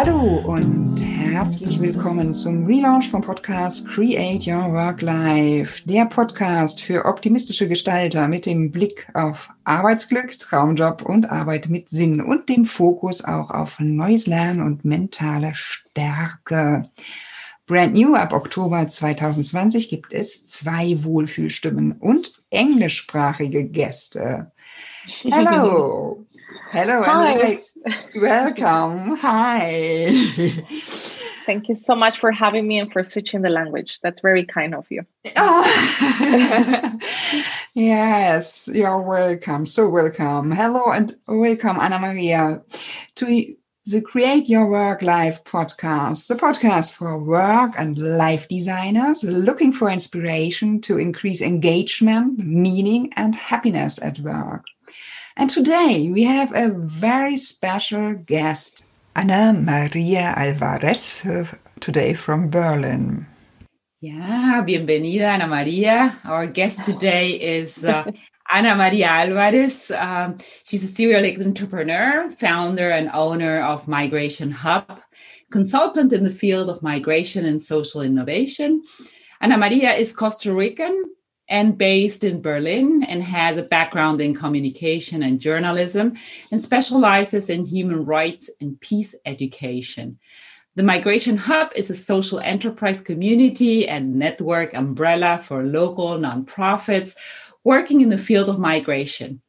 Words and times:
Hallo 0.00 0.44
und 0.46 0.96
herzlich 1.00 1.80
willkommen 1.80 2.32
zum 2.32 2.66
Relaunch 2.66 3.10
vom 3.10 3.20
Podcast 3.20 3.84
Create 3.88 4.46
Your 4.46 4.72
Work 4.72 5.02
Life, 5.02 5.82
der 5.86 6.04
Podcast 6.04 6.80
für 6.80 7.04
optimistische 7.04 7.66
Gestalter 7.66 8.28
mit 8.28 8.46
dem 8.46 8.70
Blick 8.70 9.08
auf 9.14 9.50
Arbeitsglück, 9.64 10.38
Traumjob 10.38 11.02
und 11.02 11.28
Arbeit 11.32 11.68
mit 11.68 11.88
Sinn 11.88 12.20
und 12.20 12.48
dem 12.48 12.64
Fokus 12.64 13.24
auch 13.24 13.50
auf 13.50 13.80
neues 13.80 14.28
Lernen 14.28 14.62
und 14.62 14.84
mentale 14.84 15.50
Stärke. 15.56 16.88
Brand 17.66 17.94
new 17.94 18.14
ab 18.14 18.32
Oktober 18.32 18.86
2020 18.86 19.88
gibt 19.88 20.12
es 20.12 20.46
zwei 20.46 21.02
Wohlfühlstimmen 21.02 21.90
und 21.98 22.40
englischsprachige 22.50 23.64
Gäste. 23.64 24.52
Hello. 25.24 26.24
Hello. 26.70 27.04
Hi. 27.04 27.58
Welcome. 28.14 29.16
Hi. 29.16 30.64
Thank 31.46 31.68
you 31.68 31.74
so 31.74 31.94
much 31.94 32.18
for 32.18 32.30
having 32.30 32.68
me 32.68 32.78
and 32.78 32.92
for 32.92 33.02
switching 33.02 33.42
the 33.42 33.48
language. 33.48 34.00
That's 34.02 34.20
very 34.20 34.44
kind 34.44 34.74
of 34.74 34.86
you. 34.90 35.02
Oh. 35.36 36.98
yes, 37.74 38.68
you're 38.72 39.00
welcome. 39.00 39.64
So 39.66 39.88
welcome. 39.88 40.50
Hello 40.50 40.90
and 40.90 41.16
welcome, 41.26 41.78
Anna 41.80 41.98
Maria, 41.98 42.60
to 43.16 43.54
the 43.86 44.02
Create 44.02 44.50
Your 44.50 44.66
Work 44.66 45.00
Life 45.00 45.42
podcast, 45.44 46.28
the 46.28 46.34
podcast 46.34 46.92
for 46.92 47.18
work 47.18 47.72
and 47.78 47.96
life 47.96 48.46
designers 48.48 49.24
looking 49.24 49.72
for 49.72 49.88
inspiration 49.88 50.82
to 50.82 50.98
increase 50.98 51.40
engagement, 51.40 52.38
meaning, 52.38 53.10
and 53.16 53.34
happiness 53.34 54.02
at 54.02 54.18
work. 54.18 54.64
And 55.38 55.48
today 55.48 56.10
we 56.10 56.24
have 56.24 56.52
a 56.52 56.68
very 56.68 57.36
special 57.36 58.14
guest, 58.14 58.82
Ana 59.14 59.52
Maria 59.54 60.34
Alvarez, 60.36 61.24
today 61.78 62.12
from 62.14 62.50
Berlin. 62.50 63.24
Yeah, 64.00 64.64
bienvenida, 64.66 65.28
Ana 65.28 65.46
Maria. 65.46 66.18
Our 66.24 66.48
guest 66.48 66.84
today 66.84 67.40
is 67.40 67.84
uh, 67.84 68.10
Ana 68.52 68.74
Maria 68.74 69.06
Alvarez. 69.06 69.92
Um, 69.92 70.38
she's 70.64 70.82
a 70.82 70.88
serial 70.88 71.24
entrepreneur, 71.24 72.28
founder, 72.30 72.90
and 72.90 73.08
owner 73.14 73.62
of 73.62 73.86
Migration 73.86 74.50
Hub, 74.50 75.00
consultant 75.52 76.12
in 76.12 76.24
the 76.24 76.32
field 76.32 76.68
of 76.68 76.82
migration 76.82 77.46
and 77.46 77.62
social 77.62 78.00
innovation. 78.00 78.82
Ana 79.40 79.56
Maria 79.56 79.92
is 79.92 80.12
Costa 80.12 80.52
Rican 80.52 81.04
and 81.48 81.78
based 81.78 82.24
in 82.24 82.42
Berlin 82.42 83.02
and 83.08 83.22
has 83.22 83.56
a 83.56 83.62
background 83.62 84.20
in 84.20 84.34
communication 84.34 85.22
and 85.22 85.40
journalism 85.40 86.14
and 86.50 86.60
specializes 86.60 87.48
in 87.48 87.64
human 87.64 88.04
rights 88.04 88.50
and 88.60 88.80
peace 88.80 89.14
education. 89.24 90.18
The 90.76 90.82
Migration 90.84 91.36
Hub 91.36 91.72
is 91.74 91.90
a 91.90 91.94
social 91.94 92.38
enterprise 92.38 93.02
community 93.02 93.88
and 93.88 94.14
network 94.14 94.74
umbrella 94.74 95.40
for 95.42 95.64
local 95.64 96.18
nonprofits 96.18 97.16
working 97.64 98.00
in 98.00 98.10
the 98.10 98.18
field 98.18 98.48
of 98.48 98.58
migration. 98.58 99.40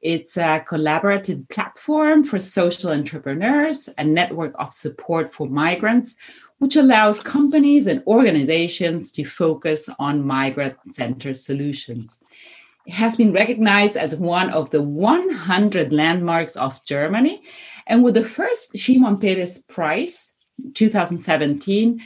It's 0.00 0.36
a 0.36 0.64
collaborative 0.68 1.48
platform 1.48 2.22
for 2.22 2.38
social 2.38 2.92
entrepreneurs, 2.92 3.88
a 3.98 4.04
network 4.04 4.54
of 4.58 4.72
support 4.72 5.32
for 5.32 5.48
migrants 5.48 6.14
which 6.58 6.76
allows 6.76 7.22
companies 7.22 7.86
and 7.86 8.02
organizations 8.06 9.12
to 9.12 9.24
focus 9.24 9.88
on 9.98 10.26
migrant 10.26 10.76
centered 10.92 11.36
solutions. 11.36 12.20
It 12.86 12.94
has 12.94 13.16
been 13.16 13.32
recognized 13.32 13.96
as 13.96 14.16
one 14.16 14.50
of 14.50 14.70
the 14.70 14.82
100 14.82 15.92
landmarks 15.92 16.56
of 16.56 16.84
Germany 16.84 17.42
and 17.86 18.02
with 18.02 18.14
the 18.14 18.24
first 18.24 18.76
Shimon 18.76 19.18
Peres 19.18 19.62
Prize 19.62 20.34
2017 20.74 22.00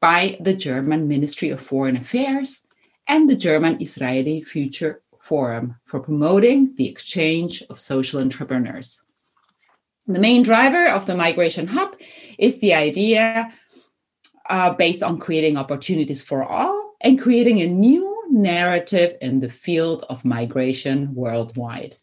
by 0.00 0.38
the 0.40 0.54
German 0.54 1.08
Ministry 1.08 1.50
of 1.50 1.60
Foreign 1.60 1.96
Affairs 1.96 2.66
and 3.06 3.28
the 3.28 3.36
German 3.36 3.82
Israeli 3.82 4.40
Future 4.42 5.02
Forum 5.18 5.76
for 5.84 6.00
promoting 6.00 6.74
the 6.76 6.88
exchange 6.88 7.62
of 7.68 7.80
social 7.80 8.20
entrepreneurs. 8.20 9.02
The 10.06 10.18
main 10.18 10.42
driver 10.42 10.88
of 10.88 11.06
the 11.06 11.14
Migration 11.14 11.66
Hub 11.68 11.96
is 12.38 12.58
the 12.58 12.74
idea 12.74 13.52
uh, 14.50 14.74
based 14.74 15.02
on 15.02 15.18
creating 15.18 15.56
opportunities 15.56 16.20
for 16.20 16.44
all 16.44 16.96
and 17.00 17.20
creating 17.20 17.60
a 17.60 17.66
new 17.66 18.22
narrative 18.30 19.16
in 19.20 19.40
the 19.40 19.48
field 19.48 20.04
of 20.10 20.24
migration 20.24 21.14
worldwide. 21.14 21.96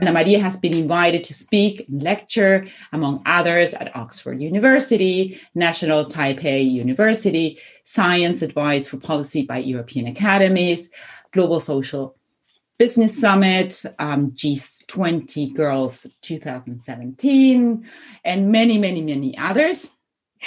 Ana 0.00 0.12
Maria 0.12 0.38
has 0.38 0.58
been 0.58 0.74
invited 0.74 1.24
to 1.24 1.32
speak 1.32 1.88
and 1.88 2.02
lecture, 2.02 2.66
among 2.92 3.22
others, 3.24 3.72
at 3.72 3.96
Oxford 3.96 4.42
University, 4.42 5.40
National 5.54 6.04
Taipei 6.04 6.70
University, 6.70 7.58
Science 7.82 8.42
Advice 8.42 8.86
for 8.86 8.98
Policy 8.98 9.42
by 9.42 9.56
European 9.56 10.06
Academies, 10.06 10.90
Global 11.32 11.60
Social 11.60 12.14
Business 12.78 13.18
Summit, 13.18 13.82
um, 13.98 14.26
G20 14.32 15.54
Girls 15.54 16.06
2017, 16.20 17.88
and 18.22 18.52
many, 18.52 18.76
many, 18.76 19.00
many 19.00 19.36
others. 19.38 19.96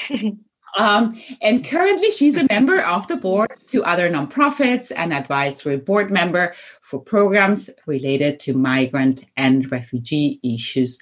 Um, 0.77 1.19
and 1.41 1.65
currently, 1.65 2.11
she's 2.11 2.35
a 2.35 2.47
member 2.49 2.81
of 2.81 3.07
the 3.07 3.15
board 3.15 3.59
to 3.67 3.83
other 3.83 4.09
nonprofits 4.09 4.91
and 4.95 5.13
advisory 5.13 5.77
board 5.77 6.11
member 6.11 6.53
for 6.81 6.99
programs 6.99 7.69
related 7.85 8.39
to 8.41 8.53
migrant 8.53 9.25
and 9.37 9.71
refugee 9.71 10.39
issues. 10.43 10.99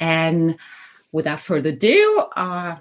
And 0.00 0.56
without 1.12 1.40
further 1.40 1.70
ado, 1.70 2.24
uh, 2.36 2.76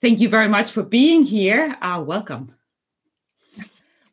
thank 0.00 0.20
you 0.20 0.28
very 0.28 0.48
much 0.48 0.70
for 0.70 0.82
being 0.82 1.22
here. 1.22 1.76
Uh, 1.80 2.02
welcome. 2.04 2.54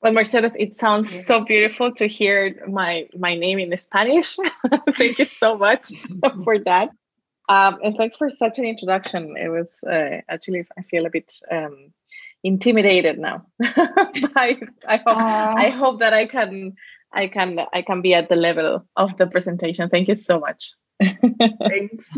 Well, 0.02 0.14
Mercedes, 0.14 0.52
it 0.60 0.78
sounds 0.78 1.26
so 1.26 1.44
beautiful 1.44 1.92
to 1.94 2.06
hear 2.06 2.64
my 2.68 3.08
my 3.18 3.34
name 3.34 3.58
in 3.58 3.76
Spanish. 3.76 4.38
thank 4.96 5.18
you 5.18 5.26
so 5.26 5.58
much 5.58 5.92
for 6.44 6.60
that. 6.60 6.90
Um, 7.48 7.80
and 7.84 7.96
thanks 7.96 8.18
for 8.18 8.30
such 8.30 8.58
an 8.58 8.66
introduction. 8.66 9.36
It 9.38 9.50
was 9.50 9.72
uh, 9.88 10.22
actually, 10.30 10.66
I 10.78 10.82
feel 10.84 11.06
a 11.06 11.10
bit 11.10 11.34
um, 11.52 11.94
intimidated 12.44 13.20
now. 13.20 13.46
I, 13.64 14.60
I, 14.88 14.98
hope, 14.98 15.18
I 15.18 15.70
hope 15.70 16.00
that 16.00 16.14
I 16.14 16.26
can, 16.26 16.74
I 17.14 17.28
can, 17.28 17.60
I 17.74 17.82
can 17.82 18.02
be 18.02 18.14
at 18.14 18.30
the 18.30 18.36
level 18.36 18.86
of 18.96 19.18
the 19.18 19.28
presentation. 19.28 19.90
Thank 19.90 20.08
you 20.08 20.16
so 20.16 20.40
much. 20.40 20.74
Thanks. 21.02 22.18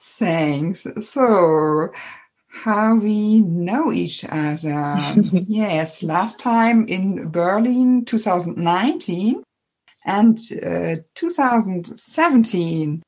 Thanks. 0.00 0.86
So, 1.00 1.90
how 2.48 2.94
we 2.94 3.42
know 3.42 3.92
each 3.92 4.24
other. 4.24 5.14
yes, 5.46 6.02
last 6.02 6.40
time 6.40 6.88
in 6.88 7.30
Berlin 7.30 8.04
2019 8.04 9.42
and 10.06 10.38
uh, 10.64 10.96
2017 11.14 13.02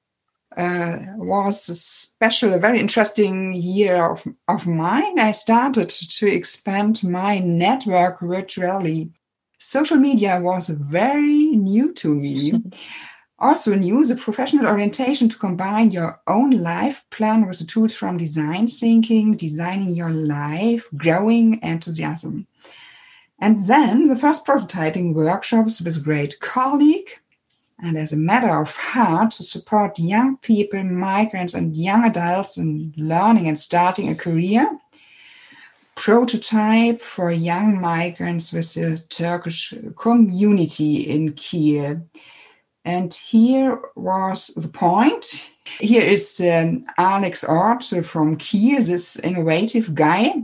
uh, 0.59 0.99
was 1.17 1.69
a 1.69 1.75
special, 1.75 2.53
a 2.53 2.59
very 2.59 2.81
interesting 2.81 3.53
year 3.53 4.11
of, 4.11 4.27
of 4.49 4.67
mine. 4.67 5.19
I 5.19 5.31
started 5.31 5.89
to 5.89 6.27
expand 6.27 7.05
my 7.05 7.39
network 7.39 8.21
virtually. 8.21 9.11
Social 9.61 9.97
media 9.97 10.41
was 10.41 10.69
very 10.69 11.47
new 11.47 11.93
to 11.95 12.15
me. 12.15 12.63
also 13.39 13.75
new 13.75 14.05
the 14.05 14.17
professional 14.17 14.67
orientation 14.67 15.29
to 15.29 15.39
combine 15.39 15.93
your 15.93 16.21
own 16.27 16.51
life 16.51 17.05
plan 17.11 17.47
with 17.47 17.61
the 17.61 17.65
tools 17.65 17.95
from 17.95 18.17
design 18.17 18.67
thinking, 18.67 19.37
designing 19.37 19.95
your 19.95 20.11
life, 20.11 20.89
growing 20.97 21.63
enthusiasm. 21.63 22.47
And 23.41 23.65
then 23.69 24.09
the 24.09 24.17
first 24.17 24.45
prototyping 24.45 25.15
workshops 25.15 25.81
with 25.81 26.03
great 26.03 26.41
colleague 26.41 27.11
and 27.80 27.97
as 27.97 28.13
a 28.13 28.16
matter 28.16 28.60
of 28.60 28.75
heart 28.77 29.30
to 29.33 29.42
support 29.42 29.98
young 29.98 30.36
people, 30.39 30.83
migrants, 30.83 31.54
and 31.54 31.77
young 31.77 32.04
adults 32.04 32.57
in 32.57 32.92
learning 32.97 33.47
and 33.47 33.59
starting 33.59 34.09
a 34.09 34.15
career. 34.15 34.78
Prototype 35.95 37.03
for 37.03 37.30
young 37.30 37.80
migrants 37.80 38.53
with 38.53 38.75
the 38.75 38.98
Turkish 39.09 39.75
community 39.97 41.09
in 41.10 41.33
Kiel. 41.33 42.03
And 42.84 43.13
here 43.13 43.80
was 43.97 44.48
the 44.48 44.69
point. 44.69 45.51
Here 45.80 46.04
is 46.04 46.41
um, 46.41 46.86
Alex 46.97 47.45
Ort 47.45 47.84
from 48.04 48.36
Kiel, 48.36 48.80
this 48.80 49.19
innovative 49.21 49.95
guy, 49.95 50.34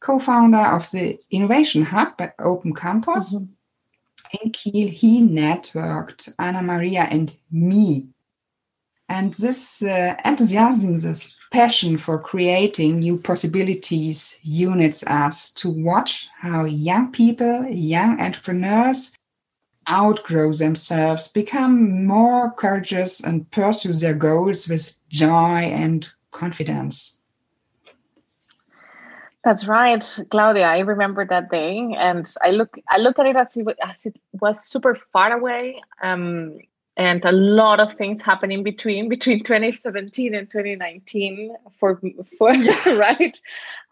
co 0.00 0.18
founder 0.18 0.58
of 0.58 0.90
the 0.90 1.18
Innovation 1.30 1.84
Hub 1.84 2.20
at 2.20 2.34
Open 2.38 2.74
Campus. 2.74 3.34
Mm 3.34 3.40
-hmm 3.40 3.57
in 4.42 4.50
Kiel, 4.50 4.88
he 4.88 5.20
networked 5.20 6.32
Anna 6.38 6.62
Maria 6.62 7.02
and 7.10 7.36
me. 7.50 8.08
And 9.08 9.32
this 9.34 9.82
uh, 9.82 10.16
enthusiasm, 10.24 10.96
this 10.96 11.34
passion 11.50 11.96
for 11.96 12.18
creating 12.18 12.98
new 12.98 13.16
possibilities 13.16 14.38
units 14.42 15.06
us 15.06 15.50
to 15.52 15.70
watch 15.70 16.28
how 16.36 16.64
young 16.64 17.10
people, 17.10 17.66
young 17.70 18.20
entrepreneurs 18.20 19.16
outgrow 19.88 20.52
themselves, 20.52 21.28
become 21.28 22.04
more 22.04 22.50
courageous, 22.50 23.20
and 23.20 23.50
pursue 23.50 23.94
their 23.94 24.14
goals 24.14 24.68
with 24.68 24.98
joy 25.08 25.60
and 25.62 26.08
confidence. 26.30 27.17
That's 29.44 29.66
right, 29.66 30.04
Claudia. 30.30 30.66
I 30.66 30.80
remember 30.80 31.24
that 31.24 31.48
day, 31.50 31.94
and 31.96 32.28
I 32.42 32.50
look 32.50 32.76
I 32.88 32.98
look 32.98 33.18
at 33.18 33.26
it 33.26 33.36
as 33.36 33.56
it, 33.56 33.66
as 33.82 34.06
it 34.06 34.16
was 34.32 34.64
super 34.64 34.98
far 35.12 35.32
away, 35.32 35.80
um, 36.02 36.58
and 36.96 37.24
a 37.24 37.30
lot 37.30 37.78
of 37.78 37.94
things 37.94 38.20
happened 38.20 38.52
in 38.52 38.64
between 38.64 39.08
between 39.08 39.44
2017 39.44 40.34
and 40.34 40.50
2019 40.50 41.54
for 41.78 42.00
for 42.36 42.52
right. 42.86 43.40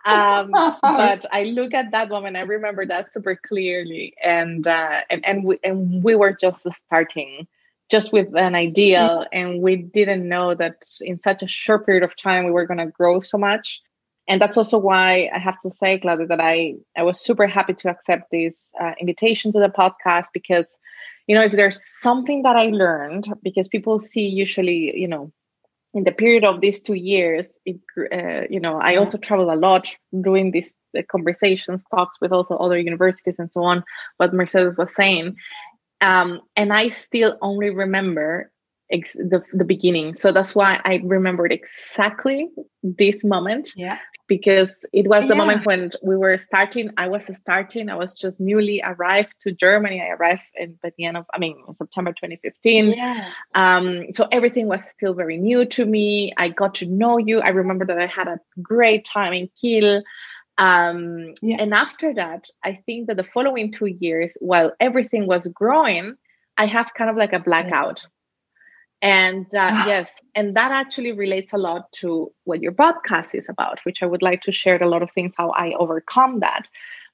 Um, 0.04 0.50
but 0.82 1.24
I 1.32 1.44
look 1.44 1.74
at 1.74 1.92
that 1.92 2.08
moment. 2.08 2.36
I 2.36 2.40
remember 2.40 2.84
that 2.84 3.12
super 3.12 3.36
clearly, 3.36 4.14
and 4.22 4.66
uh, 4.66 5.02
and 5.10 5.24
and 5.24 5.44
we 5.44 5.60
and 5.62 6.02
we 6.02 6.16
were 6.16 6.32
just 6.32 6.66
starting 6.86 7.46
just 7.88 8.12
with 8.12 8.34
an 8.34 8.56
idea 8.56 9.26
and 9.32 9.62
we 9.62 9.76
didn't 9.76 10.28
know 10.28 10.56
that 10.56 10.82
in 11.00 11.22
such 11.22 11.40
a 11.44 11.46
short 11.46 11.86
period 11.86 12.02
of 12.02 12.16
time 12.16 12.44
we 12.44 12.50
were 12.50 12.66
going 12.66 12.78
to 12.78 12.86
grow 12.86 13.20
so 13.20 13.38
much 13.38 13.80
and 14.28 14.40
that's 14.40 14.56
also 14.56 14.78
why 14.78 15.30
I 15.32 15.38
have 15.38 15.60
to 15.60 15.70
say, 15.70 15.98
Claudia, 15.98 16.26
that 16.26 16.40
I 16.40 16.74
I 16.96 17.02
was 17.02 17.20
super 17.20 17.46
happy 17.46 17.74
to 17.74 17.88
accept 17.88 18.30
this 18.30 18.70
uh, 18.80 18.92
invitation 19.00 19.52
to 19.52 19.60
the 19.60 19.68
podcast 19.68 20.26
because, 20.32 20.78
you 21.26 21.34
know, 21.34 21.42
if 21.42 21.52
there's 21.52 21.80
something 22.00 22.42
that 22.42 22.56
I 22.56 22.66
learned, 22.66 23.32
because 23.42 23.68
people 23.68 24.00
see 24.00 24.26
usually, 24.26 24.92
you 24.98 25.06
know, 25.08 25.32
in 25.94 26.04
the 26.04 26.12
period 26.12 26.44
of 26.44 26.60
these 26.60 26.82
two 26.82 26.94
years, 26.94 27.46
it, 27.64 27.76
uh, 28.12 28.46
you 28.50 28.60
know, 28.60 28.80
I 28.80 28.96
also 28.96 29.16
travel 29.16 29.52
a 29.52 29.56
lot 29.56 29.94
doing 30.20 30.50
these 30.50 30.74
uh, 30.98 31.02
conversations, 31.08 31.84
talks 31.90 32.20
with 32.20 32.32
also 32.32 32.56
other 32.56 32.78
universities 32.78 33.36
and 33.38 33.50
so 33.52 33.62
on. 33.62 33.84
What 34.16 34.34
Mercedes 34.34 34.76
was 34.76 34.94
saying, 34.94 35.36
um, 36.00 36.40
and 36.56 36.72
I 36.72 36.90
still 36.90 37.38
only 37.40 37.70
remember 37.70 38.50
ex- 38.90 39.14
the, 39.14 39.42
the 39.52 39.64
beginning. 39.64 40.14
So 40.14 40.32
that's 40.32 40.54
why 40.54 40.80
i 40.84 41.00
remembered 41.04 41.52
exactly 41.52 42.48
this 42.82 43.24
moment 43.24 43.72
yeah. 43.76 43.98
because 44.28 44.84
it 44.92 45.08
was 45.08 45.22
the 45.22 45.34
yeah. 45.34 45.34
moment 45.34 45.66
when 45.66 45.90
we 46.02 46.16
were 46.16 46.36
starting 46.36 46.90
i 46.96 47.08
was 47.08 47.24
starting 47.36 47.88
i 47.88 47.96
was 47.96 48.14
just 48.14 48.38
newly 48.38 48.80
arrived 48.84 49.34
to 49.40 49.52
germany. 49.52 50.00
I 50.00 50.10
arrived 50.10 50.44
in 50.54 50.78
by 50.82 50.92
the 50.96 51.04
end 51.04 51.16
of 51.16 51.26
i 51.34 51.38
mean 51.38 51.56
september 51.74 52.12
2015 52.12 52.92
yeah. 52.92 53.30
um, 53.54 54.12
so 54.12 54.28
everything 54.30 54.68
was 54.68 54.82
still 54.84 55.14
very 55.14 55.38
new 55.38 55.64
to 55.64 55.84
me. 55.84 56.32
I 56.36 56.48
got 56.48 56.76
to 56.76 56.86
know 56.86 57.18
you. 57.18 57.40
I 57.40 57.48
remember 57.48 57.86
that 57.86 57.98
i 57.98 58.06
had 58.06 58.28
a 58.28 58.40
great 58.62 59.04
time 59.04 59.32
in 59.32 59.48
kiel. 59.60 60.02
Um, 60.58 61.34
yeah. 61.42 61.56
and 61.60 61.74
after 61.74 62.14
that 62.14 62.48
i 62.64 62.80
think 62.86 63.08
that 63.08 63.16
the 63.16 63.24
following 63.24 63.72
two 63.72 63.86
years 63.86 64.32
while 64.40 64.72
everything 64.80 65.26
was 65.26 65.46
growing 65.48 66.16
i 66.56 66.66
have 66.66 66.94
kind 66.96 67.10
of 67.10 67.16
like 67.16 67.34
a 67.34 67.40
blackout 67.40 68.02
and 69.06 69.46
uh, 69.54 69.84
yes, 69.86 70.10
and 70.34 70.56
that 70.56 70.72
actually 70.72 71.12
relates 71.12 71.52
a 71.52 71.58
lot 71.58 71.90
to 72.00 72.32
what 72.44 72.60
your 72.60 72.72
podcast 72.72 73.34
is 73.34 73.46
about, 73.48 73.78
which 73.84 74.02
I 74.02 74.06
would 74.06 74.22
like 74.22 74.42
to 74.42 74.52
share 74.52 74.82
a 74.82 74.88
lot 74.88 75.02
of 75.02 75.10
things 75.12 75.32
how 75.36 75.50
I 75.50 75.72
overcome 75.78 76.40
that. 76.40 76.66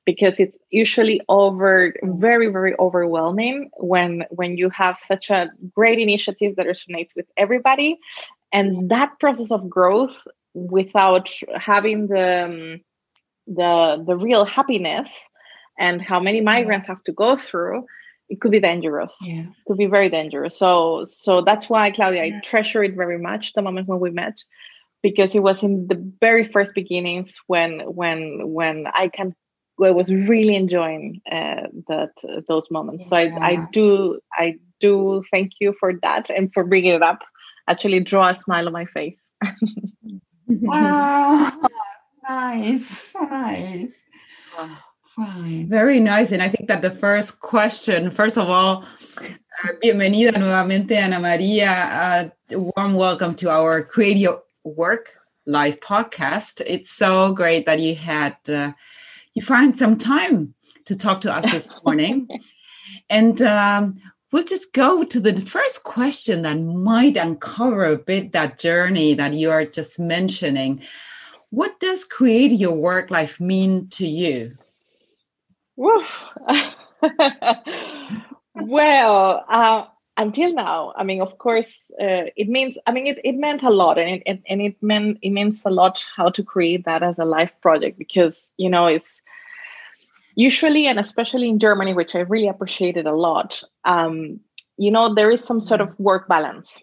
Because 0.04 0.40
it's 0.40 0.58
usually 0.70 1.20
over 1.28 1.94
very 2.02 2.48
very 2.48 2.74
overwhelming 2.80 3.70
when 3.76 4.24
when 4.30 4.56
you 4.56 4.68
have 4.70 4.98
such 4.98 5.30
a 5.30 5.48
great 5.76 6.00
initiative 6.00 6.56
that 6.56 6.66
resonates 6.66 7.14
with 7.14 7.26
everybody. 7.36 7.98
And 8.52 8.90
that 8.90 9.20
process 9.20 9.52
of 9.52 9.70
growth 9.70 10.26
without 10.54 11.30
having 11.56 12.08
the 12.08 12.44
um, 12.46 12.80
the 13.46 14.02
the 14.04 14.16
real 14.16 14.44
happiness 14.44 15.08
and 15.78 16.02
how 16.02 16.18
many 16.18 16.40
migrants 16.40 16.88
have 16.88 17.02
to 17.04 17.12
go 17.12 17.36
through 17.36 17.84
it 18.32 18.40
could 18.40 18.50
be 18.50 18.60
dangerous. 18.60 19.14
Yeah. 19.20 19.42
It 19.42 19.64
could 19.66 19.76
be 19.76 19.86
very 19.86 20.08
dangerous. 20.08 20.58
So 20.58 21.04
so 21.04 21.42
that's 21.42 21.68
why 21.68 21.90
Claudia, 21.90 22.24
yeah. 22.24 22.38
I 22.38 22.40
treasure 22.40 22.82
it 22.82 22.94
very 22.94 23.18
much 23.18 23.52
the 23.52 23.60
moment 23.60 23.88
when 23.88 24.00
we 24.00 24.10
met 24.10 24.38
because 25.02 25.34
it 25.34 25.42
was 25.42 25.62
in 25.62 25.86
the 25.88 26.00
very 26.20 26.44
first 26.44 26.72
beginnings 26.74 27.38
when 27.46 27.80
when 27.80 28.40
when 28.58 28.86
I 28.94 29.08
can 29.08 29.34
I 29.82 29.90
was 29.90 30.12
really 30.12 30.54
enjoying 30.56 31.20
uh, 31.30 31.66
that 31.88 32.12
uh, 32.24 32.40
those 32.48 32.70
moments. 32.70 33.04
Yeah. 33.04 33.08
So 33.10 33.16
I, 33.16 33.50
I 33.50 33.68
do 33.72 34.20
I 34.32 34.54
do 34.80 35.22
thank 35.30 35.52
you 35.60 35.74
for 35.78 35.92
that 36.02 36.30
and 36.30 36.52
for 36.54 36.64
bringing 36.64 36.94
it 36.94 37.02
up. 37.02 37.20
Actually, 37.68 38.00
draw 38.00 38.28
a 38.28 38.34
smile 38.34 38.66
on 38.66 38.72
my 38.72 38.86
face. 38.86 39.20
wow, 40.46 41.52
nice, 42.28 43.14
nice. 43.14 44.08
Fine. 45.16 45.68
Very 45.68 46.00
nice. 46.00 46.32
And 46.32 46.42
I 46.42 46.48
think 46.48 46.68
that 46.68 46.80
the 46.80 46.90
first 46.90 47.42
question, 47.42 48.10
first 48.10 48.38
of 48.38 48.48
all, 48.48 48.86
uh, 49.20 49.68
bienvenida 49.82 50.32
nuevamente, 50.32 50.92
Ana 50.92 51.20
Maria. 51.20 52.32
Uh, 52.50 52.58
warm 52.76 52.94
welcome 52.94 53.34
to 53.34 53.50
our 53.50 53.82
Create 53.82 54.16
Your 54.16 54.42
Work 54.64 55.12
live 55.46 55.80
podcast. 55.80 56.62
It's 56.66 56.90
so 56.90 57.34
great 57.34 57.66
that 57.66 57.80
you 57.80 57.94
had 57.94 58.38
uh, 58.48 58.72
you 59.34 59.42
find 59.42 59.76
some 59.78 59.98
time 59.98 60.54
to 60.86 60.96
talk 60.96 61.20
to 61.22 61.32
us 61.32 61.44
this 61.50 61.68
morning. 61.84 62.26
and 63.10 63.42
um, 63.42 64.00
we'll 64.32 64.44
just 64.44 64.72
go 64.72 65.04
to 65.04 65.20
the 65.20 65.42
first 65.42 65.84
question 65.84 66.40
that 66.40 66.58
might 66.58 67.18
uncover 67.18 67.84
a 67.84 67.98
bit 67.98 68.32
that 68.32 68.58
journey 68.58 69.12
that 69.12 69.34
you 69.34 69.50
are 69.50 69.66
just 69.66 70.00
mentioning. 70.00 70.80
What 71.50 71.78
does 71.80 72.06
create 72.06 72.52
your 72.52 72.74
work 72.74 73.10
life 73.10 73.38
mean 73.38 73.88
to 73.90 74.06
you? 74.06 74.56
Woof. 75.82 76.22
well, 78.54 79.44
uh, 79.48 79.84
until 80.16 80.54
now, 80.54 80.92
I 80.96 81.02
mean, 81.02 81.20
of 81.20 81.38
course, 81.38 81.82
uh, 82.00 82.30
it 82.36 82.48
means. 82.48 82.78
I 82.86 82.92
mean, 82.92 83.08
it, 83.08 83.18
it 83.24 83.32
meant 83.32 83.64
a 83.64 83.70
lot, 83.70 83.98
and 83.98 84.10
it, 84.10 84.22
it, 84.24 84.42
and 84.48 84.62
it 84.62 84.76
meant 84.80 85.18
it 85.22 85.30
means 85.30 85.62
a 85.64 85.70
lot 85.70 86.04
how 86.16 86.28
to 86.28 86.44
create 86.44 86.84
that 86.84 87.02
as 87.02 87.18
a 87.18 87.24
life 87.24 87.52
project 87.60 87.98
because 87.98 88.52
you 88.58 88.70
know 88.70 88.86
it's 88.86 89.20
usually 90.36 90.86
and 90.86 91.00
especially 91.00 91.48
in 91.48 91.58
Germany, 91.58 91.94
which 91.94 92.14
I 92.14 92.20
really 92.20 92.48
appreciated 92.48 93.06
a 93.06 93.16
lot. 93.16 93.60
Um, 93.84 94.38
you 94.76 94.92
know, 94.92 95.12
there 95.12 95.32
is 95.32 95.42
some 95.42 95.58
sort 95.58 95.80
of 95.80 95.98
work 95.98 96.28
balance. 96.28 96.78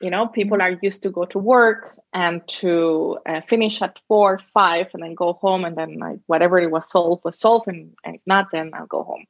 You 0.00 0.10
know, 0.10 0.26
people 0.26 0.60
are 0.60 0.78
used 0.82 1.02
to 1.02 1.10
go 1.10 1.24
to 1.26 1.38
work 1.38 1.98
and 2.12 2.46
to 2.48 3.18
uh, 3.26 3.40
finish 3.40 3.80
at 3.80 3.98
four, 4.08 4.40
five, 4.52 4.88
and 4.92 5.02
then 5.02 5.14
go 5.14 5.34
home, 5.34 5.64
and 5.64 5.76
then 5.76 5.98
like, 5.98 6.18
whatever 6.26 6.58
it 6.58 6.70
was 6.70 6.90
solved 6.90 7.24
was 7.24 7.38
solved, 7.38 7.68
and, 7.68 7.96
and 8.04 8.16
if 8.16 8.20
not, 8.26 8.48
then 8.52 8.72
I'll 8.74 8.86
go 8.86 9.02
home. 9.02 9.24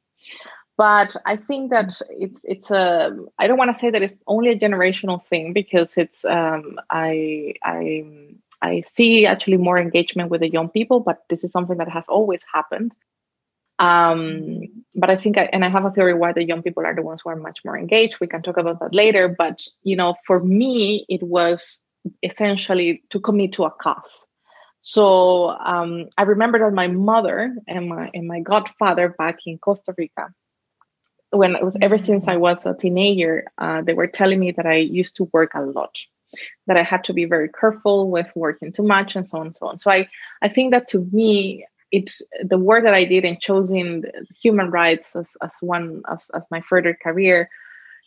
But 0.77 1.15
I 1.25 1.37
think 1.37 1.71
that 1.71 1.99
it's 2.11 2.39
it's 2.43 2.69
a 2.69 3.17
I 3.39 3.47
don't 3.47 3.57
want 3.57 3.73
to 3.73 3.79
say 3.79 3.89
that 3.89 4.03
it's 4.03 4.15
only 4.27 4.51
a 4.51 4.59
generational 4.59 5.25
thing 5.25 5.51
because 5.51 5.97
it's 5.97 6.23
um, 6.23 6.79
I 6.89 7.55
I 7.63 8.05
I 8.61 8.81
see 8.81 9.25
actually 9.25 9.57
more 9.57 9.79
engagement 9.79 10.29
with 10.29 10.41
the 10.41 10.49
young 10.49 10.69
people, 10.69 10.99
but 10.99 11.23
this 11.29 11.43
is 11.43 11.51
something 11.51 11.77
that 11.77 11.89
has 11.89 12.05
always 12.07 12.43
happened. 12.53 12.93
Um, 13.79 14.61
but 14.95 15.09
I 15.09 15.15
think, 15.15 15.37
I, 15.37 15.49
and 15.53 15.63
I 15.63 15.69
have 15.69 15.85
a 15.85 15.91
theory 15.91 16.13
why 16.13 16.33
the 16.33 16.43
young 16.43 16.63
people 16.63 16.85
are 16.85 16.95
the 16.95 17.03
ones 17.03 17.21
who 17.23 17.29
are 17.29 17.35
much 17.35 17.59
more 17.63 17.77
engaged. 17.77 18.17
We 18.19 18.27
can 18.27 18.41
talk 18.41 18.57
about 18.57 18.79
that 18.79 18.93
later. 18.93 19.27
But 19.29 19.63
you 19.83 19.95
know, 19.95 20.15
for 20.25 20.39
me, 20.39 21.05
it 21.09 21.21
was 21.21 21.79
essentially 22.23 23.03
to 23.09 23.19
commit 23.19 23.51
to 23.53 23.65
a 23.65 23.71
cause. 23.71 24.25
So 24.81 25.49
um, 25.49 26.07
I 26.17 26.23
remember 26.23 26.59
that 26.59 26.73
my 26.73 26.87
mother 26.87 27.55
and 27.67 27.89
my 27.89 28.09
and 28.13 28.27
my 28.27 28.39
godfather 28.39 29.09
back 29.09 29.39
in 29.45 29.57
Costa 29.57 29.93
Rica, 29.97 30.33
when 31.31 31.55
it 31.55 31.63
was 31.63 31.77
ever 31.81 31.97
since 31.97 32.27
I 32.27 32.37
was 32.37 32.65
a 32.65 32.73
teenager, 32.73 33.45
uh, 33.57 33.81
they 33.81 33.93
were 33.93 34.07
telling 34.07 34.39
me 34.39 34.51
that 34.51 34.65
I 34.65 34.75
used 34.75 35.15
to 35.17 35.29
work 35.33 35.51
a 35.55 35.61
lot, 35.61 35.97
that 36.67 36.77
I 36.77 36.83
had 36.83 37.03
to 37.05 37.13
be 37.13 37.25
very 37.25 37.49
careful 37.49 38.09
with 38.09 38.31
working 38.35 38.71
too 38.71 38.83
much 38.83 39.15
and 39.15 39.27
so 39.27 39.39
on 39.39 39.47
and 39.47 39.55
so 39.55 39.67
on. 39.67 39.77
So 39.79 39.91
I 39.91 40.07
I 40.41 40.49
think 40.49 40.71
that 40.71 40.87
to 40.89 41.07
me 41.11 41.65
it 41.91 42.11
the 42.43 42.57
work 42.57 42.83
that 42.83 42.93
I 42.93 43.03
did 43.03 43.25
in 43.25 43.37
choosing 43.39 44.03
human 44.41 44.69
rights 44.71 45.15
as, 45.15 45.29
as 45.41 45.55
one 45.61 46.01
of 46.07 46.21
as 46.33 46.43
my 46.51 46.61
further 46.61 46.97
career, 47.01 47.49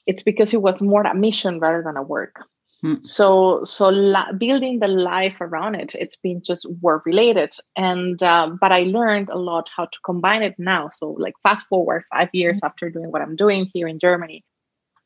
it's 0.06 0.22
because 0.22 0.52
it 0.54 0.62
was 0.62 0.80
more 0.80 1.02
a 1.02 1.14
mission 1.14 1.60
rather 1.60 1.82
than 1.82 1.96
a 1.96 2.02
work. 2.02 2.44
Hmm. 2.82 2.94
So 3.00 3.62
so 3.64 3.88
la- 3.88 4.32
building 4.32 4.78
the 4.78 4.88
life 4.88 5.36
around 5.40 5.74
it, 5.74 5.94
it's 5.94 6.16
been 6.16 6.42
just 6.42 6.66
work 6.80 7.04
related, 7.04 7.54
and 7.76 8.22
uh, 8.22 8.50
but 8.60 8.72
I 8.72 8.80
learned 8.80 9.28
a 9.28 9.38
lot 9.38 9.68
how 9.74 9.84
to 9.84 9.98
combine 10.04 10.42
it 10.42 10.54
now. 10.58 10.88
So 10.88 11.10
like 11.18 11.34
fast 11.42 11.66
forward 11.68 12.04
five 12.12 12.30
years 12.32 12.56
mm-hmm. 12.58 12.66
after 12.66 12.90
doing 12.90 13.10
what 13.10 13.22
I'm 13.22 13.36
doing 13.36 13.70
here 13.72 13.86
in 13.86 13.98
Germany, 13.98 14.44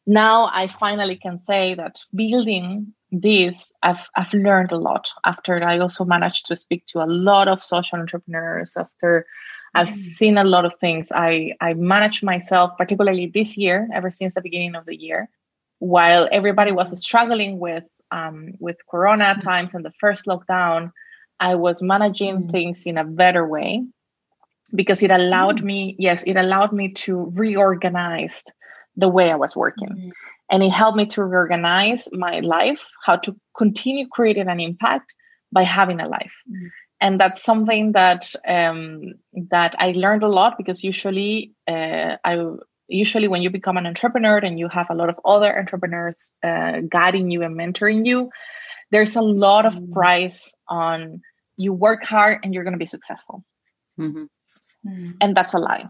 now 0.06 0.50
I 0.52 0.68
finally 0.68 1.16
can 1.16 1.38
say 1.38 1.74
that 1.74 2.00
building 2.14 2.94
this, 3.20 3.72
I've 3.82 4.08
I've 4.16 4.32
learned 4.34 4.72
a 4.72 4.78
lot. 4.78 5.10
After 5.24 5.62
I 5.62 5.78
also 5.78 6.04
managed 6.04 6.46
to 6.46 6.56
speak 6.56 6.86
to 6.86 7.02
a 7.02 7.06
lot 7.06 7.48
of 7.48 7.62
social 7.62 7.98
entrepreneurs. 7.98 8.76
After 8.76 9.26
I've 9.74 9.90
seen 9.90 10.38
a 10.38 10.44
lot 10.44 10.64
of 10.64 10.74
things, 10.80 11.08
I 11.12 11.54
I 11.60 11.74
managed 11.74 12.22
myself, 12.22 12.72
particularly 12.78 13.26
this 13.26 13.56
year, 13.56 13.88
ever 13.92 14.10
since 14.10 14.34
the 14.34 14.40
beginning 14.40 14.74
of 14.74 14.86
the 14.86 14.96
year 14.96 15.28
while 15.84 16.28
everybody 16.32 16.72
was 16.72 16.98
struggling 16.98 17.58
with 17.58 17.84
um, 18.10 18.54
with 18.58 18.76
corona 18.90 19.24
mm-hmm. 19.24 19.40
times 19.40 19.74
and 19.74 19.84
the 19.84 19.92
first 20.00 20.26
lockdown 20.26 20.90
i 21.40 21.54
was 21.54 21.82
managing 21.82 22.36
mm-hmm. 22.36 22.50
things 22.50 22.86
in 22.86 22.96
a 22.96 23.04
better 23.04 23.46
way 23.46 23.84
because 24.74 25.02
it 25.02 25.10
allowed 25.10 25.58
mm-hmm. 25.58 25.66
me 25.66 25.96
yes 25.98 26.22
it 26.26 26.36
allowed 26.36 26.72
me 26.72 26.88
to 26.90 27.30
reorganize 27.34 28.44
the 28.96 29.08
way 29.08 29.30
i 29.30 29.34
was 29.34 29.56
working. 29.56 30.12
And 30.50 30.62
it 30.62 30.70
helped 30.70 30.96
me 30.96 31.06
to 31.06 31.22
reorganize 31.22 32.08
my 32.12 32.40
life 32.40 32.88
how 33.04 33.16
to 33.16 33.34
continue 33.56 34.06
creating 34.08 34.48
an 34.48 34.60
impact 34.60 35.14
by 35.52 35.62
having 35.62 36.00
a 36.00 36.08
life 36.08 36.34
mm-hmm. 36.50 36.66
and 37.00 37.20
that's 37.20 37.42
something 37.42 37.92
that 37.92 38.32
um, 38.46 39.14
that 39.50 39.74
I 39.78 39.92
learned 39.92 40.22
a 40.22 40.28
lot 40.28 40.56
because 40.58 40.82
usually 40.84 41.52
uh, 41.68 42.16
I 42.24 42.38
usually 42.88 43.28
when 43.28 43.42
you 43.42 43.50
become 43.50 43.76
an 43.76 43.86
entrepreneur 43.86 44.38
and 44.38 44.58
you 44.58 44.68
have 44.68 44.86
a 44.90 44.94
lot 44.94 45.08
of 45.08 45.18
other 45.24 45.58
entrepreneurs 45.58 46.32
uh, 46.42 46.80
guiding 46.88 47.30
you 47.30 47.42
and 47.42 47.56
mentoring 47.58 48.06
you, 48.06 48.30
there's 48.90 49.16
a 49.16 49.22
lot 49.22 49.66
of 49.66 49.74
mm-hmm. 49.74 49.92
price 49.92 50.54
on 50.68 51.20
you 51.56 51.72
work 51.72 52.04
hard 52.04 52.40
and 52.42 52.52
you're 52.52 52.64
going 52.64 52.74
to 52.74 52.78
be 52.78 52.86
successful, 52.86 53.44
mm-hmm. 53.98 54.24
mm-hmm. 54.86 55.10
and 55.20 55.36
that's 55.36 55.54
a 55.54 55.58
lie. 55.58 55.86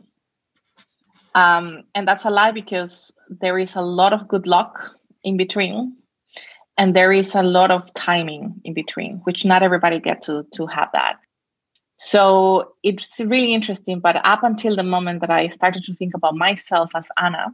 Um, 1.34 1.84
and 1.94 2.06
that's 2.06 2.24
a 2.24 2.30
lie 2.30 2.52
because 2.52 3.12
there 3.28 3.58
is 3.58 3.74
a 3.74 3.80
lot 3.80 4.12
of 4.12 4.28
good 4.28 4.46
luck 4.46 4.90
in 5.24 5.36
between 5.36 5.96
and 6.76 6.94
there 6.94 7.12
is 7.12 7.34
a 7.34 7.42
lot 7.42 7.70
of 7.70 7.92
timing 7.94 8.60
in 8.64 8.74
between 8.74 9.18
which 9.24 9.44
not 9.44 9.62
everybody 9.62 9.98
gets 10.00 10.26
to 10.26 10.44
to 10.52 10.66
have 10.66 10.90
that. 10.92 11.16
So 11.98 12.74
it's 12.82 13.18
really 13.20 13.54
interesting 13.54 14.00
but 14.00 14.20
up 14.24 14.42
until 14.42 14.76
the 14.76 14.82
moment 14.82 15.20
that 15.20 15.30
i 15.30 15.48
started 15.48 15.84
to 15.84 15.94
think 15.94 16.14
about 16.14 16.36
myself 16.36 16.90
as 16.94 17.08
anna 17.18 17.46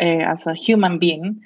uh, 0.00 0.24
as 0.32 0.46
a 0.46 0.54
human 0.54 0.98
being 0.98 1.40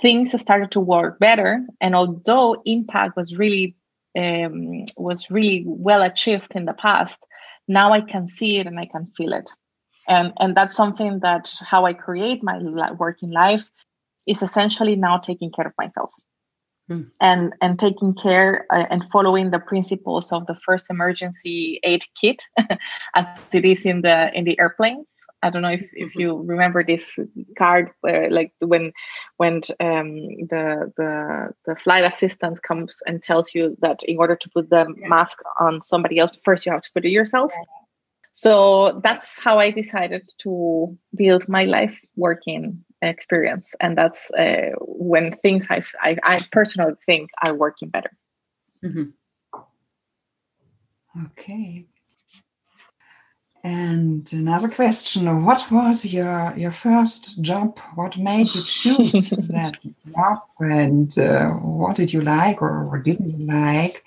things 0.00 0.38
started 0.40 0.70
to 0.72 0.80
work 0.80 1.18
better. 1.20 1.64
And 1.80 1.94
although 1.94 2.60
impact 2.64 3.16
was 3.16 3.36
really 3.36 3.76
um, 4.18 4.84
was 4.96 5.30
really 5.30 5.64
well 5.66 6.02
achieved 6.02 6.52
in 6.54 6.66
the 6.66 6.74
past 6.74 7.26
now 7.68 7.92
i 7.92 8.00
can 8.00 8.28
see 8.28 8.58
it 8.58 8.66
and 8.66 8.78
i 8.78 8.84
can 8.84 9.06
feel 9.16 9.32
it 9.32 9.48
and 10.08 10.32
and 10.40 10.56
that's 10.56 10.76
something 10.76 11.20
that 11.20 11.52
how 11.60 11.84
i 11.86 11.92
create 11.92 12.42
my 12.42 12.58
working 12.98 13.30
life 13.30 13.70
is 14.26 14.42
essentially 14.42 14.96
now 14.96 15.18
taking 15.18 15.50
care 15.50 15.66
of 15.66 15.72
myself 15.78 16.10
mm. 16.90 17.06
and 17.20 17.54
and 17.60 17.78
taking 17.78 18.14
care 18.14 18.66
uh, 18.70 18.86
and 18.90 19.04
following 19.12 19.50
the 19.50 19.58
principles 19.58 20.32
of 20.32 20.46
the 20.46 20.56
first 20.64 20.86
emergency 20.90 21.80
aid 21.84 22.04
kit 22.20 22.44
as 23.14 23.48
it 23.52 23.64
is 23.64 23.84
in 23.84 24.02
the 24.02 24.30
in 24.34 24.44
the 24.44 24.58
airplanes 24.58 25.06
I 25.42 25.50
don't 25.50 25.62
know 25.62 25.70
if, 25.70 25.82
if 25.92 26.10
mm-hmm. 26.10 26.20
you 26.20 26.42
remember 26.42 26.84
this 26.84 27.18
card 27.58 27.90
where 28.00 28.30
like 28.30 28.52
when 28.60 28.92
when 29.38 29.54
um, 29.80 30.14
the 30.50 30.92
the 30.96 31.50
the 31.66 31.76
flight 31.76 32.04
assistant 32.04 32.62
comes 32.62 33.02
and 33.06 33.22
tells 33.22 33.54
you 33.54 33.76
that 33.80 34.02
in 34.04 34.18
order 34.18 34.36
to 34.36 34.50
put 34.50 34.70
the 34.70 34.86
yeah. 34.96 35.08
mask 35.08 35.38
on 35.58 35.80
somebody 35.80 36.18
else 36.18 36.38
first 36.44 36.64
you 36.64 36.72
have 36.72 36.82
to 36.82 36.90
put 36.94 37.04
it 37.04 37.10
yourself. 37.10 37.50
Yeah. 37.54 37.81
So 38.32 39.00
that's 39.04 39.38
how 39.42 39.58
I 39.58 39.70
decided 39.70 40.28
to 40.38 40.96
build 41.14 41.48
my 41.48 41.64
life 41.64 42.00
working 42.16 42.82
experience. 43.02 43.74
And 43.80 43.96
that's 43.96 44.30
uh, 44.30 44.70
when 44.80 45.32
things 45.32 45.66
I, 45.68 45.82
I, 46.00 46.16
I 46.22 46.40
personally 46.50 46.94
think 47.04 47.30
are 47.46 47.54
working 47.54 47.90
better. 47.90 48.10
Mm-hmm. 48.82 49.10
okay. 51.26 51.86
And 53.64 54.28
another 54.32 54.68
question. 54.68 55.44
What 55.44 55.70
was 55.70 56.04
your 56.04 56.52
your 56.56 56.72
first 56.72 57.40
job? 57.42 57.78
What 57.94 58.18
made 58.18 58.52
you 58.54 58.64
choose 58.64 59.30
that 59.30 59.76
job? 60.12 60.42
And 60.58 61.16
uh, 61.16 61.50
what 61.50 61.94
did 61.94 62.12
you 62.12 62.22
like 62.22 62.60
or 62.60 62.98
didn't 63.04 63.38
you 63.38 63.46
like 63.46 64.04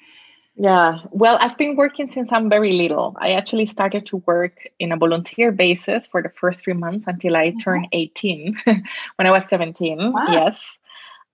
yeah, 0.57 0.99
well, 1.11 1.37
I've 1.41 1.57
been 1.57 1.75
working 1.75 2.11
since 2.11 2.31
I'm 2.31 2.49
very 2.49 2.71
little. 2.71 3.15
I 3.19 3.31
actually 3.31 3.65
started 3.65 4.05
to 4.07 4.17
work 4.25 4.67
in 4.79 4.93
a 4.93 4.97
volunteer 4.97 5.51
basis 5.51 6.07
for 6.07 6.21
the 6.21 6.29
first 6.29 6.61
three 6.61 6.73
months 6.73 7.05
until 7.07 7.35
I 7.35 7.51
turned 7.61 7.87
18 7.91 8.57
when 8.65 9.27
I 9.27 9.31
was 9.31 9.45
17. 9.47 10.13
Wow. 10.13 10.27
Yes. 10.29 10.79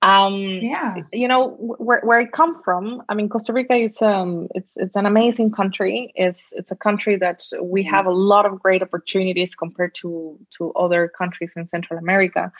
Um, 0.01 0.35
yeah. 0.35 0.95
You 1.13 1.27
know, 1.27 1.49
where, 1.59 2.01
where 2.01 2.19
I 2.19 2.25
come 2.25 2.59
from, 2.63 3.03
I 3.09 3.13
mean, 3.13 3.29
Costa 3.29 3.53
Rica 3.53 3.75
is 3.75 4.01
um, 4.01 4.47
it's 4.55 4.75
it's 4.75 4.95
an 4.95 5.05
amazing 5.05 5.51
country. 5.51 6.11
It's 6.15 6.51
it's 6.53 6.71
a 6.71 6.75
country 6.75 7.15
that 7.17 7.43
we 7.61 7.83
have 7.83 8.07
a 8.07 8.11
lot 8.11 8.47
of 8.47 8.59
great 8.59 8.81
opportunities 8.81 9.53
compared 9.53 9.93
to 9.95 10.39
to 10.57 10.73
other 10.73 11.07
countries 11.07 11.51
in 11.55 11.67
Central 11.67 11.99
America 11.99 12.51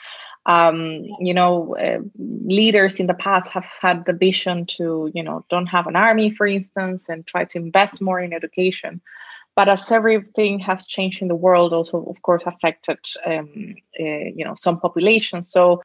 um, 0.46 1.04
you 1.20 1.34
know 1.34 1.76
uh, 1.76 1.98
leaders 2.18 2.98
in 2.98 3.06
the 3.06 3.14
past 3.14 3.50
have 3.52 3.66
had 3.80 4.04
the 4.04 4.12
vision 4.12 4.66
to 4.66 5.10
you 5.14 5.22
know 5.22 5.44
don't 5.48 5.66
have 5.66 5.86
an 5.86 5.96
army 5.96 6.30
for 6.30 6.46
instance 6.46 7.08
and 7.08 7.26
try 7.26 7.44
to 7.44 7.58
invest 7.58 8.00
more 8.00 8.20
in 8.20 8.32
education. 8.32 9.00
But 9.54 9.68
as 9.68 9.92
everything 9.92 10.58
has 10.60 10.86
changed 10.86 11.20
in 11.20 11.28
the 11.28 11.34
world 11.34 11.72
also 11.72 12.02
of 12.04 12.20
course 12.22 12.42
affected 12.46 12.98
um, 13.24 13.76
uh, 14.00 14.04
you 14.36 14.44
know 14.44 14.54
some 14.54 14.80
populations. 14.80 15.50
So 15.50 15.82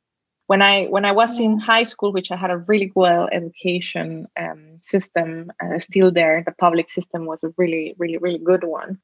when 0.47 0.61
i 0.61 0.85
when 0.85 1.05
i 1.05 1.11
was 1.11 1.39
in 1.39 1.59
high 1.59 1.83
school 1.83 2.13
which 2.13 2.31
i 2.31 2.37
had 2.37 2.51
a 2.51 2.61
really 2.69 2.89
well 2.95 3.27
education 3.33 4.25
um, 4.39 4.79
system 4.81 5.51
uh, 5.61 5.77
still 5.77 6.09
there 6.09 6.41
the 6.45 6.53
public 6.53 6.89
system 6.89 7.25
was 7.25 7.43
a 7.43 7.53
really 7.57 7.93
really 7.97 8.17
really 8.17 8.39
good 8.39 8.63
one. 8.63 8.99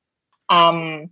Um, 0.49 1.09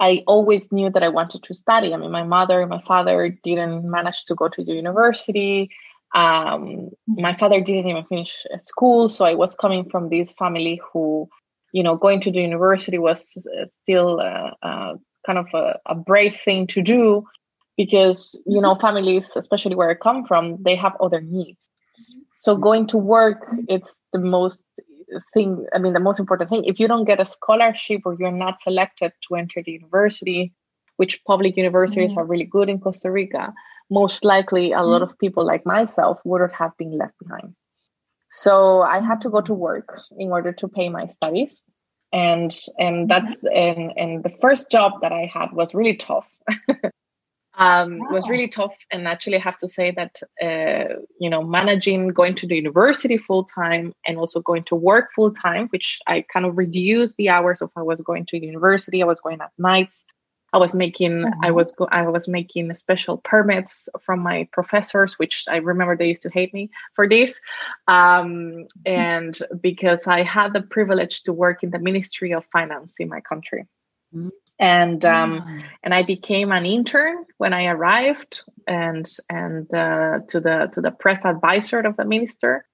I 0.00 0.22
always 0.26 0.70
knew 0.70 0.90
that 0.90 1.02
I 1.02 1.08
wanted 1.08 1.42
to 1.44 1.54
study. 1.54 1.92
I 1.92 1.96
mean, 1.96 2.10
my 2.10 2.22
mother 2.22 2.60
and 2.60 2.70
my 2.70 2.82
father 2.82 3.28
didn't 3.42 3.88
manage 3.90 4.24
to 4.24 4.34
go 4.34 4.48
to 4.48 4.64
the 4.64 4.72
university. 4.72 5.70
Um, 6.14 6.90
my 7.08 7.34
father 7.34 7.60
didn't 7.60 7.88
even 7.88 8.04
finish 8.04 8.44
school, 8.58 9.08
so 9.08 9.24
I 9.24 9.34
was 9.34 9.54
coming 9.54 9.88
from 9.90 10.10
this 10.10 10.32
family 10.32 10.80
who, 10.92 11.28
you 11.72 11.82
know, 11.82 11.96
going 11.96 12.20
to 12.20 12.30
the 12.30 12.40
university 12.40 12.98
was 12.98 13.36
still 13.66 14.20
uh, 14.20 14.50
uh, 14.62 14.94
kind 15.26 15.38
of 15.38 15.48
a, 15.54 15.78
a 15.86 15.94
brave 15.94 16.36
thing 16.36 16.66
to 16.68 16.82
do 16.82 17.24
because 17.76 18.40
you 18.46 18.60
know 18.60 18.76
families, 18.76 19.24
especially 19.36 19.74
where 19.74 19.90
I 19.90 19.94
come 19.94 20.24
from, 20.24 20.62
they 20.62 20.76
have 20.76 20.96
other 21.00 21.20
needs. 21.20 21.58
So 22.36 22.56
going 22.56 22.86
to 22.88 22.96
work, 22.96 23.46
it's 23.68 23.96
the 24.12 24.18
most 24.18 24.64
thing 25.32 25.66
i 25.74 25.78
mean 25.78 25.92
the 25.92 26.00
most 26.00 26.18
important 26.18 26.50
thing 26.50 26.64
if 26.64 26.80
you 26.80 26.88
don't 26.88 27.04
get 27.04 27.20
a 27.20 27.26
scholarship 27.26 28.02
or 28.04 28.16
you're 28.18 28.30
not 28.30 28.62
selected 28.62 29.12
to 29.26 29.34
enter 29.34 29.62
the 29.62 29.72
university 29.72 30.52
which 30.96 31.22
public 31.24 31.56
universities 31.56 32.14
mm. 32.14 32.16
are 32.18 32.24
really 32.24 32.44
good 32.44 32.68
in 32.68 32.78
costa 32.80 33.10
rica 33.10 33.52
most 33.90 34.24
likely 34.24 34.72
a 34.72 34.78
mm. 34.78 34.86
lot 34.86 35.02
of 35.02 35.18
people 35.18 35.44
like 35.44 35.66
myself 35.66 36.20
would 36.24 36.50
have 36.50 36.76
been 36.78 36.96
left 36.96 37.14
behind. 37.18 37.54
So 38.28 38.82
i 38.82 39.00
had 39.00 39.20
to 39.22 39.30
go 39.30 39.40
to 39.40 39.54
work 39.54 40.00
in 40.18 40.30
order 40.30 40.52
to 40.52 40.68
pay 40.68 40.88
my 40.88 41.06
studies. 41.06 41.52
And 42.12 42.56
and 42.78 43.08
that's 43.10 43.34
and 43.52 43.92
and 43.96 44.22
the 44.22 44.32
first 44.40 44.70
job 44.70 44.92
that 45.02 45.12
i 45.12 45.28
had 45.32 45.52
was 45.52 45.74
really 45.74 45.96
tough 45.96 46.28
um, 47.56 47.98
wow. 47.98 48.08
was 48.10 48.28
really 48.28 48.48
tough. 48.48 48.74
And 48.90 49.06
actually, 49.06 49.36
I 49.36 49.40
have 49.40 49.58
to 49.58 49.68
say 49.68 49.92
that 49.92 50.20
uh, 50.42 50.96
you 51.18 51.30
know 51.30 51.42
managing 51.42 52.08
going 52.08 52.34
to 52.36 52.46
the 52.46 52.56
university 52.56 53.16
full 53.16 53.44
time 53.44 53.94
and 54.06 54.18
also 54.18 54.40
going 54.40 54.64
to 54.64 54.74
work 54.74 55.12
full 55.14 55.32
time, 55.32 55.68
which 55.68 56.00
I 56.06 56.24
kind 56.32 56.46
of 56.46 56.58
reduced 56.58 57.16
the 57.16 57.30
hours 57.30 57.62
of 57.62 57.70
I 57.76 57.82
was 57.82 58.00
going 58.00 58.26
to 58.26 58.44
university. 58.44 59.02
I 59.02 59.06
was 59.06 59.20
going 59.20 59.40
at 59.40 59.52
nights. 59.58 60.04
I 60.52 60.58
was 60.58 60.72
making 60.72 61.24
I 61.42 61.50
was 61.50 61.72
go- 61.72 61.88
I 61.90 62.02
was 62.02 62.28
making 62.28 62.72
special 62.74 63.18
permits 63.18 63.88
from 64.00 64.20
my 64.20 64.48
professors, 64.52 65.18
which 65.18 65.44
I 65.48 65.56
remember 65.56 65.96
they 65.96 66.08
used 66.08 66.22
to 66.22 66.30
hate 66.30 66.54
me 66.54 66.70
for 66.94 67.08
this, 67.08 67.32
um, 67.88 68.66
and 68.86 69.36
because 69.60 70.06
I 70.06 70.22
had 70.22 70.52
the 70.52 70.62
privilege 70.62 71.22
to 71.22 71.32
work 71.32 71.64
in 71.64 71.70
the 71.70 71.80
Ministry 71.80 72.32
of 72.32 72.44
Finance 72.52 72.94
in 73.00 73.08
my 73.08 73.20
country. 73.20 73.66
Mm-hmm 74.14 74.28
and 74.58 75.04
um, 75.04 75.62
and 75.82 75.92
I 75.92 76.02
became 76.02 76.52
an 76.52 76.64
intern 76.64 77.24
when 77.38 77.52
I 77.52 77.66
arrived, 77.66 78.42
and 78.66 79.10
and 79.28 79.72
uh, 79.74 80.20
to 80.28 80.40
the 80.40 80.70
to 80.72 80.80
the 80.80 80.90
press 80.90 81.24
advisor 81.24 81.80
of 81.80 81.96
the 81.96 82.04
minister. 82.04 82.66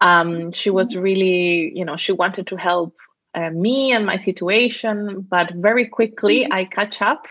Um, 0.00 0.50
she 0.52 0.70
was 0.70 0.94
mm. 0.94 1.02
really, 1.02 1.72
you 1.76 1.84
know, 1.84 1.96
she 1.96 2.10
wanted 2.10 2.48
to 2.48 2.56
help 2.56 2.96
uh, 3.34 3.50
me 3.50 3.92
and 3.92 4.04
my 4.04 4.18
situation, 4.18 5.26
but 5.30 5.54
very 5.54 5.86
quickly 5.86 6.40
mm-hmm. 6.40 6.52
I 6.52 6.64
catch 6.64 7.00
up, 7.00 7.26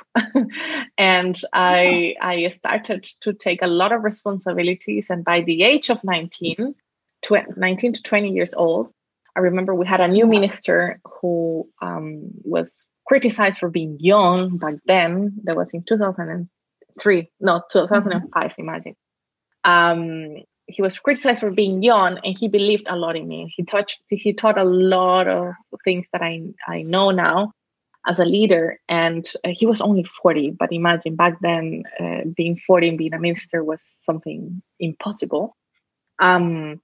and 0.98 1.40
I 1.54 2.16
I 2.22 2.48
started 2.50 3.04
to 3.22 3.34
take 3.34 3.62
a 3.62 3.68
lot 3.68 3.92
of 3.92 4.04
responsibilities. 4.04 5.10
And 5.10 5.26
by 5.26 5.42
the 5.42 5.64
age 5.64 5.90
of 5.90 6.04
19, 6.04 6.76
tw- 7.24 7.58
19 7.58 7.94
to 7.94 8.02
20 8.02 8.30
years 8.30 8.54
old, 8.54 8.94
I 9.36 9.40
remember 9.40 9.74
we 9.74 9.86
had 9.86 10.02
a 10.02 10.08
new 10.08 10.26
minister 10.26 11.00
who 11.06 11.68
um, 11.82 12.32
was 12.44 12.86
criticized 13.12 13.60
for 13.60 13.70
being 13.70 13.98
young 14.00 14.56
back 14.56 14.76
then. 14.86 15.34
That 15.44 15.58
was 15.58 15.74
in 15.74 15.84
2003, 15.84 17.32
no, 17.42 17.62
2005, 17.70 18.32
mm-hmm. 18.32 18.62
imagine. 18.62 18.96
Um, 19.66 20.38
he 20.68 20.82
was 20.82 20.98
criticized 20.98 21.42
for 21.42 21.52
being 21.52 21.84
young 21.84 22.20
and 22.24 22.38
he 22.38 22.48
believed 22.48 22.88
a 22.90 22.96
lot 22.96 23.18
in 23.18 23.28
me. 23.28 23.54
He 23.54 23.64
touched, 23.64 24.00
he 24.08 24.32
taught 24.32 24.58
a 24.58 24.64
lot 24.64 25.28
of 25.28 25.54
things 25.84 26.08
that 26.14 26.22
I, 26.22 26.42
I 26.66 26.84
know 26.84 27.12
now 27.12 27.52
as 28.08 28.20
a 28.20 28.24
leader. 28.24 28.80
And 28.88 29.30
uh, 29.44 29.50
he 29.52 29.66
was 29.66 29.82
only 29.82 30.06
40, 30.22 30.52
but 30.52 30.72
imagine 30.72 31.18
back 31.18 31.38
then 31.42 31.84
uh, 32.00 32.22
being 32.34 32.56
40 32.56 32.88
and 32.88 32.98
being 32.98 33.14
a 33.14 33.20
minister 33.20 33.62
was 33.62 33.82
something 34.06 34.62
impossible. 34.80 35.58
Um, 36.20 36.80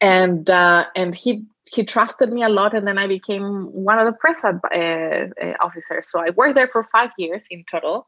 and 0.00 0.48
uh, 0.48 0.84
and 0.94 1.14
he 1.14 1.46
he 1.72 1.84
trusted 1.84 2.32
me 2.32 2.42
a 2.42 2.48
lot 2.48 2.74
and 2.74 2.86
then 2.86 2.98
i 2.98 3.06
became 3.06 3.64
one 3.72 3.98
of 3.98 4.06
the 4.06 4.12
press 4.12 4.44
uh, 4.44 4.52
uh, 4.74 5.52
officers 5.60 6.10
so 6.10 6.20
i 6.20 6.30
worked 6.30 6.56
there 6.56 6.68
for 6.68 6.84
five 6.92 7.10
years 7.18 7.42
in 7.50 7.64
total 7.70 8.06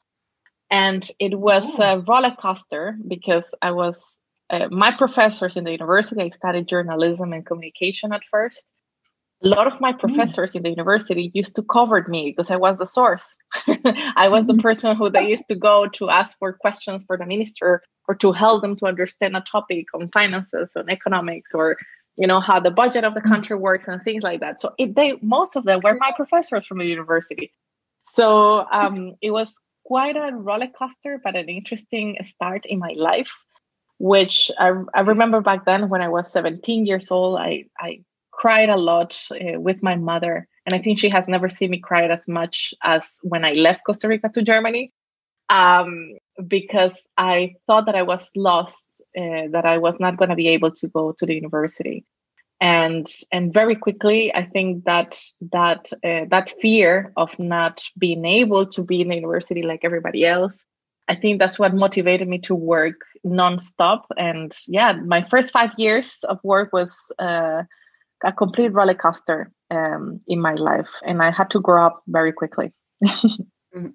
and 0.70 1.10
it 1.18 1.38
was 1.38 1.66
oh. 1.78 1.82
a 1.82 1.98
roller 2.00 2.34
coaster 2.40 2.96
because 3.08 3.54
i 3.62 3.70
was 3.70 4.18
uh, 4.50 4.68
my 4.70 4.90
professors 4.90 5.56
in 5.56 5.64
the 5.64 5.70
university 5.70 6.22
i 6.22 6.30
studied 6.30 6.68
journalism 6.68 7.32
and 7.32 7.46
communication 7.46 8.12
at 8.12 8.22
first 8.30 8.62
a 9.42 9.48
lot 9.48 9.66
of 9.66 9.80
my 9.80 9.92
mm. 9.92 9.98
professors 9.98 10.52
mm. 10.52 10.56
in 10.56 10.62
the 10.64 10.70
university 10.70 11.30
used 11.34 11.54
to 11.56 11.62
cover 11.62 12.04
me 12.08 12.30
because 12.30 12.50
I 12.50 12.56
was 12.56 12.76
the 12.78 12.86
source. 12.86 13.34
I 13.66 14.28
was 14.28 14.46
the 14.46 14.52
mm-hmm. 14.52 14.60
person 14.60 14.96
who 14.96 15.10
they 15.10 15.28
used 15.28 15.48
to 15.48 15.54
go 15.54 15.86
to 15.94 16.10
ask 16.10 16.36
for 16.38 16.52
questions 16.52 17.02
for 17.06 17.16
the 17.16 17.26
minister 17.26 17.82
or 18.06 18.14
to 18.16 18.32
help 18.32 18.62
them 18.62 18.76
to 18.76 18.86
understand 18.86 19.36
a 19.36 19.40
topic 19.40 19.86
on 19.94 20.10
finances, 20.10 20.72
on 20.76 20.90
economics, 20.90 21.54
or 21.54 21.76
you 22.16 22.26
know 22.26 22.40
how 22.40 22.60
the 22.60 22.70
budget 22.70 23.04
of 23.04 23.14
the 23.14 23.20
mm. 23.20 23.28
country 23.28 23.56
works 23.56 23.88
and 23.88 24.02
things 24.02 24.22
like 24.22 24.40
that. 24.40 24.60
So 24.60 24.74
it, 24.78 24.94
they 24.94 25.18
most 25.22 25.56
of 25.56 25.64
them 25.64 25.80
were 25.82 25.94
my 25.94 26.12
professors 26.14 26.66
from 26.66 26.78
the 26.78 26.86
university. 26.86 27.52
So 28.06 28.66
um, 28.70 29.14
it 29.22 29.30
was 29.30 29.60
quite 29.84 30.16
a 30.16 30.34
roller 30.34 30.68
coaster, 30.68 31.20
but 31.22 31.36
an 31.36 31.48
interesting 31.48 32.16
start 32.24 32.66
in 32.66 32.78
my 32.78 32.94
life. 32.96 33.32
Which 33.98 34.50
I, 34.58 34.72
I 34.94 35.00
remember 35.00 35.42
back 35.42 35.66
then 35.66 35.90
when 35.90 36.00
I 36.00 36.08
was 36.08 36.32
17 36.32 36.86
years 36.86 37.10
old, 37.10 37.38
I, 37.38 37.64
I 37.78 38.00
cried 38.30 38.70
a 38.70 38.76
lot 38.76 39.20
uh, 39.30 39.60
with 39.60 39.82
my 39.82 39.96
mother. 39.96 40.48
And 40.64 40.74
I 40.74 40.78
think 40.78 40.98
she 40.98 41.10
has 41.10 41.28
never 41.28 41.50
seen 41.50 41.70
me 41.70 41.78
cry 41.78 42.06
as 42.06 42.26
much 42.26 42.72
as 42.82 43.10
when 43.22 43.44
I 43.44 43.52
left 43.52 43.84
Costa 43.84 44.08
Rica 44.08 44.30
to 44.30 44.42
Germany, 44.42 44.92
um, 45.50 46.16
because 46.46 46.98
I 47.18 47.56
thought 47.66 47.86
that 47.86 47.94
I 47.94 48.02
was 48.02 48.30
lost, 48.34 48.86
uh, 49.16 49.48
that 49.52 49.64
I 49.64 49.78
was 49.78 49.98
not 49.98 50.16
going 50.16 50.30
to 50.30 50.36
be 50.36 50.48
able 50.48 50.70
to 50.72 50.88
go 50.88 51.12
to 51.18 51.26
the 51.26 51.34
university. 51.34 52.04
And 52.60 53.06
and 53.32 53.54
very 53.54 53.74
quickly, 53.74 54.34
I 54.34 54.44
think 54.44 54.84
that 54.84 55.18
that 55.52 55.90
uh, 56.04 56.26
that 56.28 56.52
fear 56.60 57.12
of 57.16 57.38
not 57.38 57.82
being 57.98 58.24
able 58.26 58.66
to 58.66 58.82
be 58.82 59.00
in 59.00 59.08
the 59.08 59.14
university 59.14 59.62
like 59.62 59.80
everybody 59.82 60.26
else, 60.26 60.58
I 61.08 61.16
think 61.16 61.38
that's 61.38 61.58
what 61.58 61.74
motivated 61.74 62.28
me 62.28 62.38
to 62.40 62.54
work 62.54 62.96
nonstop. 63.26 64.02
And 64.18 64.54
yeah, 64.66 64.92
my 64.92 65.24
first 65.24 65.52
five 65.52 65.70
years 65.78 66.14
of 66.28 66.38
work 66.44 66.72
was 66.74 67.10
uh, 67.18 67.62
a 68.24 68.32
complete 68.32 68.74
roller 68.74 68.94
coaster 68.94 69.50
um, 69.70 70.20
in 70.28 70.40
my 70.40 70.54
life, 70.54 70.90
and 71.02 71.22
I 71.22 71.30
had 71.30 71.50
to 71.50 71.60
grow 71.60 71.86
up 71.86 72.02
very 72.06 72.32
quickly. 72.32 72.72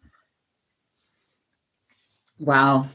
wow, 2.40 2.88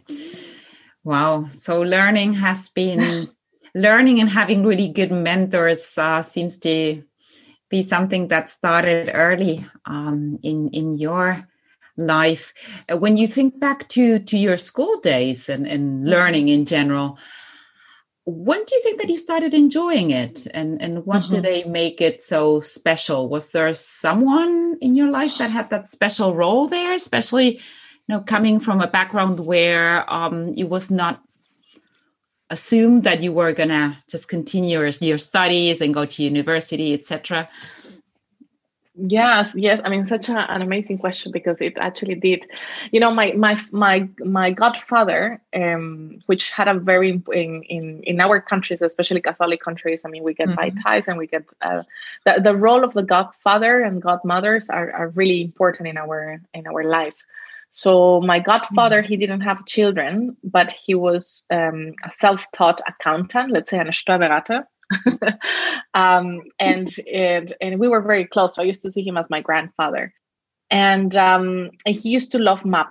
wow! 1.04 1.48
So 1.52 1.82
learning 1.82 2.34
has 2.34 2.68
been 2.70 3.30
learning 3.74 4.20
and 4.20 4.28
having 4.28 4.64
really 4.64 4.88
good 4.88 5.12
mentors 5.12 5.96
uh, 5.96 6.22
seems 6.22 6.58
to 6.58 7.02
be 7.68 7.82
something 7.82 8.28
that 8.28 8.50
started 8.50 9.10
early 9.12 9.66
um, 9.84 10.38
in 10.42 10.70
in 10.70 10.98
your 10.98 11.46
life. 11.96 12.52
When 12.88 13.16
you 13.16 13.28
think 13.28 13.60
back 13.60 13.88
to 13.90 14.18
to 14.18 14.38
your 14.38 14.56
school 14.56 15.00
days 15.00 15.48
and, 15.48 15.66
and 15.66 16.04
learning 16.04 16.48
in 16.48 16.66
general, 16.66 17.18
when 18.26 18.64
do 18.64 18.74
you 18.74 18.82
think 18.82 19.00
that 19.00 19.08
you 19.08 19.16
started 19.16 19.54
enjoying 19.54 20.10
it 20.10 20.46
and 20.52 20.80
and 20.80 21.06
what 21.06 21.22
mm-hmm. 21.22 21.34
did 21.34 21.44
they 21.44 21.64
make 21.64 22.00
it 22.00 22.22
so 22.22 22.60
special 22.60 23.28
was 23.28 23.50
there 23.50 23.72
someone 23.74 24.76
in 24.80 24.94
your 24.94 25.10
life 25.10 25.38
that 25.38 25.50
had 25.50 25.70
that 25.70 25.88
special 25.88 26.34
role 26.34 26.68
there 26.68 26.92
especially 26.92 27.60
you 28.10 28.16
know 28.16 28.22
coming 28.22 28.58
from 28.58 28.80
a 28.80 28.88
background 28.88 29.38
where 29.38 29.88
um 30.12 30.52
it 30.56 30.68
was 30.68 30.90
not 30.90 31.22
assumed 32.50 33.04
that 33.04 33.22
you 33.22 33.32
were 33.32 33.52
gonna 33.52 34.02
just 34.08 34.26
continue 34.28 34.80
your, 34.80 34.88
your 35.00 35.18
studies 35.18 35.80
and 35.80 35.94
go 35.94 36.04
to 36.04 36.24
university 36.24 36.92
etc 36.92 37.48
Yes, 39.02 39.54
yes. 39.54 39.80
I 39.82 39.88
mean, 39.88 40.04
such 40.04 40.28
a, 40.28 40.52
an 40.52 40.60
amazing 40.60 40.98
question 40.98 41.32
because 41.32 41.58
it 41.62 41.78
actually 41.78 42.16
did. 42.16 42.44
You 42.92 43.00
know, 43.00 43.10
my 43.10 43.32
my 43.32 43.56
my 43.72 44.06
my 44.18 44.50
godfather, 44.50 45.40
um, 45.54 46.18
which 46.26 46.50
had 46.50 46.68
a 46.68 46.74
very 46.74 47.22
in 47.32 47.62
in 47.62 48.02
in 48.02 48.20
our 48.20 48.42
countries, 48.42 48.82
especially 48.82 49.22
Catholic 49.22 49.62
countries. 49.62 50.02
I 50.04 50.10
mean, 50.10 50.22
we 50.22 50.34
get 50.34 50.48
mm-hmm. 50.48 50.80
ties 50.80 51.08
and 51.08 51.16
we 51.16 51.28
get 51.28 51.48
uh, 51.62 51.84
the 52.26 52.42
the 52.42 52.54
role 52.54 52.84
of 52.84 52.92
the 52.92 53.04
godfather 53.04 53.80
and 53.80 54.02
godmothers 54.02 54.68
are 54.68 54.90
are 54.92 55.10
really 55.16 55.40
important 55.40 55.88
in 55.88 55.96
our 55.96 56.42
in 56.52 56.66
our 56.66 56.84
lives. 56.84 57.24
So 57.70 58.20
my 58.20 58.40
godfather, 58.40 59.00
he 59.00 59.16
didn't 59.16 59.42
have 59.42 59.64
children, 59.66 60.36
but 60.42 60.72
he 60.72 60.94
was 60.94 61.44
um, 61.50 61.92
a 62.04 62.10
self-taught 62.18 62.80
accountant, 62.86 63.52
let's 63.52 63.70
say 63.70 63.78
an 63.78 63.86
Steuerberater. 63.86 64.64
um, 65.94 66.40
and 66.58 66.88
it, 67.06 67.52
and 67.60 67.78
we 67.78 67.86
were 67.86 68.02
very 68.02 68.26
close. 68.26 68.56
So 68.56 68.62
I 68.62 68.66
used 68.66 68.82
to 68.82 68.90
see 68.90 69.06
him 69.06 69.16
as 69.16 69.30
my 69.30 69.40
grandfather, 69.40 70.12
and 70.68 71.16
um, 71.16 71.70
and 71.86 71.94
he 71.94 72.10
used 72.10 72.32
to 72.32 72.38
love 72.40 72.64
map 72.64 72.90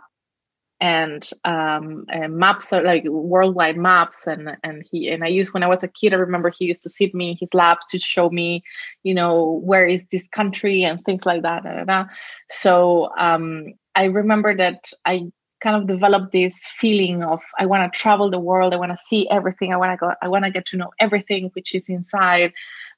and 0.82 1.30
um, 1.44 2.06
and 2.10 2.38
maps 2.38 2.72
are 2.72 2.84
like 2.84 3.04
worldwide 3.06 3.78
maps 3.78 4.26
and 4.28 4.56
and 4.64 4.86
he 4.90 5.10
and 5.10 5.24
I 5.24 5.28
used 5.28 5.54
when 5.54 5.64
I 5.64 5.68
was 5.68 5.84
a 5.84 5.88
kid 5.88 6.14
I 6.14 6.18
remember 6.18 6.50
he 6.50 6.66
used 6.66 6.82
to 6.84 6.90
sit 6.90 7.14
me 7.14 7.32
in 7.32 7.38
his 7.38 7.54
lap 7.54 7.80
to 7.90 8.00
show 8.00 8.30
me 8.30 8.64
you 9.04 9.14
know 9.14 9.62
where 9.64 9.86
is 9.86 10.06
this 10.12 10.28
country 10.30 10.84
and 10.84 11.04
things 11.04 11.26
like 11.26 11.42
that 11.42 11.64
da, 11.64 11.74
da, 11.74 11.84
da. 11.84 12.06
so 12.50 13.10
um, 13.18 13.74
I 13.96 14.06
remember 14.06 14.56
that 14.56 14.92
I 15.06 15.32
kind 15.62 15.76
of 15.76 15.88
developed 15.88 16.32
this 16.32 16.66
feeling 16.78 17.24
of 17.24 17.42
I 17.58 17.66
want 17.66 17.92
to 17.92 18.00
travel 18.00 18.30
the 18.30 18.40
world. 18.40 18.74
I 18.74 18.78
want 18.78 18.92
to 18.92 18.98
see 19.08 19.30
everything. 19.30 19.74
I 19.74 19.78
want 19.78 19.92
to 19.92 19.98
go. 19.98 20.14
I 20.22 20.28
want 20.28 20.46
to 20.46 20.52
get 20.52 20.66
to 20.68 20.78
know 20.78 20.92
everything 21.00 21.50
which 21.54 21.76
is 21.76 21.90
inside. 21.90 22.54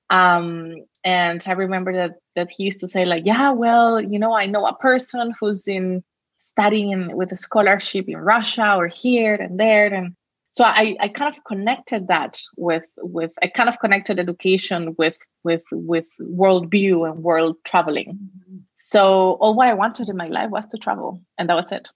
Um, 0.09 0.75
and 1.03 1.43
I 1.47 1.53
remember 1.53 1.93
that 1.93 2.11
that 2.35 2.51
he 2.51 2.65
used 2.65 2.81
to 2.81 2.87
say 2.87 3.05
like, 3.05 3.25
yeah, 3.25 3.51
well, 3.51 3.99
you 3.99 4.19
know, 4.19 4.33
I 4.33 4.45
know 4.45 4.65
a 4.67 4.75
person 4.75 5.33
who's 5.39 5.67
in 5.67 6.03
studying 6.37 7.15
with 7.15 7.31
a 7.31 7.37
scholarship 7.37 8.07
in 8.07 8.17
Russia 8.17 8.75
or 8.75 8.87
here 8.87 9.35
and 9.35 9.59
there, 9.59 9.87
and 9.87 10.15
so 10.51 10.65
I, 10.65 10.97
I 10.99 11.07
kind 11.07 11.33
of 11.33 11.43
connected 11.45 12.07
that 12.09 12.39
with 12.57 12.83
with 12.97 13.31
I 13.41 13.47
kind 13.47 13.69
of 13.69 13.79
connected 13.79 14.19
education 14.19 14.95
with 14.97 15.17
with 15.43 15.63
with 15.71 16.07
world 16.19 16.71
view 16.71 17.05
and 17.05 17.23
world 17.23 17.57
traveling. 17.63 18.19
Mm-hmm. 18.19 18.57
So 18.73 19.37
all 19.39 19.55
what 19.55 19.67
I 19.67 19.73
wanted 19.73 20.09
in 20.09 20.17
my 20.17 20.27
life 20.27 20.49
was 20.49 20.65
to 20.67 20.77
travel, 20.77 21.21
and 21.37 21.49
that 21.49 21.55
was 21.55 21.71
it 21.71 21.89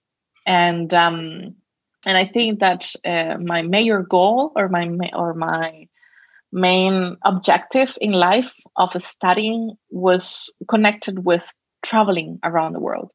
and 0.46 0.94
um, 0.94 1.54
and 2.06 2.16
I 2.16 2.24
think 2.24 2.60
that 2.60 2.92
uh, 3.04 3.36
my 3.38 3.62
major 3.62 4.02
goal 4.02 4.52
or 4.54 4.68
my 4.68 4.88
or 5.12 5.34
my 5.34 5.88
main 6.52 7.16
objective 7.24 7.98
in 8.00 8.12
life 8.12 8.52
of 8.76 8.90
studying 9.02 9.74
was 9.90 10.52
connected 10.68 11.24
with 11.24 11.52
traveling 11.82 12.38
around 12.44 12.72
the 12.72 12.80
world. 12.80 13.10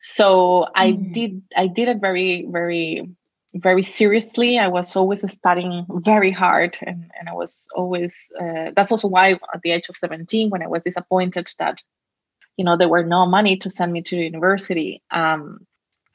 So 0.00 0.66
I 0.74 0.92
mm. 0.92 1.12
did 1.12 1.42
I 1.54 1.66
did 1.66 1.88
it 1.88 2.00
very 2.00 2.46
very 2.50 3.08
very 3.54 3.82
seriously. 3.82 4.58
I 4.58 4.68
was 4.68 4.96
always 4.96 5.30
studying 5.30 5.86
very 5.88 6.32
hard, 6.32 6.78
and, 6.82 7.10
and 7.18 7.28
I 7.28 7.34
was 7.34 7.68
always. 7.74 8.30
Uh, 8.40 8.70
that's 8.74 8.90
also 8.90 9.08
why 9.08 9.32
at 9.32 9.60
the 9.62 9.72
age 9.72 9.88
of 9.88 9.96
seventeen, 9.96 10.50
when 10.50 10.62
I 10.62 10.68
was 10.68 10.82
disappointed 10.82 11.50
that, 11.58 11.82
you 12.56 12.64
know, 12.64 12.76
there 12.76 12.88
were 12.88 13.04
no 13.04 13.26
money 13.26 13.56
to 13.58 13.70
send 13.70 13.92
me 13.92 14.02
to 14.02 14.16
university, 14.16 15.02
um, 15.10 15.66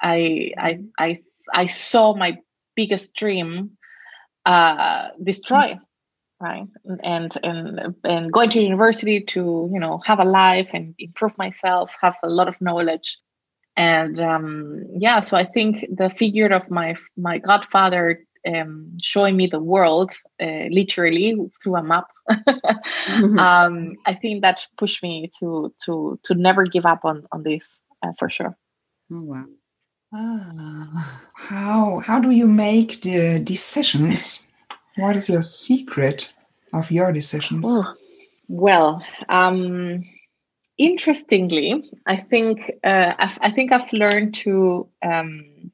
I 0.01 0.51
I 0.57 0.79
I 0.97 1.19
I 1.53 1.65
saw 1.65 2.15
my 2.15 2.37
biggest 2.75 3.15
dream 3.15 3.77
uh, 4.45 5.09
destroy, 5.23 5.79
right? 6.39 6.67
And 7.03 7.37
and 7.43 7.95
and 8.03 8.31
going 8.31 8.49
to 8.51 8.61
university 8.61 9.21
to 9.21 9.69
you 9.71 9.79
know 9.79 9.99
have 10.05 10.19
a 10.19 10.25
life 10.25 10.71
and 10.73 10.95
improve 10.99 11.37
myself, 11.37 11.95
have 12.01 12.15
a 12.23 12.29
lot 12.29 12.47
of 12.47 12.59
knowledge, 12.61 13.17
and 13.77 14.19
um, 14.19 14.83
yeah. 14.93 15.21
So 15.21 15.37
I 15.37 15.45
think 15.45 15.85
the 15.89 16.09
figure 16.09 16.47
of 16.47 16.69
my 16.69 16.95
my 17.15 17.37
godfather 17.37 18.25
um, 18.47 18.91
showing 19.01 19.37
me 19.37 19.47
the 19.47 19.59
world 19.59 20.11
uh, 20.41 20.65
literally 20.69 21.35
through 21.61 21.75
a 21.75 21.83
map. 21.83 22.07
mm-hmm. 22.29 23.39
um, 23.39 23.95
I 24.05 24.13
think 24.15 24.41
that 24.41 24.65
pushed 24.77 25.03
me 25.03 25.29
to 25.39 25.73
to 25.85 26.19
to 26.23 26.33
never 26.33 26.65
give 26.65 26.85
up 26.85 27.05
on 27.05 27.25
on 27.31 27.43
this 27.43 27.63
uh, 28.03 28.13
for 28.17 28.29
sure. 28.29 28.57
Oh, 29.11 29.21
wow. 29.21 29.45
Ah, 30.13 31.21
how 31.35 31.99
how 31.99 32.19
do 32.19 32.31
you 32.31 32.47
make 32.47 33.01
the 33.01 33.39
decisions? 33.39 34.51
What 34.95 35.15
is 35.15 35.29
your 35.29 35.43
secret 35.43 36.33
of 36.73 36.89
your 36.89 37.11
decisions? 37.11 37.63
Oh, 37.67 37.93
well, 38.47 39.03
um, 39.29 40.03
interestingly, 40.77 41.89
I 42.05 42.17
think 42.17 42.71
uh, 42.83 43.13
I've, 43.17 43.37
I 43.41 43.51
think 43.51 43.71
I've 43.71 43.91
learned 43.93 44.33
to 44.35 44.87
um, 45.03 45.71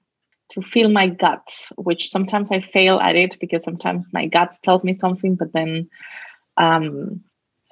to 0.49 0.61
feel 0.61 0.89
my 0.89 1.07
guts, 1.07 1.71
which 1.77 2.09
sometimes 2.09 2.51
I 2.51 2.59
fail 2.59 2.99
at 2.99 3.15
it 3.15 3.37
because 3.39 3.63
sometimes 3.63 4.09
my 4.13 4.27
guts 4.27 4.59
tells 4.59 4.83
me 4.83 4.93
something, 4.93 5.35
but 5.35 5.51
then 5.53 5.89
um, 6.57 7.21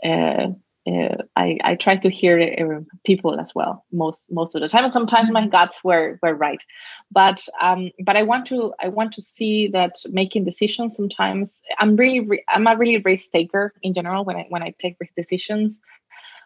uh, 0.04 0.48
uh, 0.88 1.15
I, 1.36 1.60
I 1.63 1.76
try 1.76 1.96
to 1.96 2.10
hear 2.10 2.39
uh, 2.39 2.96
people 3.06 3.39
as 3.39 3.54
well 3.54 3.86
most 3.91 4.32
most 4.32 4.56
of 4.56 4.62
the 4.62 4.67
time 4.67 4.84
and 4.84 4.91
sometimes 4.91 5.30
my 5.30 5.41
mm-hmm. 5.41 5.52
guts 5.52 5.84
were 5.84 6.17
were 6.24 6.34
right 6.34 6.63
but 7.12 7.46
um 7.62 7.91
but 8.04 8.17
i 8.17 8.24
want 8.24 8.48
to 8.48 8.74
i 8.82 8.88
want 8.88 9.12
to 9.13 9.22
see 9.22 9.67
that 9.67 9.98
making 10.10 10.44
decisions 10.44 10.96
sometimes 10.96 11.62
i'm 11.78 11.96
really 11.96 12.22
re- 12.22 12.44
i'm 12.50 12.65
a 12.65 12.76
really 12.76 12.98
risk 12.98 13.30
taker 13.30 13.74
in 13.84 13.94
general 13.94 14.26
when 14.26 14.38
i 14.38 14.46
when 14.50 14.63
i 14.63 14.74
take 14.80 14.98
risk 15.00 15.13
decisions 15.13 15.82